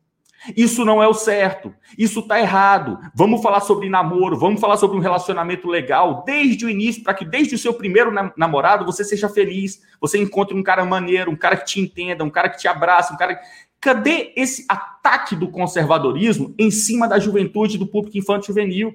Isso 0.54 0.84
não 0.84 1.02
é 1.02 1.08
o 1.08 1.14
certo. 1.14 1.72
Isso 1.96 2.20
está 2.20 2.38
errado. 2.38 2.98
Vamos 3.14 3.42
falar 3.42 3.60
sobre 3.60 3.88
namoro, 3.88 4.38
vamos 4.38 4.60
falar 4.60 4.76
sobre 4.76 4.96
um 4.96 5.00
relacionamento 5.00 5.66
legal 5.68 6.22
desde 6.26 6.66
o 6.66 6.68
início, 6.68 7.02
para 7.02 7.14
que 7.14 7.24
desde 7.24 7.54
o 7.54 7.58
seu 7.58 7.72
primeiro 7.72 8.12
namorado 8.36 8.84
você 8.84 9.02
seja 9.02 9.28
feliz. 9.28 9.80
Você 10.00 10.18
encontre 10.18 10.54
um 10.54 10.62
cara 10.62 10.84
maneiro, 10.84 11.30
um 11.30 11.36
cara 11.36 11.56
que 11.56 11.64
te 11.64 11.80
entenda, 11.80 12.22
um 12.22 12.30
cara 12.30 12.50
que 12.50 12.58
te 12.58 12.68
abraça, 12.68 13.14
um 13.14 13.16
cara 13.16 13.40
Cadê 13.84 14.32
esse 14.34 14.64
ataque 14.66 15.36
do 15.36 15.50
conservadorismo 15.50 16.54
em 16.58 16.70
cima 16.70 17.06
da 17.06 17.18
juventude, 17.18 17.76
do 17.76 17.86
público 17.86 18.16
infantil 18.16 18.54
juvenil? 18.54 18.94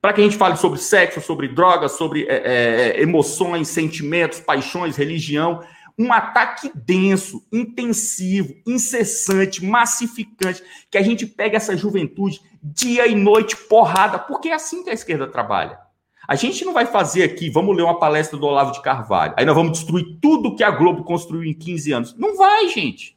Para 0.00 0.12
que 0.12 0.20
a 0.20 0.24
gente 0.24 0.36
fale 0.36 0.56
sobre 0.56 0.78
sexo, 0.78 1.20
sobre 1.20 1.48
drogas, 1.48 1.92
sobre 1.92 2.26
é, 2.28 2.96
é, 2.96 3.02
emoções, 3.02 3.68
sentimentos, 3.68 4.40
paixões, 4.40 4.96
religião. 4.96 5.60
Um 5.98 6.12
ataque 6.12 6.70
denso, 6.74 7.44
intensivo, 7.52 8.54
incessante, 8.64 9.64
massificante, 9.64 10.62
que 10.88 10.96
a 10.96 11.02
gente 11.02 11.26
pega 11.26 11.56
essa 11.56 11.76
juventude 11.76 12.40
dia 12.62 13.06
e 13.06 13.14
noite, 13.14 13.56
porrada, 13.56 14.18
porque 14.18 14.48
é 14.48 14.54
assim 14.54 14.84
que 14.84 14.90
a 14.90 14.94
esquerda 14.94 15.26
trabalha. 15.26 15.78
A 16.26 16.36
gente 16.36 16.64
não 16.64 16.72
vai 16.72 16.86
fazer 16.86 17.22
aqui, 17.22 17.48
vamos 17.48 17.74
ler 17.74 17.82
uma 17.82 17.98
palestra 17.98 18.38
do 18.38 18.46
Olavo 18.46 18.72
de 18.72 18.82
Carvalho, 18.82 19.34
aí 19.36 19.46
nós 19.46 19.56
vamos 19.56 19.78
destruir 19.78 20.18
tudo 20.20 20.54
que 20.54 20.62
a 20.62 20.70
Globo 20.70 21.02
construiu 21.02 21.42
em 21.42 21.54
15 21.54 21.92
anos. 21.92 22.14
Não 22.16 22.36
vai, 22.36 22.68
gente. 22.68 23.16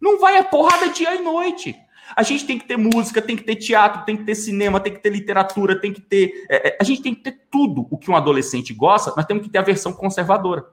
Não 0.00 0.20
vai 0.20 0.36
a 0.36 0.44
porrada 0.44 0.90
dia 0.90 1.14
e 1.14 1.22
noite. 1.22 1.74
A 2.14 2.22
gente 2.22 2.46
tem 2.46 2.58
que 2.58 2.66
ter 2.66 2.76
música, 2.76 3.22
tem 3.22 3.36
que 3.36 3.44
ter 3.44 3.56
teatro, 3.56 4.04
tem 4.04 4.16
que 4.16 4.24
ter 4.24 4.34
cinema, 4.34 4.80
tem 4.80 4.92
que 4.92 5.00
ter 5.00 5.10
literatura, 5.10 5.80
tem 5.80 5.92
que 5.92 6.00
ter. 6.00 6.46
É, 6.48 6.68
é, 6.68 6.78
a 6.80 6.84
gente 6.84 7.02
tem 7.02 7.14
que 7.14 7.22
ter 7.22 7.46
tudo 7.50 7.86
o 7.90 7.96
que 7.96 8.10
um 8.10 8.16
adolescente 8.16 8.74
gosta, 8.74 9.12
mas 9.16 9.26
temos 9.26 9.42
que 9.42 9.50
ter 9.50 9.58
a 9.58 9.62
versão 9.62 9.92
conservadora. 9.92 10.66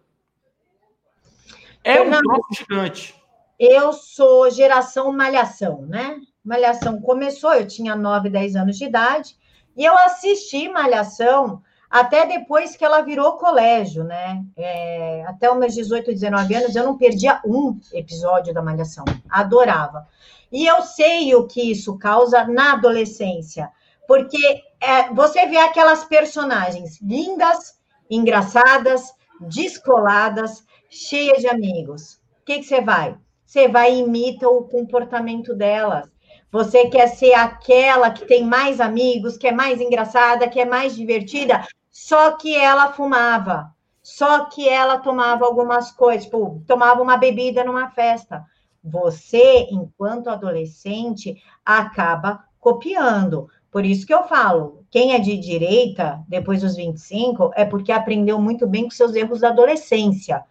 É 1.84 2.02
um 2.02 2.12
troço 2.12 2.48
gigante. 2.54 3.16
Eu 3.60 3.94
sou 3.94 4.50
geração 4.50 5.12
Malhação, 5.12 5.82
né? 5.82 6.18
Malhação 6.44 7.02
começou, 7.02 7.54
eu 7.54 7.68
tinha 7.68 7.96
9, 7.96 8.30
10 8.30 8.56
anos 8.56 8.78
de 8.78 8.86
idade, 8.86 9.36
e 9.76 9.84
eu 9.84 9.98
assisti 9.98 10.70
Malhação 10.70 11.62
até 11.90 12.26
depois 12.26 12.76
que 12.76 12.86
ela 12.86 13.02
virou 13.02 13.34
colégio, 13.34 14.04
né? 14.04 14.44
É, 14.56 15.26
até 15.28 15.52
os 15.52 15.58
meus 15.58 15.74
18, 15.74 16.12
19 16.12 16.54
anos, 16.54 16.76
eu 16.76 16.86
não 16.86 16.98
perdia 16.98 17.42
um 17.46 17.80
episódio 17.94 18.54
da 18.54 18.62
Malhação. 18.62 19.04
Adorava. 19.30 20.08
E 20.52 20.66
eu 20.66 20.82
sei 20.82 21.36
o 21.36 21.48
que 21.48 21.72
isso 21.72 21.98
causa 21.98 22.46
na 22.46 22.74
adolescência, 22.74 23.70
porque 24.08 24.64
é, 24.80 25.14
você 25.14 25.46
vê 25.46 25.58
aquelas 25.58 26.04
personagens 26.04 27.00
lindas, 27.02 27.80
engraçadas, 28.10 29.14
descoladas, 29.40 30.64
cheias 30.90 31.42
de 31.42 31.48
amigos. 31.48 32.16
O 32.42 32.46
que, 32.46 32.60
que 32.60 32.64
você 32.64 32.82
vai? 32.82 33.16
Você 33.46 33.68
vai 33.68 33.94
e 33.94 34.00
imita 34.00 34.48
o 34.50 34.64
comportamento 34.64 35.56
delas. 35.56 36.10
Você 36.52 36.88
quer 36.88 37.08
ser 37.08 37.34
aquela 37.34 38.10
que 38.10 38.26
tem 38.26 38.44
mais 38.44 38.82
amigos, 38.82 39.38
que 39.38 39.48
é 39.48 39.52
mais 39.52 39.80
engraçada, 39.80 40.48
que 40.48 40.60
é 40.60 40.66
mais 40.66 40.96
divertida, 40.96 41.68
só 41.92 42.32
que 42.32 42.56
ela 42.56 42.92
fumava, 42.94 43.72
só 44.02 44.46
que 44.46 44.68
ela 44.68 44.98
tomava 44.98 45.46
algumas 45.46 45.92
coisas, 45.92 46.26
tipo, 46.26 46.64
tomava 46.66 47.02
uma 47.02 47.18
bebida 47.18 47.64
numa 47.64 47.90
festa. 47.92 48.44
Você, 48.84 49.68
enquanto 49.72 50.30
adolescente, 50.30 51.42
acaba 51.66 52.44
copiando. 52.60 53.48
Por 53.72 53.86
isso 53.86 54.06
que 54.06 54.14
eu 54.14 54.24
falo, 54.24 54.84
quem 54.90 55.14
é 55.14 55.20
de 55.20 55.38
direita, 55.38 56.24
depois 56.28 56.62
dos 56.62 56.76
25, 56.76 57.52
é 57.56 57.64
porque 57.64 57.92
aprendeu 57.92 58.42
muito 58.42 58.66
bem 58.68 58.86
com 58.86 58.92
seus 58.92 59.14
erros 59.14 59.42
da 59.42 59.50
adolescência. 59.50 60.44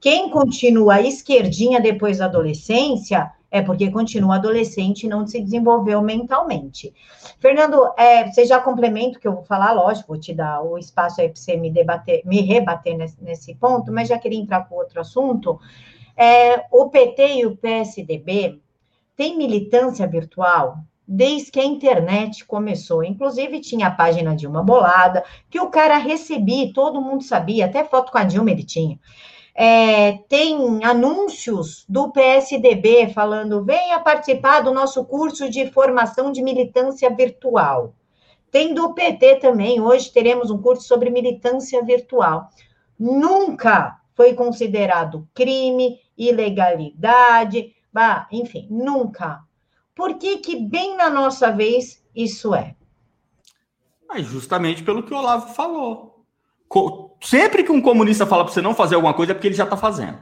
Quem 0.00 0.30
continua 0.30 1.00
esquerdinha 1.00 1.80
depois 1.80 2.18
da 2.18 2.26
adolescência, 2.26 3.32
é 3.50 3.62
porque 3.62 3.90
continua 3.90 4.36
adolescente 4.36 5.04
e 5.04 5.08
não 5.08 5.26
se 5.26 5.40
desenvolveu 5.40 6.02
mentalmente. 6.02 6.92
Fernando, 7.40 7.90
é, 7.96 8.30
você 8.30 8.44
já 8.44 8.60
complementa 8.60 9.16
o 9.16 9.20
que 9.20 9.28
eu 9.28 9.34
vou 9.34 9.44
falar, 9.44 9.72
lógico, 9.72 10.08
vou 10.08 10.20
te 10.20 10.34
dar 10.34 10.62
o 10.62 10.76
espaço 10.76 11.20
aí 11.20 11.28
para 11.28 11.40
você 11.40 11.56
me 11.56 11.70
debater, 11.70 12.22
me 12.24 12.42
rebater 12.42 12.96
nesse, 12.96 13.22
nesse, 13.22 13.54
ponto, 13.54 13.92
mas 13.92 14.08
já 14.08 14.18
queria 14.18 14.38
entrar 14.38 14.68
com 14.68 14.74
outro 14.74 15.00
assunto. 15.00 15.58
É, 16.16 16.64
o 16.70 16.88
PT 16.88 17.34
e 17.36 17.46
o 17.46 17.56
PSDB 17.56 18.60
têm 19.16 19.36
militância 19.36 20.06
virtual 20.06 20.78
desde 21.06 21.50
que 21.50 21.60
a 21.60 21.64
internet 21.64 22.44
começou. 22.44 23.04
Inclusive, 23.04 23.60
tinha 23.60 23.86
a 23.88 23.90
página 23.90 24.34
Dilma 24.34 24.62
Bolada, 24.62 25.24
que 25.48 25.60
o 25.60 25.70
cara 25.70 25.96
recebia, 25.98 26.72
todo 26.72 27.00
mundo 27.00 27.22
sabia, 27.22 27.66
até 27.66 27.84
foto 27.84 28.10
com 28.10 28.18
a 28.18 28.24
Dilma 28.24 28.50
ele 28.50 28.64
tinha. 28.64 28.98
É, 29.54 30.18
tem 30.28 30.84
anúncios 30.84 31.86
do 31.88 32.10
PSDB 32.10 33.08
falando: 33.08 33.64
venha 33.64 34.00
participar 34.00 34.60
do 34.60 34.74
nosso 34.74 35.04
curso 35.04 35.48
de 35.48 35.70
formação 35.70 36.30
de 36.32 36.42
militância 36.42 37.08
virtual. 37.08 37.94
Tem 38.50 38.74
do 38.74 38.92
PT 38.92 39.36
também, 39.36 39.80
hoje 39.80 40.12
teremos 40.12 40.50
um 40.50 40.60
curso 40.60 40.82
sobre 40.82 41.10
militância 41.10 41.82
virtual. 41.82 42.50
Nunca 42.98 43.98
foi 44.14 44.34
considerado 44.34 45.26
crime, 45.34 45.98
ilegalidade, 46.16 47.74
bah, 47.92 48.26
enfim, 48.30 48.66
nunca. 48.70 49.42
Por 49.94 50.18
que, 50.18 50.38
que 50.38 50.56
bem 50.56 50.96
na 50.96 51.08
nossa 51.08 51.50
vez 51.50 52.04
isso 52.14 52.54
é? 52.54 52.76
Mas 54.08 54.26
justamente 54.26 54.82
pelo 54.82 55.02
que 55.02 55.12
o 55.12 55.16
Olavo 55.16 55.54
falou. 55.54 56.24
Sempre 57.20 57.64
que 57.64 57.72
um 57.72 57.80
comunista 57.80 58.26
fala 58.26 58.44
para 58.44 58.52
você 58.52 58.60
não 58.60 58.74
fazer 58.74 58.94
alguma 58.94 59.14
coisa 59.14 59.32
é 59.32 59.34
porque 59.34 59.48
ele 59.48 59.54
já 59.54 59.64
está 59.64 59.76
fazendo. 59.76 60.18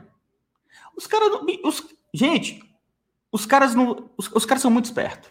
Os 0.97 1.07
caras. 1.07 1.29
Os, 1.65 1.85
gente, 2.13 2.63
os 3.33 3.45
caras 3.47 3.75
não. 3.75 4.11
Os, 4.17 4.31
os, 4.33 4.47
caras 4.47 4.63
são 4.63 4.71
muito 4.71 4.87
espertos. 4.87 5.31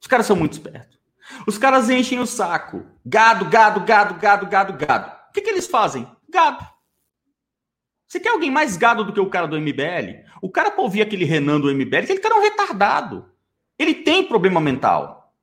Os 0.00 0.06
caras 0.06 0.26
são 0.26 0.36
muito 0.36 0.52
espertos. 0.52 0.98
Os 1.46 1.58
caras 1.58 1.88
enchem 1.90 2.20
o 2.20 2.26
saco. 2.26 2.84
Gado, 3.04 3.46
gado, 3.46 3.80
gado, 3.80 4.14
gado, 4.14 4.46
gado, 4.46 4.72
gado. 4.74 5.12
O 5.30 5.32
que, 5.32 5.40
que 5.40 5.50
eles 5.50 5.66
fazem? 5.66 6.06
Gado. 6.28 6.66
Você 8.08 8.18
quer 8.18 8.30
alguém 8.30 8.50
mais 8.50 8.78
gado 8.78 9.04
do 9.04 9.12
que 9.12 9.20
o 9.20 9.28
cara 9.28 9.46
do 9.46 9.60
MBL? 9.60 10.24
O 10.40 10.48
cara 10.48 10.70
para 10.70 10.82
ouvir 10.82 11.02
aquele 11.02 11.26
Renan 11.26 11.60
do 11.60 11.72
MBL, 11.72 12.04
aquele 12.04 12.20
cara 12.20 12.36
é 12.36 12.38
um 12.38 12.42
retardado. 12.42 13.30
Ele 13.78 13.94
tem 13.94 14.26
problema 14.26 14.60
mental. 14.60 15.34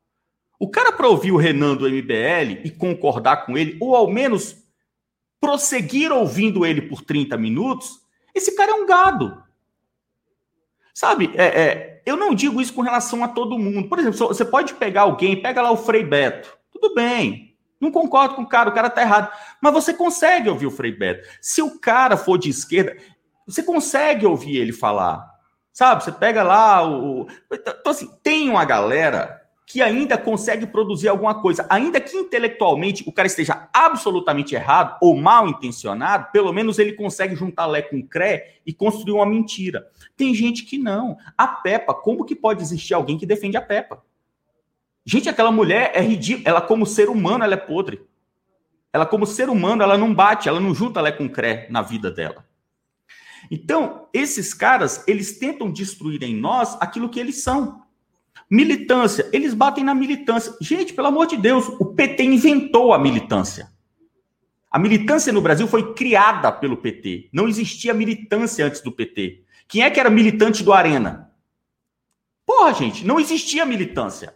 O 0.57 0.67
cara 0.67 0.91
para 0.91 1.07
ouvir 1.07 1.31
o 1.31 1.37
Renan 1.37 1.75
do 1.75 1.87
MBL 1.87 2.61
e 2.63 2.71
concordar 2.71 3.45
com 3.45 3.55
ele, 3.55 3.77
ou 3.79 3.95
ao 3.95 4.09
menos 4.09 4.65
prosseguir 5.39 6.11
ouvindo 6.11 6.65
ele 6.65 6.81
por 6.81 7.03
30 7.03 7.37
minutos, 7.37 8.01
esse 8.33 8.55
cara 8.55 8.71
é 8.71 8.75
um 8.75 8.87
gado. 8.87 9.43
Sabe, 10.91 11.31
é, 11.35 11.45
é, 11.45 12.01
eu 12.03 12.17
não 12.17 12.33
digo 12.33 12.59
isso 12.59 12.73
com 12.73 12.81
relação 12.81 13.23
a 13.23 13.27
todo 13.27 13.59
mundo. 13.59 13.87
Por 13.87 13.99
exemplo, 13.99 14.17
você 14.17 14.43
pode 14.43 14.73
pegar 14.73 15.01
alguém, 15.01 15.39
pega 15.39 15.61
lá 15.61 15.69
o 15.69 15.77
Frei 15.77 16.03
Beto. 16.03 16.57
Tudo 16.71 16.95
bem, 16.95 17.54
não 17.79 17.91
concordo 17.91 18.35
com 18.35 18.43
o 18.43 18.47
cara, 18.47 18.69
o 18.69 18.73
cara 18.73 18.89
tá 18.89 19.01
errado. 19.01 19.31
Mas 19.61 19.73
você 19.73 19.93
consegue 19.93 20.49
ouvir 20.49 20.65
o 20.65 20.71
Frei 20.71 20.91
Beto. 20.91 21.27
Se 21.41 21.61
o 21.61 21.79
cara 21.79 22.17
for 22.17 22.37
de 22.37 22.49
esquerda, 22.49 22.97
você 23.45 23.61
consegue 23.61 24.25
ouvir 24.25 24.57
ele 24.57 24.73
falar. 24.73 25.25
Sabe, 25.71 26.03
você 26.03 26.11
pega 26.11 26.41
lá 26.41 26.87
o. 26.87 27.27
Então, 27.51 27.91
assim, 27.91 28.09
tem 28.23 28.49
uma 28.49 28.63
galera 28.63 29.41
que 29.67 29.81
ainda 29.81 30.17
consegue 30.17 30.67
produzir 30.67 31.07
alguma 31.07 31.41
coisa, 31.41 31.65
ainda 31.69 31.99
que 31.99 32.15
intelectualmente 32.15 33.03
o 33.07 33.11
cara 33.11 33.27
esteja 33.27 33.67
absolutamente 33.73 34.53
errado 34.53 34.97
ou 35.01 35.17
mal 35.17 35.47
intencionado, 35.47 36.31
pelo 36.31 36.53
menos 36.53 36.77
ele 36.77 36.93
consegue 36.93 37.35
juntar 37.35 37.65
Lé 37.65 37.81
com 37.81 38.05
Cré 38.05 38.59
e 38.65 38.71
construir 38.71 39.13
uma 39.13 39.25
mentira. 39.25 39.87
Tem 40.15 40.33
gente 40.33 40.63
que 40.63 40.77
não. 40.77 41.17
A 41.35 41.47
Peppa, 41.47 41.93
como 41.93 42.25
que 42.25 42.35
pode 42.35 42.61
existir 42.61 42.93
alguém 42.93 43.17
que 43.17 43.25
defende 43.25 43.57
a 43.57 43.61
Peppa? 43.61 44.03
Gente, 45.05 45.29
aquela 45.29 45.51
mulher 45.51 45.91
é 45.93 46.01
ridícula. 46.01 46.49
Ela, 46.49 46.61
como 46.61 46.85
ser 46.85 47.09
humano, 47.09 47.43
ela 47.43 47.53
é 47.53 47.57
podre. 47.57 48.01
Ela, 48.91 49.05
como 49.05 49.25
ser 49.25 49.49
humano, 49.49 49.83
ela 49.83 49.97
não 49.97 50.13
bate, 50.13 50.47
ela 50.47 50.59
não 50.59 50.73
junta 50.73 51.01
Lé 51.01 51.11
com 51.11 51.29
Cré 51.29 51.67
na 51.69 51.81
vida 51.81 52.09
dela. 52.09 52.45
Então, 53.51 54.07
esses 54.13 54.53
caras, 54.53 55.03
eles 55.07 55.37
tentam 55.37 55.71
destruir 55.71 56.23
em 56.23 56.35
nós 56.35 56.77
aquilo 56.81 57.09
que 57.09 57.19
eles 57.19 57.43
são. 57.43 57.83
Militância, 58.49 59.29
eles 59.33 59.53
batem 59.53 59.83
na 59.83 59.93
militância. 59.93 60.55
Gente, 60.61 60.93
pelo 60.93 61.07
amor 61.07 61.27
de 61.27 61.37
Deus, 61.37 61.67
o 61.79 61.85
PT 61.85 62.23
inventou 62.23 62.93
a 62.93 62.97
militância. 62.97 63.69
A 64.71 64.79
militância 64.79 65.31
no 65.31 65.41
Brasil 65.41 65.67
foi 65.67 65.93
criada 65.93 66.51
pelo 66.51 66.77
PT. 66.77 67.29
Não 67.31 67.47
existia 67.47 67.93
militância 67.93 68.65
antes 68.65 68.81
do 68.81 68.91
PT. 68.91 69.43
Quem 69.67 69.83
é 69.83 69.89
que 69.89 69.99
era 69.99 70.09
militante 70.09 70.63
do 70.63 70.73
Arena? 70.73 71.31
Porra, 72.45 72.73
gente, 72.73 73.05
não 73.05 73.19
existia 73.19 73.65
militância. 73.65 74.35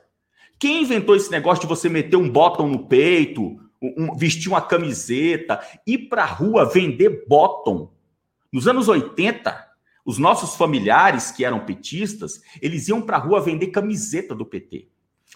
Quem 0.60 0.82
inventou 0.82 1.16
esse 1.16 1.32
negócio 1.32 1.62
de 1.62 1.68
você 1.68 1.88
meter 1.88 2.18
um 2.18 2.30
bottom 2.30 2.68
no 2.68 2.86
peito, 2.86 3.58
um, 3.82 4.14
vestir 4.16 4.50
uma 4.50 4.62
camiseta, 4.62 5.62
ir 5.88 6.10
pra 6.10 6.26
rua 6.26 6.66
vender 6.66 7.26
bottom? 7.28 7.94
Nos 8.52 8.68
anos 8.68 8.90
80, 8.90 9.68
os 10.06 10.18
nossos 10.18 10.56
familiares 10.56 11.32
que 11.32 11.46
eram 11.46 11.62
petistas, 11.66 12.42
eles 12.62 12.90
iam 12.90 13.02
para 13.02 13.16
a 13.16 13.20
rua 13.20 13.40
vender 13.40 13.68
camiseta 13.68 14.36
do 14.36 14.46
PT. 14.46 14.90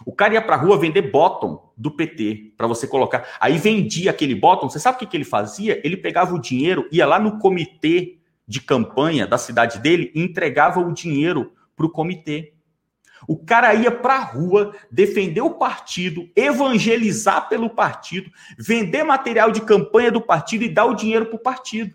O 0.04 0.12
cara 0.12 0.34
ia 0.34 0.42
para 0.42 0.56
a 0.56 0.58
rua 0.58 0.76
vender 0.76 1.10
bottom 1.10 1.72
do 1.76 1.90
PT 1.90 2.54
para 2.56 2.66
você 2.66 2.86
colocar. 2.86 3.36
Aí 3.40 3.56
vendia 3.56 4.10
aquele 4.10 4.34
bottom. 4.34 4.68
Você 4.68 4.80
sabe 4.80 4.96
o 4.96 4.98
que, 4.98 5.06
que 5.06 5.16
ele 5.16 5.24
fazia? 5.24 5.80
Ele 5.84 5.96
pegava 5.96 6.34
o 6.34 6.40
dinheiro, 6.40 6.88
ia 6.90 7.06
lá 7.06 7.18
no 7.18 7.38
comitê 7.38 8.18
de 8.46 8.60
campanha 8.60 9.26
da 9.26 9.38
cidade 9.38 9.78
dele 9.78 10.10
e 10.14 10.20
entregava 10.20 10.80
o 10.80 10.92
dinheiro 10.92 11.52
para 11.76 11.86
o 11.86 11.90
comitê. 11.90 12.53
O 13.26 13.36
cara 13.36 13.74
ia 13.74 13.90
para 13.90 14.14
a 14.14 14.24
rua 14.24 14.74
defender 14.90 15.40
o 15.40 15.50
partido, 15.50 16.28
evangelizar 16.36 17.48
pelo 17.48 17.70
partido, 17.70 18.30
vender 18.58 19.04
material 19.04 19.50
de 19.50 19.60
campanha 19.60 20.10
do 20.10 20.20
partido 20.20 20.64
e 20.64 20.68
dar 20.68 20.84
o 20.84 20.94
dinheiro 20.94 21.26
para 21.26 21.36
o 21.36 21.42
partido. 21.42 21.94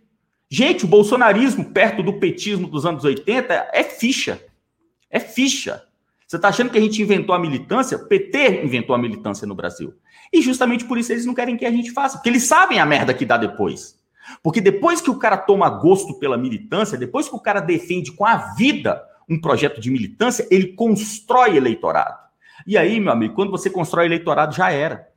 Gente, 0.49 0.85
o 0.85 0.87
bolsonarismo 0.87 1.65
perto 1.65 2.01
do 2.01 2.19
petismo 2.19 2.67
dos 2.67 2.85
anos 2.85 3.03
80 3.03 3.69
é 3.71 3.83
ficha. 3.83 4.43
É 5.09 5.19
ficha. 5.19 5.83
Você 6.25 6.35
está 6.35 6.49
achando 6.49 6.69
que 6.69 6.77
a 6.77 6.81
gente 6.81 7.01
inventou 7.01 7.33
a 7.33 7.39
militância? 7.39 7.97
O 7.97 8.07
PT 8.07 8.63
inventou 8.63 8.95
a 8.95 8.99
militância 8.99 9.47
no 9.47 9.55
Brasil. 9.55 9.93
E 10.31 10.41
justamente 10.41 10.85
por 10.85 10.97
isso 10.97 11.11
eles 11.11 11.25
não 11.25 11.33
querem 11.33 11.57
que 11.57 11.65
a 11.65 11.71
gente 11.71 11.91
faça, 11.91 12.17
porque 12.17 12.29
eles 12.29 12.43
sabem 12.43 12.79
a 12.79 12.85
merda 12.85 13.13
que 13.13 13.25
dá 13.25 13.37
depois. 13.37 13.99
Porque 14.43 14.61
depois 14.61 15.01
que 15.01 15.09
o 15.09 15.17
cara 15.17 15.37
toma 15.37 15.69
gosto 15.69 16.19
pela 16.19 16.37
militância, 16.37 16.97
depois 16.97 17.27
que 17.27 17.35
o 17.35 17.39
cara 17.39 17.59
defende 17.59 18.11
com 18.11 18.25
a 18.25 18.53
vida 18.53 19.01
um 19.29 19.39
projeto 19.39 19.79
de 19.79 19.91
militância, 19.91 20.47
ele 20.49 20.73
constrói 20.73 21.55
eleitorado. 21.57 22.17
E 22.65 22.77
aí, 22.77 22.99
meu 22.99 23.13
amigo, 23.13 23.35
quando 23.35 23.51
você 23.51 23.69
constrói 23.69 24.05
eleitorado, 24.05 24.55
já 24.55 24.71
era. 24.71 25.07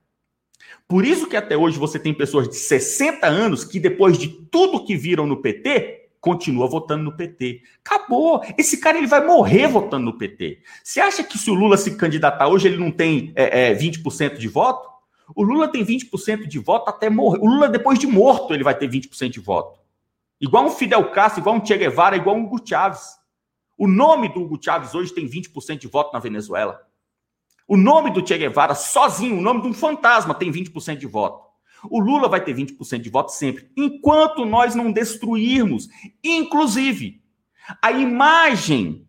Por 0.87 1.05
isso 1.05 1.27
que 1.27 1.37
até 1.37 1.57
hoje 1.57 1.79
você 1.79 1.99
tem 1.99 2.13
pessoas 2.13 2.49
de 2.49 2.57
60 2.57 3.27
anos 3.27 3.65
que, 3.65 3.81
depois 3.81 4.19
de 4.19 4.29
tudo 4.29 4.85
que 4.85 4.97
viram 4.97 5.27
no 5.27 5.41
PT, 5.41 6.11
continua 6.21 6.69
votando 6.69 7.03
no 7.03 7.17
PT. 7.17 7.63
Acabou. 7.85 8.43
Esse 8.57 8.79
cara 8.79 8.99
ele 8.99 9.07
vai 9.07 9.27
morrer 9.27 9.67
votando 9.67 10.05
no 10.05 10.19
PT. 10.19 10.61
Você 10.83 11.01
acha 11.01 11.25
que 11.25 11.37
se 11.37 11.51
o 11.51 11.55
Lula 11.55 11.77
se 11.77 11.97
candidatar 11.97 12.47
hoje, 12.49 12.69
ele 12.69 12.77
não 12.77 12.91
tem 12.91 13.33
é, 13.35 13.71
é, 13.71 13.75
20% 13.75 14.37
de 14.37 14.49
voto? 14.49 14.89
O 15.35 15.43
Lula 15.43 15.67
tem 15.67 15.85
20% 15.85 16.47
de 16.47 16.59
voto 16.59 16.91
até 16.91 17.11
morrer. 17.11 17.41
O 17.41 17.47
Lula, 17.47 17.69
depois 17.69 17.99
de 17.99 18.07
morto, 18.07 18.55
ele 18.55 18.63
vai 18.63 18.75
ter 18.75 18.89
20% 18.89 19.31
de 19.31 19.41
voto. 19.41 19.81
Igual 20.41 20.67
um 20.67 20.71
Fidel 20.71 21.11
Castro, 21.11 21.41
igual 21.41 21.57
um 21.57 21.65
Che 21.65 21.77
Guevara, 21.77 22.17
igual 22.17 22.37
um 22.37 22.45
Hugo. 22.45 22.63
O 23.83 23.89
nome 23.89 24.29
do 24.29 24.43
Hugo 24.43 24.61
Chávez 24.63 24.95
hoje 24.95 25.13
tem 25.13 25.29
20% 25.29 25.77
de 25.77 25.89
voto 25.89 26.13
na 26.13 26.21
Venezuela. 26.21 26.87
O 27.67 27.77
nome 27.77 28.13
do 28.13 28.25
Che 28.25 28.39
Guevara, 28.39 28.77
sozinho, 28.77 29.39
o 29.39 29.43
nome 29.43 29.61
de 29.61 29.67
um 29.67 29.75
fantasma, 29.75 30.37
tem 30.37 30.53
20% 30.53 30.99
de 30.99 31.07
voto. 31.09 31.45
O 31.91 31.99
Lula 31.99 32.29
vai 32.29 32.41
ter 32.45 32.55
20% 32.55 33.01
de 33.01 33.11
voto 33.11 33.33
sempre, 33.33 33.69
enquanto 33.77 34.45
nós 34.45 34.77
não 34.77 34.93
destruirmos, 34.93 35.89
inclusive, 36.23 37.25
a 37.83 37.91
imagem 37.91 39.05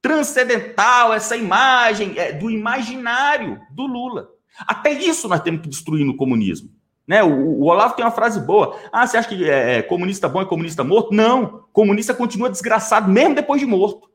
transcendental, 0.00 1.12
essa 1.12 1.36
imagem 1.36 2.16
é, 2.16 2.32
do 2.32 2.48
imaginário 2.48 3.60
do 3.72 3.88
Lula. 3.88 4.28
Até 4.60 4.92
isso 4.92 5.26
nós 5.26 5.40
temos 5.40 5.62
que 5.62 5.68
destruir 5.68 6.06
no 6.06 6.16
comunismo. 6.16 6.70
Né? 7.06 7.22
O, 7.22 7.60
o 7.60 7.64
Olavo 7.64 7.94
tem 7.94 8.04
uma 8.04 8.10
frase 8.10 8.40
boa. 8.40 8.76
Ah, 8.90 9.06
você 9.06 9.16
acha 9.16 9.28
que 9.28 9.48
é, 9.48 9.78
é 9.78 9.82
comunista 9.82 10.28
bom 10.28 10.42
é 10.42 10.44
comunista 10.44 10.82
morto? 10.82 11.14
Não. 11.14 11.64
Comunista 11.72 12.12
continua 12.12 12.50
desgraçado 12.50 13.10
mesmo 13.10 13.34
depois 13.34 13.60
de 13.60 13.66
morto. 13.66 14.10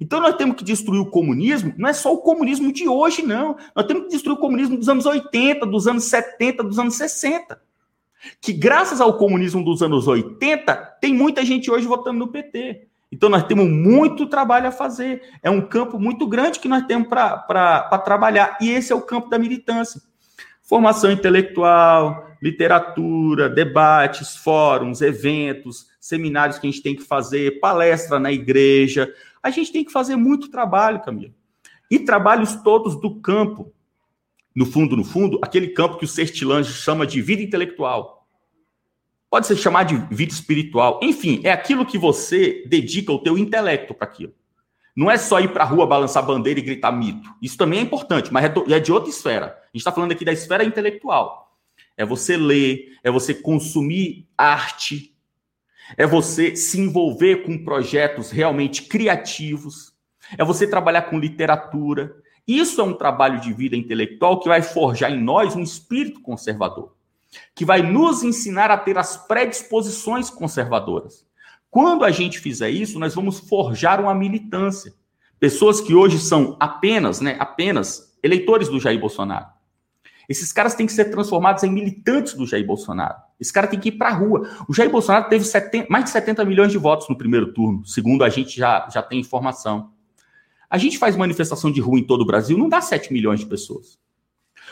Então 0.00 0.20
nós 0.20 0.36
temos 0.36 0.56
que 0.56 0.64
destruir 0.64 1.00
o 1.00 1.10
comunismo, 1.10 1.74
não 1.76 1.88
é 1.88 1.92
só 1.92 2.12
o 2.14 2.18
comunismo 2.18 2.72
de 2.72 2.88
hoje, 2.88 3.22
não. 3.22 3.56
Nós 3.74 3.86
temos 3.86 4.04
que 4.04 4.10
destruir 4.10 4.36
o 4.36 4.40
comunismo 4.40 4.76
dos 4.76 4.88
anos 4.88 5.04
80, 5.04 5.66
dos 5.66 5.88
anos 5.88 6.04
70, 6.04 6.62
dos 6.62 6.78
anos 6.78 6.94
60. 6.94 7.60
Que 8.40 8.52
graças 8.52 9.00
ao 9.00 9.16
comunismo 9.16 9.64
dos 9.64 9.82
anos 9.82 10.06
80, 10.06 10.76
tem 11.00 11.12
muita 11.12 11.44
gente 11.44 11.70
hoje 11.70 11.86
votando 11.86 12.18
no 12.18 12.28
PT. 12.28 12.86
Então 13.10 13.28
nós 13.28 13.42
temos 13.42 13.68
muito 13.68 14.26
trabalho 14.26 14.68
a 14.68 14.72
fazer. 14.72 15.22
É 15.42 15.50
um 15.50 15.60
campo 15.60 15.98
muito 15.98 16.26
grande 16.28 16.60
que 16.60 16.68
nós 16.68 16.84
temos 16.86 17.08
para 17.08 17.98
trabalhar. 18.04 18.58
E 18.60 18.70
esse 18.70 18.92
é 18.92 18.94
o 18.94 19.02
campo 19.02 19.28
da 19.28 19.38
militância. 19.38 20.00
Formação 20.70 21.10
intelectual, 21.10 22.30
literatura, 22.40 23.48
debates, 23.48 24.36
fóruns, 24.36 25.02
eventos, 25.02 25.88
seminários 26.00 26.60
que 26.60 26.68
a 26.68 26.70
gente 26.70 26.80
tem 26.80 26.94
que 26.94 27.02
fazer, 27.02 27.58
palestra 27.58 28.20
na 28.20 28.30
igreja, 28.30 29.12
a 29.42 29.50
gente 29.50 29.72
tem 29.72 29.84
que 29.84 29.90
fazer 29.90 30.14
muito 30.14 30.48
trabalho, 30.48 31.02
Camila. 31.02 31.34
E 31.90 31.98
trabalhos 31.98 32.54
todos 32.62 32.94
do 33.00 33.20
campo. 33.20 33.72
No 34.54 34.64
fundo, 34.64 34.96
no 34.96 35.02
fundo, 35.02 35.40
aquele 35.42 35.70
campo 35.70 35.98
que 35.98 36.04
o 36.04 36.08
Sertilange 36.08 36.72
chama 36.72 37.04
de 37.04 37.20
vida 37.20 37.42
intelectual. 37.42 38.28
Pode 39.28 39.48
ser 39.48 39.56
chamado 39.56 39.88
de 39.88 40.14
vida 40.14 40.32
espiritual. 40.32 41.00
Enfim, 41.02 41.40
é 41.42 41.50
aquilo 41.50 41.84
que 41.84 41.98
você 41.98 42.64
dedica 42.68 43.10
o 43.10 43.18
teu 43.18 43.36
intelecto 43.36 43.92
para 43.92 44.06
aquilo. 44.06 44.34
Não 44.96 45.10
é 45.10 45.16
só 45.16 45.40
ir 45.40 45.52
para 45.52 45.64
a 45.64 45.66
rua 45.66 45.86
balançar 45.86 46.24
bandeira 46.24 46.58
e 46.60 46.62
gritar 46.62 46.92
mito. 46.92 47.28
Isso 47.40 47.56
também 47.56 47.78
é 47.78 47.82
importante, 47.82 48.32
mas 48.32 48.44
é, 48.44 48.52
é 48.74 48.80
de 48.80 48.92
outra 48.92 49.10
esfera. 49.10 49.46
A 49.46 49.66
gente 49.66 49.76
está 49.76 49.92
falando 49.92 50.12
aqui 50.12 50.24
da 50.24 50.32
esfera 50.32 50.64
intelectual. 50.64 51.56
É 51.96 52.04
você 52.04 52.36
ler, 52.36 52.98
é 53.02 53.10
você 53.10 53.34
consumir 53.34 54.26
arte, 54.36 55.14
é 55.96 56.06
você 56.06 56.56
se 56.56 56.80
envolver 56.80 57.44
com 57.44 57.64
projetos 57.64 58.30
realmente 58.30 58.82
criativos, 58.82 59.92
é 60.36 60.44
você 60.44 60.66
trabalhar 60.66 61.02
com 61.02 61.18
literatura. 61.18 62.14
Isso 62.46 62.80
é 62.80 62.84
um 62.84 62.94
trabalho 62.94 63.40
de 63.40 63.52
vida 63.52 63.76
intelectual 63.76 64.40
que 64.40 64.48
vai 64.48 64.62
forjar 64.62 65.12
em 65.12 65.22
nós 65.22 65.54
um 65.54 65.62
espírito 65.62 66.20
conservador, 66.20 66.94
que 67.54 67.64
vai 67.64 67.82
nos 67.82 68.22
ensinar 68.22 68.70
a 68.70 68.78
ter 68.78 68.96
as 68.98 69.16
predisposições 69.16 70.30
conservadoras. 70.30 71.26
Quando 71.70 72.04
a 72.04 72.10
gente 72.10 72.40
fizer 72.40 72.70
isso, 72.70 72.98
nós 72.98 73.14
vamos 73.14 73.38
forjar 73.38 74.00
uma 74.00 74.14
militância. 74.14 74.92
Pessoas 75.38 75.80
que 75.80 75.94
hoje 75.94 76.18
são 76.18 76.56
apenas, 76.58 77.20
né, 77.20 77.36
apenas 77.38 78.18
eleitores 78.22 78.68
do 78.68 78.80
Jair 78.80 78.98
Bolsonaro. 78.98 79.46
Esses 80.28 80.52
caras 80.52 80.74
têm 80.74 80.86
que 80.86 80.92
ser 80.92 81.06
transformados 81.06 81.62
em 81.64 81.70
militantes 81.70 82.34
do 82.34 82.46
Jair 82.46 82.64
Bolsonaro. 82.64 83.16
Esse 83.40 83.52
cara 83.52 83.66
tem 83.66 83.80
que 83.80 83.88
ir 83.88 83.92
para 83.92 84.10
a 84.10 84.12
rua. 84.12 84.48
O 84.68 84.74
Jair 84.74 84.90
Bolsonaro 84.90 85.28
teve 85.28 85.44
70, 85.44 85.88
mais 85.90 86.04
de 86.04 86.10
70 86.10 86.44
milhões 86.44 86.70
de 86.70 86.78
votos 86.78 87.08
no 87.08 87.16
primeiro 87.16 87.52
turno, 87.52 87.84
segundo 87.86 88.22
a 88.22 88.28
gente 88.28 88.56
já, 88.56 88.88
já 88.92 89.02
tem 89.02 89.18
informação. 89.18 89.92
A 90.68 90.78
gente 90.78 90.98
faz 90.98 91.16
manifestação 91.16 91.72
de 91.72 91.80
rua 91.80 91.98
em 91.98 92.04
todo 92.04 92.20
o 92.20 92.26
Brasil, 92.26 92.56
não 92.56 92.68
dá 92.68 92.80
7 92.80 93.12
milhões 93.12 93.40
de 93.40 93.46
pessoas. 93.46 93.98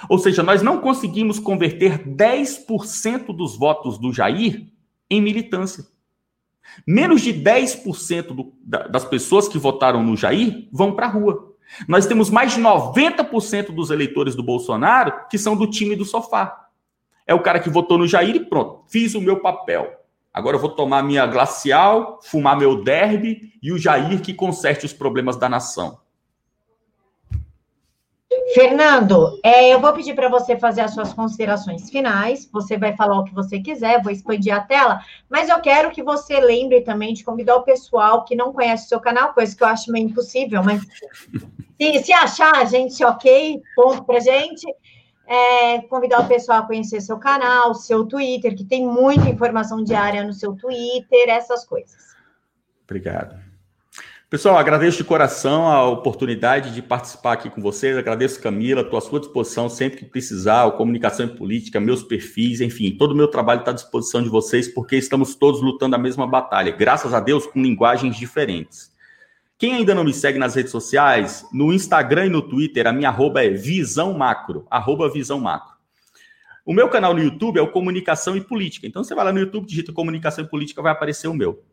Ou 0.09 0.19
seja, 0.19 0.43
nós 0.43 0.63
não 0.63 0.81
conseguimos 0.81 1.41
converter 1.41 2.07
10% 2.07 3.35
dos 3.35 3.57
votos 3.57 3.99
do 3.99 4.13
Jair 4.13 4.69
em 5.11 5.21
militância. 5.21 5.85
Menos 6.87 7.21
de 7.21 7.33
10% 7.33 8.29
do, 8.29 8.53
das 8.63 9.05
pessoas 9.05 9.49
que 9.49 9.59
votaram 9.59 10.03
no 10.03 10.17
Jair 10.17 10.69
vão 10.73 10.93
para 10.93 11.07
a 11.07 11.11
rua. 11.11 11.55
Nós 11.87 12.07
temos 12.07 12.31
mais 12.31 12.55
de 12.55 12.61
90% 12.61 13.73
dos 13.73 13.91
eleitores 13.91 14.35
do 14.35 14.43
Bolsonaro 14.43 15.13
que 15.31 15.39
são 15.39 15.57
do 15.57 15.67
time 15.67 15.95
do 15.95 16.05
sofá. 16.05 16.69
É 17.27 17.35
o 17.35 17.43
cara 17.43 17.61
que 17.61 17.69
votou 17.69 17.99
no 17.99 18.07
Jair 18.07 18.35
e 18.37 18.45
pronto, 18.45 18.85
fiz 18.89 19.15
o 19.15 19.21
meu 19.21 19.41
papel. 19.41 19.93
Agora 20.33 20.57
eu 20.57 20.61
vou 20.61 20.71
tomar 20.71 21.03
minha 21.03 21.27
glacial, 21.27 22.21
fumar 22.23 22.57
meu 22.57 22.83
derby 22.83 23.53
e 23.63 23.73
o 23.73 23.79
Jair 23.79 24.23
que 24.23 24.33
conserte 24.33 24.87
os 24.87 24.93
problemas 24.93 25.37
da 25.37 25.49
nação. 25.49 25.99
Fernando, 28.55 29.39
é, 29.43 29.73
eu 29.73 29.81
vou 29.81 29.93
pedir 29.93 30.15
para 30.15 30.29
você 30.29 30.57
fazer 30.57 30.81
as 30.81 30.95
suas 30.95 31.13
considerações 31.13 31.91
finais. 31.91 32.49
Você 32.53 32.79
vai 32.79 32.97
falar 32.97 33.19
o 33.19 33.25
que 33.25 33.35
você 33.35 33.61
quiser, 33.61 34.03
vou 34.03 34.13
expandir 34.13 34.55
a 34.55 34.61
tela, 34.61 35.01
mas 35.29 35.49
eu 35.49 35.61
quero 35.61 35.91
que 35.91 36.03
você 36.03 36.41
lembre 36.41 36.81
também 36.81 37.13
de 37.13 37.25
convidar 37.25 37.57
o 37.57 37.63
pessoal 37.63 38.25
que 38.25 38.35
não 38.35 38.53
conhece 38.53 38.87
o 38.87 38.89
seu 38.89 39.01
canal, 39.01 39.35
coisa 39.35 39.55
que 39.55 39.63
eu 39.63 39.69
acho 39.69 39.93
meio 39.93 40.07
impossível, 40.07 40.63
mas 40.63 40.83
se, 41.79 42.05
se 42.05 42.13
achar 42.13 42.57
a 42.57 42.65
gente 42.65 43.05
ok, 43.05 43.61
ponto 43.77 44.05
para 44.05 44.21
gente. 44.21 44.67
É, 45.31 45.83
convidar 45.83 46.21
o 46.21 46.27
pessoal 46.27 46.61
a 46.61 46.67
conhecer 46.67 47.03
seu 47.03 47.19
canal, 47.19 47.75
seu 47.75 48.07
Twitter, 48.07 48.57
que 48.57 48.65
tem 48.65 48.87
muita 48.87 49.29
informação 49.29 49.85
diária 49.85 50.25
no 50.25 50.33
seu 50.33 50.57
Twitter, 50.57 51.29
essas 51.29 51.67
coisas. 51.67 52.17
Obrigado. 52.85 53.48
Pessoal, 54.31 54.59
agradeço 54.59 54.99
de 54.99 55.05
coração 55.05 55.67
a 55.67 55.89
oportunidade 55.89 56.75
de 56.75 56.83
participar 56.83 57.33
aqui 57.33 57.49
com 57.49 57.63
vocês. 57.63 57.97
Agradeço, 57.97 58.43
Camila, 58.43 58.83
estou 58.83 58.99
à 58.99 59.01
sua 59.01 59.21
disposição 59.21 59.71
sempre 59.71 60.01
que 60.01 60.05
precisar, 60.05 60.71
Comunicação 60.73 61.25
e 61.25 61.31
Política, 61.31 61.81
meus 61.81 62.03
perfis, 62.03 62.61
enfim, 62.61 62.91
todo 62.91 63.13
o 63.13 63.17
meu 63.17 63.29
trabalho 63.29 63.61
está 63.61 63.71
à 63.71 63.75
disposição 63.75 64.23
de 64.23 64.29
vocês, 64.29 64.69
porque 64.69 64.97
estamos 64.97 65.35
todos 65.35 65.63
lutando 65.63 65.97
a 65.97 65.99
mesma 65.99 66.27
batalha, 66.27 66.71
graças 66.71 67.15
a 67.15 67.21
Deus, 67.21 67.47
com 67.47 67.63
linguagens 67.63 68.17
diferentes. 68.17 68.93
Quem 69.57 69.77
ainda 69.77 69.95
não 69.95 70.05
me 70.05 70.13
segue 70.13 70.39
nas 70.39 70.55
redes 70.55 70.73
sociais, 70.73 71.47
no 71.51 71.73
Instagram 71.73 72.27
e 72.27 72.29
no 72.29 72.43
Twitter, 72.43 72.87
a 72.87 72.93
minha 72.93 73.09
arroba 73.09 73.43
é 73.43 73.49
Visão 73.49 74.13
Macro, 74.13 74.67
arroba 74.71 75.11
Visão 75.11 75.41
Macro. 75.41 75.75
O 76.67 76.75
meu 76.75 76.91
canal 76.91 77.15
no 77.15 77.23
YouTube 77.23 77.59
é 77.59 77.63
o 77.63 77.73
Comunicação 77.73 78.37
e 78.37 78.43
Política. 78.43 78.87
Então, 78.87 79.03
você 79.03 79.15
vai 79.15 79.25
lá 79.25 79.33
no 79.33 79.41
YouTube, 79.41 79.67
digita 79.67 79.91
Comunicação 79.91 80.45
e 80.45 80.49
Política, 80.49 80.83
vai 80.83 80.93
aparecer 80.93 81.29
o 81.29 81.35
meu. 81.35 81.65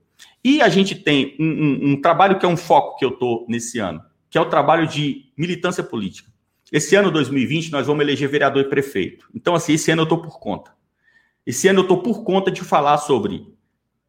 E 0.44 0.62
a 0.62 0.70
gente 0.70 0.96
tem 0.96 1.36
um, 1.40 1.46
um, 1.46 1.92
um 1.92 2.02
trabalho 2.02 2.38
que 2.38 2.46
é 2.46 2.50
um 2.50 2.58
foco 2.58 2.98
que 2.98 3.06
eu 3.06 3.10
estou 3.10 3.46
nesse 3.50 3.80
ano, 3.80 4.02
que 4.30 4.38
é 4.38 4.42
o 4.42 4.50
trabalho 4.50 4.88
de 4.88 5.32
militância 5.38 5.84
política. 5.84 6.32
Esse 6.72 6.96
ano, 6.96 7.12
2020, 7.12 7.72
nós 7.72 7.88
vamos 7.88 8.04
eleger 8.04 8.28
vereador 8.28 8.64
e 8.64 8.70
prefeito. 8.70 9.28
Então, 9.34 9.56
assim, 9.56 9.74
esse 9.74 9.92
ano 9.92 10.02
eu 10.02 10.06
estou 10.06 10.22
por 10.22 10.40
conta. 10.40 10.72
Esse 11.46 11.68
ano 11.68 11.80
eu 11.80 11.84
estou 11.84 12.02
por 12.02 12.24
conta 12.24 12.52
de 12.52 12.62
falar 12.62 12.98
sobre 12.98 13.46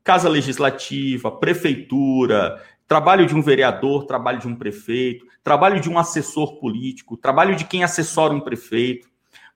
casa 0.03 0.29
legislativa, 0.29 1.31
prefeitura, 1.31 2.63
trabalho 2.89 3.27
de 3.27 3.35
um 3.35 3.43
vereador, 3.43 4.07
trabalho 4.07 4.39
de 4.39 4.49
um 4.49 4.55
prefeito, 4.55 5.27
trabalho 5.43 5.81
de 5.81 5.91
um 5.91 5.99
assessor 5.99 6.59
político, 6.59 7.17
trabalho 7.17 7.57
de 7.57 7.65
quem 7.65 7.83
assessora 7.85 8.33
um 8.33 8.41
prefeito. 8.41 9.09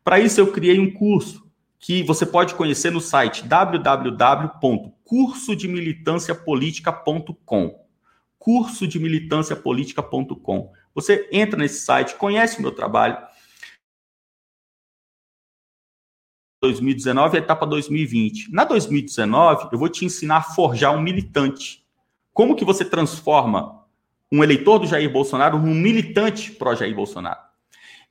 Para 0.03 0.19
isso, 0.19 0.41
eu 0.41 0.53
criei 0.53 0.79
um 0.79 0.91
curso 0.91 1.49
que 1.79 2.03
você 2.03 2.27
pode 2.27 2.55
conhecer 2.55 2.91
no 2.91 3.01
site 3.01 3.47
www.cursodemilitanciapolitica.com. 5.11 7.85
Cursodemilitanciapolitica.com. 8.39 10.73
Você 10.95 11.29
entra 11.33 11.59
nesse 11.59 11.85
site, 11.85 12.15
conhece 12.15 12.59
o 12.59 12.63
meu 12.63 12.71
trabalho. 12.73 13.19
2019 16.63 17.37
e 17.37 17.41
etapa 17.41 17.67
2020. 17.67 18.53
Na 18.53 18.65
2019, 18.65 19.71
eu 19.73 19.79
vou 19.79 19.89
te 19.89 20.05
ensinar 20.05 20.37
a 20.37 20.43
forjar 20.43 20.95
um 20.95 21.01
militante. 21.01 21.85
Como 22.33 22.55
que 22.55 22.65
você 22.65 22.85
transforma 22.85 23.85
um 24.31 24.45
eleitor 24.45 24.79
do 24.79 24.87
Jair 24.87 25.11
Bolsonaro 25.11 25.59
num 25.59 25.75
militante 25.75 26.53
pró 26.53 26.73
Jair 26.75 26.95
Bolsonaro? 26.95 27.50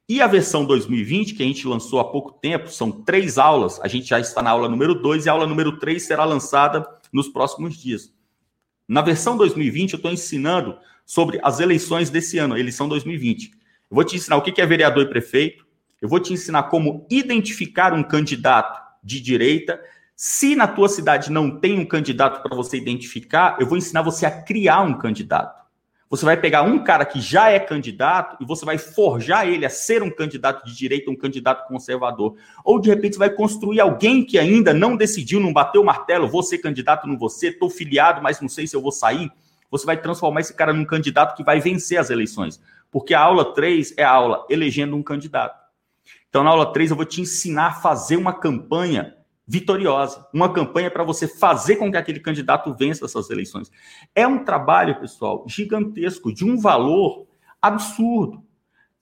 E 0.09 0.23
a 0.23 0.27
versão 0.27 0.65
2020, 0.65 1.35
que 1.35 1.43
a 1.43 1.45
gente 1.45 1.67
lançou 1.67 1.99
há 1.99 2.11
pouco 2.11 2.31
tempo, 2.31 2.67
são 2.67 2.91
três 2.91 3.37
aulas, 3.37 3.79
a 3.79 3.87
gente 3.87 4.07
já 4.07 4.19
está 4.19 4.41
na 4.41 4.49
aula 4.49 4.67
número 4.67 4.95
2 4.95 5.27
e 5.27 5.29
a 5.29 5.33
aula 5.33 5.45
número 5.45 5.77
3 5.77 6.01
será 6.01 6.25
lançada 6.25 6.83
nos 7.13 7.29
próximos 7.29 7.77
dias. 7.77 8.11
Na 8.87 9.03
versão 9.03 9.37
2020, 9.37 9.93
eu 9.93 9.97
estou 9.97 10.11
ensinando 10.11 10.79
sobre 11.05 11.39
as 11.43 11.59
eleições 11.59 12.09
desse 12.09 12.39
ano, 12.39 12.57
eleição 12.57 12.89
2020. 12.89 13.51
Eu 13.51 13.95
vou 13.95 14.03
te 14.03 14.15
ensinar 14.15 14.37
o 14.37 14.41
que 14.41 14.59
é 14.59 14.65
vereador 14.65 15.03
e 15.03 15.09
prefeito, 15.09 15.63
eu 16.01 16.09
vou 16.09 16.19
te 16.19 16.33
ensinar 16.33 16.63
como 16.63 17.05
identificar 17.11 17.93
um 17.93 18.01
candidato 18.01 18.81
de 19.03 19.21
direita. 19.21 19.79
Se 20.15 20.55
na 20.55 20.67
tua 20.67 20.89
cidade 20.89 21.31
não 21.31 21.59
tem 21.59 21.77
um 21.77 21.85
candidato 21.85 22.41
para 22.41 22.55
você 22.55 22.77
identificar, 22.77 23.57
eu 23.59 23.67
vou 23.67 23.77
ensinar 23.77 24.01
você 24.01 24.25
a 24.25 24.41
criar 24.41 24.81
um 24.81 24.97
candidato. 24.97 25.58
Você 26.09 26.25
vai 26.25 26.35
pegar 26.35 26.63
um 26.63 26.83
cara 26.83 27.05
que 27.05 27.21
já 27.21 27.51
é 27.51 27.59
candidato 27.59 28.35
e 28.41 28.45
você 28.45 28.65
vai 28.65 28.79
forjar 28.79 29.47
ele 29.47 29.63
a 29.63 29.69
ser 29.69 30.01
um 30.01 30.09
candidato 30.09 30.65
de 30.65 30.75
direita, 30.75 31.11
um 31.11 31.15
candidato 31.15 31.67
conservador. 31.67 32.35
Ou 32.65 32.81
de 32.81 32.89
repente 32.89 33.13
você 33.13 33.19
vai 33.19 33.29
construir 33.29 33.79
alguém 33.79 34.25
que 34.25 34.39
ainda 34.39 34.73
não 34.73 34.97
decidiu, 34.97 35.39
não 35.39 35.53
bateu 35.53 35.83
o 35.83 35.85
martelo, 35.85 36.27
vou 36.27 36.41
ser 36.41 36.57
candidato, 36.57 37.07
não 37.07 37.15
vou 37.15 37.29
ser, 37.29 37.49
estou 37.49 37.69
filiado, 37.69 38.23
mas 38.23 38.41
não 38.41 38.49
sei 38.49 38.65
se 38.65 38.75
eu 38.75 38.81
vou 38.81 38.91
sair. 38.91 39.31
Você 39.69 39.85
vai 39.85 40.01
transformar 40.01 40.41
esse 40.41 40.53
cara 40.53 40.73
num 40.73 40.83
candidato 40.83 41.35
que 41.35 41.43
vai 41.43 41.59
vencer 41.59 41.99
as 41.99 42.09
eleições. 42.09 42.59
Porque 42.89 43.13
a 43.13 43.21
aula 43.21 43.53
3 43.53 43.93
é 43.95 44.03
a 44.03 44.09
aula 44.09 44.47
elegendo 44.49 44.95
um 44.95 45.03
candidato. 45.03 45.59
Então, 46.27 46.43
na 46.43 46.49
aula 46.49 46.73
3, 46.73 46.89
eu 46.89 46.95
vou 46.95 47.05
te 47.05 47.21
ensinar 47.21 47.67
a 47.67 47.73
fazer 47.73 48.15
uma 48.15 48.33
campanha 48.33 49.15
vitoriosa, 49.49 50.27
uma 50.31 50.53
campanha 50.53 50.91
para 50.91 51.03
você 51.03 51.27
fazer 51.27 51.77
com 51.77 51.89
que 51.89 51.97
aquele 51.97 52.19
candidato 52.19 52.71
vença 52.77 53.05
essas 53.05 53.31
eleições. 53.31 53.71
É 54.13 54.27
um 54.27 54.45
trabalho, 54.45 54.99
pessoal, 54.99 55.43
gigantesco, 55.47 56.31
de 56.31 56.45
um 56.45 56.55
valor 56.55 57.25
absurdo, 57.59 58.43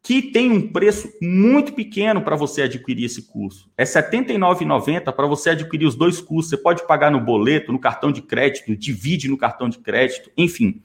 que 0.01 0.21
tem 0.21 0.49
um 0.49 0.71
preço 0.71 1.09
muito 1.21 1.73
pequeno 1.73 2.21
para 2.21 2.37
você 2.37 2.61
adquirir 2.61 3.03
esse 3.03 3.23
curso. 3.23 3.69
É 3.77 3.83
R$ 3.83 3.89
79,90 3.89 5.11
para 5.11 5.27
você 5.27 5.49
adquirir 5.49 5.85
os 5.85 5.95
dois 5.95 6.21
cursos. 6.21 6.49
Você 6.49 6.57
pode 6.57 6.87
pagar 6.87 7.11
no 7.11 7.19
boleto, 7.19 7.73
no 7.73 7.79
cartão 7.79 8.09
de 8.09 8.21
crédito, 8.21 8.73
divide 8.73 9.27
no 9.27 9.37
cartão 9.37 9.67
de 9.67 9.79
crédito, 9.79 10.31
enfim. 10.37 10.81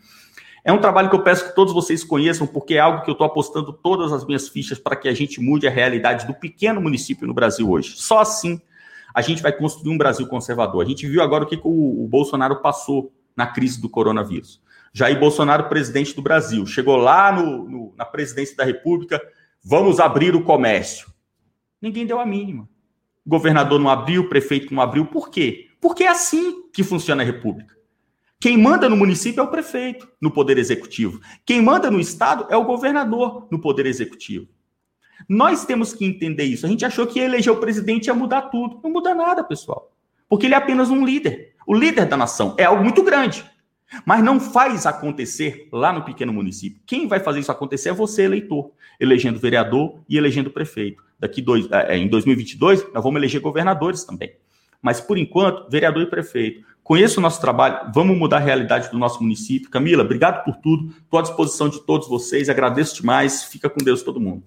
É 0.64 0.72
um 0.72 0.78
trabalho 0.78 1.08
que 1.08 1.14
eu 1.14 1.22
peço 1.22 1.48
que 1.48 1.54
todos 1.54 1.72
vocês 1.72 2.02
conheçam, 2.02 2.48
porque 2.48 2.74
é 2.74 2.80
algo 2.80 3.04
que 3.04 3.10
eu 3.10 3.12
estou 3.12 3.26
apostando 3.28 3.72
todas 3.72 4.12
as 4.12 4.26
minhas 4.26 4.48
fichas 4.48 4.78
para 4.80 4.96
que 4.96 5.08
a 5.08 5.14
gente 5.14 5.40
mude 5.40 5.68
a 5.68 5.70
realidade 5.70 6.26
do 6.26 6.34
pequeno 6.34 6.80
município 6.80 7.28
no 7.28 7.34
Brasil 7.34 7.70
hoje. 7.70 7.94
Só 7.96 8.18
assim 8.18 8.60
a 9.14 9.20
gente 9.20 9.42
vai 9.42 9.52
construir 9.52 9.92
um 9.92 9.98
Brasil 9.98 10.26
conservador. 10.26 10.84
A 10.84 10.88
gente 10.88 11.06
viu 11.06 11.22
agora 11.22 11.44
o 11.44 11.46
que, 11.46 11.56
que 11.56 11.66
o, 11.66 12.04
o 12.04 12.08
Bolsonaro 12.08 12.60
passou 12.60 13.12
na 13.36 13.46
crise 13.46 13.80
do 13.80 13.88
coronavírus. 13.88 14.60
Jair 14.92 15.18
Bolsonaro, 15.18 15.68
presidente 15.68 16.14
do 16.14 16.22
Brasil, 16.22 16.66
chegou 16.66 16.96
lá 16.96 17.32
no, 17.32 17.68
no, 17.68 17.94
na 17.96 18.04
presidência 18.04 18.56
da 18.56 18.64
República, 18.64 19.20
vamos 19.64 19.98
abrir 19.98 20.34
o 20.34 20.44
comércio. 20.44 21.10
Ninguém 21.80 22.06
deu 22.06 22.20
a 22.20 22.26
mínima. 22.26 22.68
O 23.24 23.30
governador 23.30 23.80
não 23.80 23.88
abriu, 23.88 24.22
o 24.22 24.28
prefeito 24.28 24.74
não 24.74 24.82
abriu. 24.82 25.06
Por 25.06 25.30
quê? 25.30 25.68
Porque 25.80 26.04
é 26.04 26.08
assim 26.08 26.68
que 26.72 26.84
funciona 26.84 27.22
a 27.22 27.26
República. 27.26 27.74
Quem 28.38 28.58
manda 28.58 28.88
no 28.88 28.96
município 28.96 29.40
é 29.40 29.44
o 29.44 29.50
prefeito, 29.50 30.08
no 30.20 30.30
poder 30.30 30.58
executivo. 30.58 31.20
Quem 31.46 31.62
manda 31.62 31.90
no 31.90 32.00
estado 32.00 32.46
é 32.50 32.56
o 32.56 32.64
governador, 32.64 33.46
no 33.50 33.60
poder 33.60 33.86
executivo. 33.86 34.48
Nós 35.28 35.64
temos 35.64 35.92
que 35.92 36.04
entender 36.04 36.44
isso. 36.44 36.66
A 36.66 36.68
gente 36.68 36.84
achou 36.84 37.06
que 37.06 37.20
eleger 37.20 37.52
o 37.52 37.58
presidente 37.58 38.06
ia 38.06 38.14
mudar 38.14 38.42
tudo. 38.42 38.80
Não 38.82 38.90
muda 38.90 39.14
nada, 39.14 39.42
pessoal. 39.44 39.92
Porque 40.28 40.46
ele 40.46 40.54
é 40.54 40.58
apenas 40.58 40.90
um 40.90 41.04
líder. 41.04 41.54
O 41.66 41.74
líder 41.74 42.06
da 42.06 42.16
nação 42.16 42.54
é 42.58 42.64
algo 42.64 42.82
muito 42.82 43.02
grande. 43.02 43.44
Mas 44.06 44.24
não 44.24 44.40
faz 44.40 44.86
acontecer 44.86 45.68
lá 45.70 45.92
no 45.92 46.02
pequeno 46.02 46.32
município. 46.32 46.80
Quem 46.86 47.06
vai 47.06 47.20
fazer 47.20 47.40
isso 47.40 47.52
acontecer 47.52 47.90
é 47.90 47.92
você, 47.92 48.22
eleitor, 48.22 48.70
elegendo 48.98 49.38
vereador 49.38 50.00
e 50.08 50.16
elegendo 50.16 50.50
prefeito. 50.50 51.02
Daqui 51.18 51.42
dois, 51.42 51.68
é, 51.70 51.96
em 51.96 52.08
2022, 52.08 52.92
nós 52.92 53.04
vamos 53.04 53.18
eleger 53.18 53.40
governadores 53.40 54.04
também. 54.04 54.32
Mas, 54.80 55.00
por 55.00 55.18
enquanto, 55.18 55.70
vereador 55.70 56.02
e 56.02 56.06
prefeito. 56.06 56.64
Conheça 56.82 57.20
o 57.20 57.22
nosso 57.22 57.40
trabalho, 57.40 57.92
vamos 57.94 58.18
mudar 58.18 58.38
a 58.38 58.40
realidade 58.40 58.90
do 58.90 58.98
nosso 58.98 59.22
município. 59.22 59.70
Camila, 59.70 60.02
obrigado 60.02 60.44
por 60.44 60.56
tudo. 60.56 60.92
Estou 61.04 61.20
à 61.20 61.22
disposição 61.22 61.68
de 61.68 61.80
todos 61.80 62.08
vocês. 62.08 62.48
Agradeço 62.48 62.96
demais. 62.96 63.44
Fica 63.44 63.70
com 63.70 63.84
Deus 63.84 64.02
todo 64.02 64.18
mundo. 64.18 64.42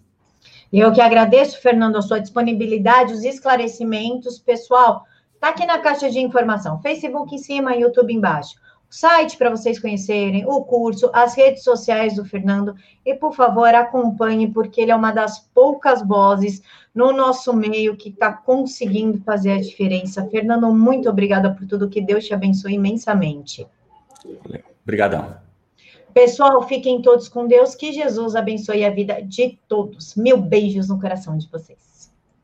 Eu 0.72 0.92
que 0.92 1.02
agradeço, 1.02 1.62
Fernando, 1.62 1.98
a 1.98 2.02
sua 2.02 2.20
disponibilidade, 2.20 3.14
os 3.14 3.24
esclarecimentos. 3.24 4.40
Pessoal, 4.40 5.06
tá 5.40 5.50
aqui 5.50 5.66
na 5.66 5.80
caixa 5.80 6.10
de 6.10 6.20
informação, 6.20 6.82
Facebook 6.82 7.34
em 7.34 7.38
cima, 7.38 7.76
YouTube 7.76 8.14
embaixo. 8.14 8.56
O 8.90 8.94
site 8.94 9.38
para 9.38 9.50
vocês 9.50 9.80
conhecerem, 9.80 10.46
o 10.46 10.64
curso, 10.64 11.10
as 11.14 11.36
redes 11.36 11.64
sociais 11.64 12.16
do 12.16 12.26
Fernando. 12.26 12.76
E, 13.06 13.14
por 13.14 13.34
favor, 13.34 13.74
acompanhe, 13.74 14.52
porque 14.52 14.82
ele 14.82 14.92
é 14.92 14.96
uma 14.96 15.12
das 15.12 15.40
poucas 15.40 16.06
vozes 16.06 16.62
no 16.94 17.12
nosso 17.12 17.54
meio 17.54 17.98
que 17.98 18.10
está 18.10 18.32
conseguindo 18.32 19.20
fazer 19.22 19.54
a 19.54 19.62
diferença. 19.62 20.26
Fernando, 20.30 20.72
muito 20.72 21.10
obrigada 21.10 21.52
por 21.52 21.68
tudo. 21.68 21.90
Que 21.90 22.00
Deus 22.00 22.26
te 22.26 22.34
abençoe 22.34 22.74
imensamente. 22.74 23.68
Obrigadão. 24.84 25.45
Pessoal, 26.16 26.66
fiquem 26.66 27.02
todos 27.02 27.28
com 27.28 27.46
Deus. 27.46 27.76
Que 27.76 27.92
Jesus 27.92 28.38
abençoe 28.38 28.86
a 28.86 28.90
vida 28.90 29.22
de 29.22 29.60
todos. 29.68 30.16
Mil 30.16 30.38
beijos 30.38 30.88
no 30.88 30.98
coração 30.98 31.38
de 31.38 31.46
vocês. 31.50 31.85